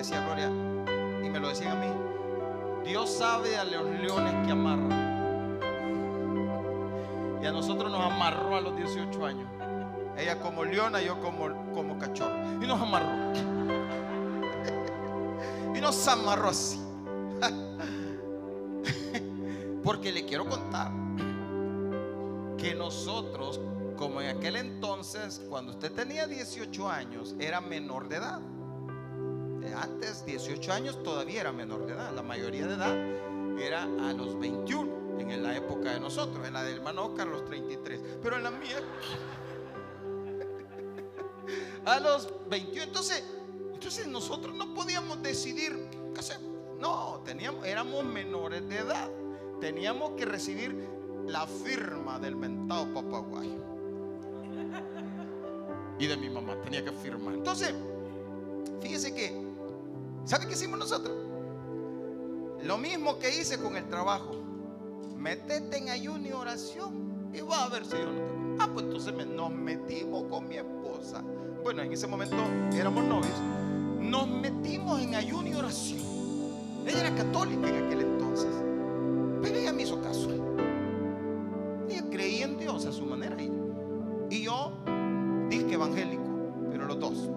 decía 0.01 0.25
Gloria, 0.25 0.49
y 1.25 1.31
me 1.31 1.41
lo 1.41 1.49
decían 1.49 1.77
a 1.77 1.81
mí, 1.81 1.87
Dios 2.85 3.11
sabe 3.11 3.57
a 3.57 3.65
los 3.65 3.85
leones 4.01 4.47
que 4.47 4.53
amarra. 4.53 4.95
Y 7.43 7.47
a 7.47 7.53
nosotros 7.53 7.91
nos 7.91 8.01
amarró 8.01 8.57
a 8.57 8.61
los 8.61 8.77
18 8.77 9.27
años. 9.27 9.49
Ella 10.17 10.39
como 10.39 10.65
leona, 10.65 11.01
yo 11.03 11.21
como, 11.21 11.73
como 11.73 11.99
cachorro. 11.99 12.35
Y 12.63 12.67
nos 12.67 12.81
amarró. 12.81 13.33
y 15.75 15.81
nos 15.81 16.09
amarró 16.09 16.49
así. 16.51 16.81
Porque 19.85 20.13
le 20.13 20.25
quiero 20.25 20.47
contar 20.47 20.91
que 22.57 22.75
nosotros, 22.75 23.61
como 23.97 24.21
en 24.21 24.37
aquel 24.37 24.57
entonces, 24.57 25.43
cuando 25.49 25.73
usted 25.73 25.93
tenía 25.93 26.27
18 26.27 26.89
años, 26.89 27.35
era 27.39 27.61
menor 27.61 28.09
de 28.09 28.17
edad. 28.17 28.41
Eh, 29.67 29.75
antes, 29.75 30.25
18 30.25 30.73
años 30.73 31.03
todavía 31.03 31.41
era 31.41 31.53
menor 31.53 31.87
de 31.87 31.95
edad. 31.95 32.13
La 32.15 32.23
mayoría 32.23 32.67
de 32.67 32.75
edad 32.75 32.97
era 33.61 33.83
a 33.83 34.13
los 34.13 34.39
21 34.39 35.19
en 35.19 35.43
la 35.43 35.57
época 35.57 35.93
de 35.93 36.01
nosotros. 36.01 36.47
En 36.47 36.55
la 36.55 36.63
del 36.63 36.77
hermano 36.77 37.07
Oscar, 37.07 37.27
los 37.27 37.45
33. 37.45 38.01
Pero 38.23 38.37
en 38.37 38.45
la 38.45 38.51
mía, 38.51 38.77
a 41.85 42.01
los 42.01 42.33
21. 42.49 42.85
Entonces, 42.85 43.25
entonces 43.73 44.07
nosotros 44.07 44.55
no 44.55 44.75
podíamos 44.75 45.23
decidir. 45.23 46.07
No, 46.81 47.23
teníamos, 47.25 47.67
éramos 47.67 48.05
menores 48.05 48.67
de 48.69 48.79
edad. 48.79 49.11
teníamos 49.61 50.13
que 50.13 50.25
recibir 50.25 50.89
la 51.27 51.47
firma 51.47 52.19
del 52.19 52.37
mentado 52.37 52.93
papaguayo. 52.93 53.65
Y 55.99 56.07
de 56.07 56.17
mi 56.17 56.29
mamá, 56.29 56.61
tenía 56.63 56.85
que 56.85 56.93
firmar. 56.93 57.35
Entonces, 57.35 57.75
fíjese 58.81 59.15
que, 59.15 59.46
¿sabe 60.27 60.47
qué 60.47 60.53
hicimos 60.53 60.79
nosotros? 60.79 61.17
Lo 62.63 62.77
mismo 62.77 63.19
que 63.19 63.31
hice 63.31 63.59
con 63.59 63.77
el 63.77 63.89
trabajo. 63.89 64.33
Métete 65.17 65.79
en 65.79 65.89
ayuno 65.89 66.27
y 66.29 66.33
oración 66.33 67.31
y 67.33 67.41
va 67.41 67.65
a 67.65 67.69
ver 67.69 67.85
si 67.85 67.93
yo 67.93 68.05
no 68.05 68.13
te... 68.13 68.37
Ah, 68.59 68.69
pues 68.73 68.87
entonces 68.87 69.27
nos 69.27 69.51
metimos 69.51 70.25
con 70.25 70.49
mi 70.49 70.57
esposa. 70.57 71.23
Bueno, 71.63 71.83
en 71.83 71.93
ese 71.93 72.07
momento 72.07 72.37
éramos 72.75 73.05
novios. 73.05 73.41
Nos 74.01 74.29
metimos 74.29 75.01
en 75.01 75.15
ayuno 75.15 75.49
y 75.49 75.55
oración. 75.55 76.01
Ella 76.87 77.01
era 77.01 77.15
católica 77.15 77.69
en 77.69 77.87
aquel 77.87 78.01
entonces. 78.03 78.51
Pero 79.43 79.59
ella 79.59 79.73
me 79.73 79.83
hizo 79.83 80.01
caso. 80.01 80.31
Ella 81.89 82.05
creía 82.11 82.45
en 82.47 82.57
Dios 82.57 82.87
a 82.87 82.93
su 82.93 83.05
manera. 83.05 83.37
Y 84.31 84.43
yo 84.43 84.73
dije 85.51 85.75
evangélico, 85.75 86.23
pero 86.71 86.87
los 86.87 86.99
dos. 86.99 87.31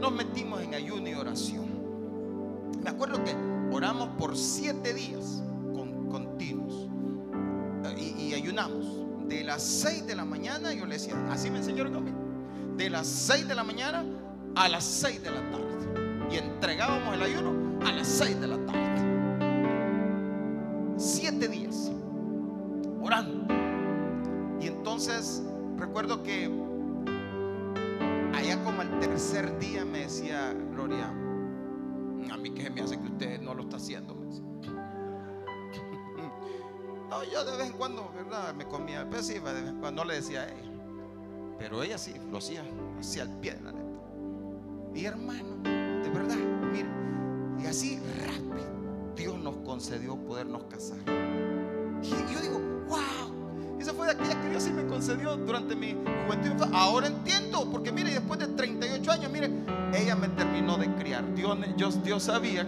Nos 0.00 0.12
metimos 0.12 0.60
en 0.62 0.74
ayuno 0.74 1.08
y 1.08 1.14
oración. 1.14 1.63
Me 2.84 2.90
acuerdo 2.90 3.24
que 3.24 3.34
oramos 3.74 4.10
por 4.18 4.36
siete 4.36 4.92
días 4.92 5.42
con, 5.74 6.10
continuos. 6.10 6.90
Y, 7.98 8.24
y 8.24 8.34
ayunamos. 8.34 8.84
De 9.26 9.42
las 9.42 9.62
seis 9.62 10.06
de 10.06 10.14
la 10.14 10.26
mañana, 10.26 10.74
yo 10.74 10.84
le 10.84 10.96
decía, 10.96 11.14
así 11.30 11.50
me 11.50 11.60
a 11.60 11.62
mí. 11.62 12.12
De 12.76 12.90
las 12.90 13.06
seis 13.06 13.48
de 13.48 13.54
la 13.54 13.64
mañana 13.64 14.04
a 14.54 14.68
las 14.68 14.84
seis 14.84 15.22
de 15.22 15.30
la 15.30 15.40
tarde. 15.50 16.28
Y 16.30 16.36
entregábamos 16.36 17.14
el 17.14 17.22
ayuno 17.22 17.80
a 17.86 17.90
las 17.90 18.06
seis 18.06 18.38
de 18.38 18.48
la 18.48 18.58
tarde. 18.66 18.83
Usted 33.84 34.00
no 37.10 37.22
yo 37.30 37.44
de 37.44 37.56
vez 37.56 37.66
en 37.66 37.74
cuando, 37.74 38.10
¿verdad? 38.14 38.54
Me 38.54 38.66
comía, 38.66 39.06
pues 39.08 39.26
sí, 39.26 39.34
de 39.34 39.40
vez 39.40 39.68
en 39.68 39.78
cuando 39.78 40.04
le 40.04 40.14
decía 40.14 40.42
a 40.42 40.48
ella. 40.48 40.70
Pero 41.58 41.82
ella 41.82 41.98
sí, 41.98 42.14
lo 42.30 42.38
hacía, 42.38 42.64
hacía 42.98 43.22
al 43.22 43.40
pie 43.40 43.54
de 43.54 43.60
la 43.60 43.72
letra. 43.72 43.84
Y 44.94 45.04
hermano, 45.04 45.56
de 45.62 46.10
verdad, 46.10 46.36
mire, 46.72 46.88
y 47.62 47.66
así 47.66 48.00
rápido, 48.26 48.66
Dios 49.16 49.38
nos 49.38 49.56
concedió 49.58 50.16
podernos 50.16 50.64
casar. 50.64 50.98
Y 52.02 52.10
yo 52.10 52.40
digo, 52.40 52.58
wow, 52.88 53.78
esa 53.78 53.92
fue 53.92 54.06
de 54.06 54.12
aquella 54.12 54.40
que 54.40 54.48
Dios 54.50 54.62
sí 54.62 54.72
me 54.72 54.86
concedió 54.86 55.36
durante 55.36 55.76
mi 55.76 55.96
juventud. 56.26 56.66
Ahora 56.72 57.06
entiendo, 57.06 57.70
porque 57.70 57.92
mire, 57.92 58.10
después 58.10 58.40
de 58.40 58.48
38 58.48 59.12
años, 59.12 59.30
mire, 59.30 59.50
ella 59.94 60.16
me 60.16 60.28
terminó 60.28 60.76
de 60.76 60.92
criar. 60.94 61.34
Dios, 61.34 61.56
Dios, 61.76 62.02
Dios 62.02 62.24
sabía, 62.24 62.66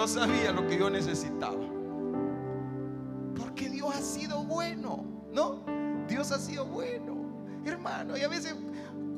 Dios 0.00 0.12
sabía 0.12 0.50
lo 0.50 0.66
que 0.66 0.78
yo 0.78 0.88
necesitaba. 0.88 1.60
Porque 3.36 3.68
Dios 3.68 3.94
ha 3.94 4.00
sido 4.00 4.42
bueno, 4.44 5.04
¿no? 5.30 5.62
Dios 6.08 6.32
ha 6.32 6.38
sido 6.38 6.64
bueno, 6.64 7.16
hermano. 7.66 8.16
Y 8.16 8.22
a 8.22 8.28
veces, 8.28 8.54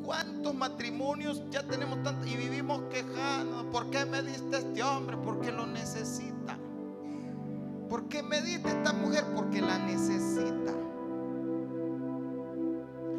¿cuántos 0.05 0.53
matrimonios 0.57 1.41
ya 1.51 1.63
tenemos 1.63 2.03
tanto 2.03 2.27
y 2.27 2.35
vivimos 2.35 2.83
quejando? 2.91 3.71
¿Por 3.71 3.91
qué 3.91 4.05
me 4.05 4.23
diste 4.23 4.57
este 4.57 4.83
hombre? 4.83 5.17
Porque 5.19 5.53
lo 5.53 5.69
necesita. 5.69 6.59
¿Por 7.89 8.09
qué 8.09 8.25
me 8.25 8.43
diste 8.43 8.71
esta 8.71 8.93
mujer? 8.93 9.25
Porque 9.37 9.61
la 9.61 9.79
necesita. 9.79 10.73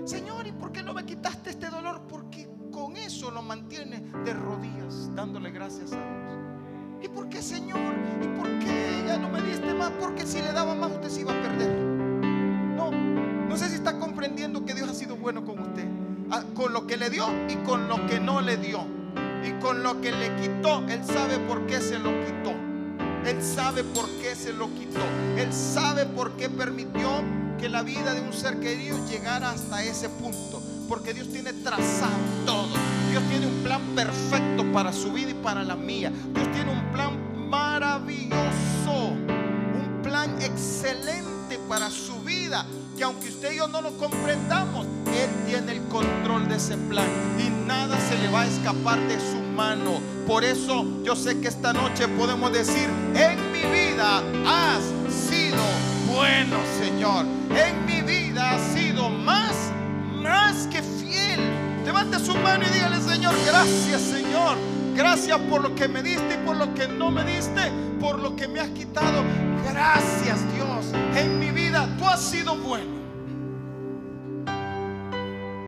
Señor, 0.04 0.48
¿y 0.48 0.52
por 0.52 0.74
qué 0.74 0.84
no 0.84 0.94
me 0.94 1.06
quitaste 1.06 1.52
este 1.52 1.70
dolor? 1.70 2.02
Porque 2.10 2.46
con 2.74 2.98
eso 2.98 3.32
lo 3.32 3.42
mantiene 3.42 4.02
de 4.26 4.34
rodillas, 4.34 5.16
dándole 5.16 5.50
gracias 5.52 5.94
a 5.94 5.96
Dios. 5.96 6.23
¿Y 7.44 7.46
por 7.46 7.52
qué, 7.52 7.56
Señor? 7.56 7.94
¿Y 8.22 8.28
por 8.38 8.60
qué 8.60 9.04
ya 9.06 9.18
no 9.18 9.30
me 9.30 9.42
diste 9.42 9.74
más? 9.74 9.92
Porque 10.00 10.26
si 10.26 10.42
le 10.42 10.54
daba 10.54 10.76
más, 10.76 10.92
usted 10.92 11.10
se 11.10 11.22
iba 11.22 11.34
a 11.34 11.42
perder. 11.42 11.70
No, 12.76 12.92
no 12.92 13.58
sé 13.58 13.70
si 13.70 13.76
está 13.76 14.00
comprendiendo 14.00 14.66
que 14.66 14.74
Dios 14.74 14.90
ha 14.90 14.94
sido 14.94 15.18
bueno 15.18 15.44
con 15.44 15.60
usted. 15.60 15.86
Ah, 16.32 16.44
con 16.56 16.72
lo 16.72 16.88
que 16.88 16.96
le 16.96 17.10
dio 17.10 17.26
y 17.50 17.56
con 17.66 17.90
lo 17.90 18.06
que 18.08 18.20
no 18.20 18.40
le 18.40 18.56
dio. 18.58 18.86
Y 19.46 19.52
con 19.62 19.84
lo 19.84 20.00
que 20.00 20.12
le 20.12 20.34
quitó, 20.38 20.86
Él 20.88 21.04
sabe 21.04 21.38
por 21.40 21.66
qué 21.68 21.82
se 21.82 22.00
lo 22.00 22.12
quitó. 22.26 22.54
Él 23.26 23.42
sabe 23.42 23.84
por 23.84 24.10
qué 24.22 24.36
se 24.36 24.54
lo 24.54 24.74
quitó. 24.74 25.02
Él 25.38 25.52
sabe 25.52 26.06
por 26.06 26.32
qué 26.38 26.50
permitió 26.50 27.10
que 27.60 27.68
la 27.68 27.84
vida 27.84 28.14
de 28.14 28.22
un 28.22 28.32
ser 28.32 28.60
querido 28.62 28.98
llegara 29.08 29.52
hasta 29.52 29.84
ese 29.84 30.08
punto. 30.08 30.62
Porque 30.88 31.14
Dios 31.14 31.30
tiene 31.30 31.52
trazado 31.52 32.14
todo. 32.46 32.70
Dios 33.12 33.24
tiene 33.30 33.48
un 33.48 33.64
plan 33.64 33.82
perfecto 33.96 34.64
para 34.72 34.94
su 34.94 35.12
vida 35.12 35.32
y 35.32 35.36
para 35.36 35.64
la 35.64 35.76
mía. 35.76 36.12
Dios 36.34 36.52
tiene 36.52 36.72
un 36.72 36.92
plan 36.92 37.23
maravilloso. 37.54 39.14
Un 39.14 40.02
plan 40.02 40.42
excelente 40.42 41.60
para 41.70 41.92
su 41.92 42.20
vida. 42.22 42.66
Que 42.98 43.04
aunque 43.04 43.30
usted 43.30 43.54
y 43.54 43.58
yo 43.58 43.68
no 43.68 43.82
lo 43.82 43.96
comprendamos, 43.98 44.88
Él 45.08 45.30
tiene 45.48 45.74
el 45.74 45.84
control 45.84 46.48
de 46.48 46.56
ese 46.56 46.78
plan. 46.78 47.08
Y 47.40 47.50
nada 47.68 48.00
se 48.00 48.18
le 48.18 48.30
va 48.30 48.42
a 48.42 48.48
escapar 48.48 49.00
de 49.08 49.20
su 49.20 49.38
mano. 49.56 50.02
Por 50.28 50.44
eso 50.44 50.86
yo 51.04 51.16
sé 51.16 51.40
que 51.42 51.48
esta 51.48 51.74
noche 51.74 52.08
podemos 52.08 52.52
decir, 52.52 52.90
en 53.14 53.52
mi 53.52 53.64
vida 53.72 54.22
has 54.48 54.84
sido 55.30 55.64
bueno, 56.12 56.58
Señor. 56.80 57.26
En 57.56 57.86
mi 57.86 58.02
vida 58.02 58.52
has 58.52 58.74
sido 58.74 59.10
más, 59.10 59.54
más 60.22 60.68
que 60.68 60.82
fiel. 60.82 61.40
Levante 61.86 62.18
su 62.20 62.36
mano 62.36 62.64
y 62.68 62.74
dígale, 62.74 63.00
Señor, 63.02 63.36
gracias, 63.46 64.02
Señor. 64.02 64.73
Gracias 64.96 65.40
por 65.50 65.62
lo 65.62 65.76
que 65.76 65.88
me 65.88 66.04
diste 66.04 66.36
y 66.36 66.46
por 66.46 66.56
lo 66.56 66.74
que 66.74 66.88
no 66.88 67.10
me 67.12 67.24
diste, 67.24 67.72
por 68.00 68.20
lo 68.20 68.36
que 68.36 68.48
me 68.48 68.60
has 68.60 68.70
quitado. 68.70 69.24
Gracias, 69.72 70.40
Dios. 70.54 70.86
En 71.16 71.40
mi 71.40 71.52
vida 71.52 71.88
tú 71.98 72.06
has 72.06 72.22
sido 72.22 72.56
bueno. 72.56 73.03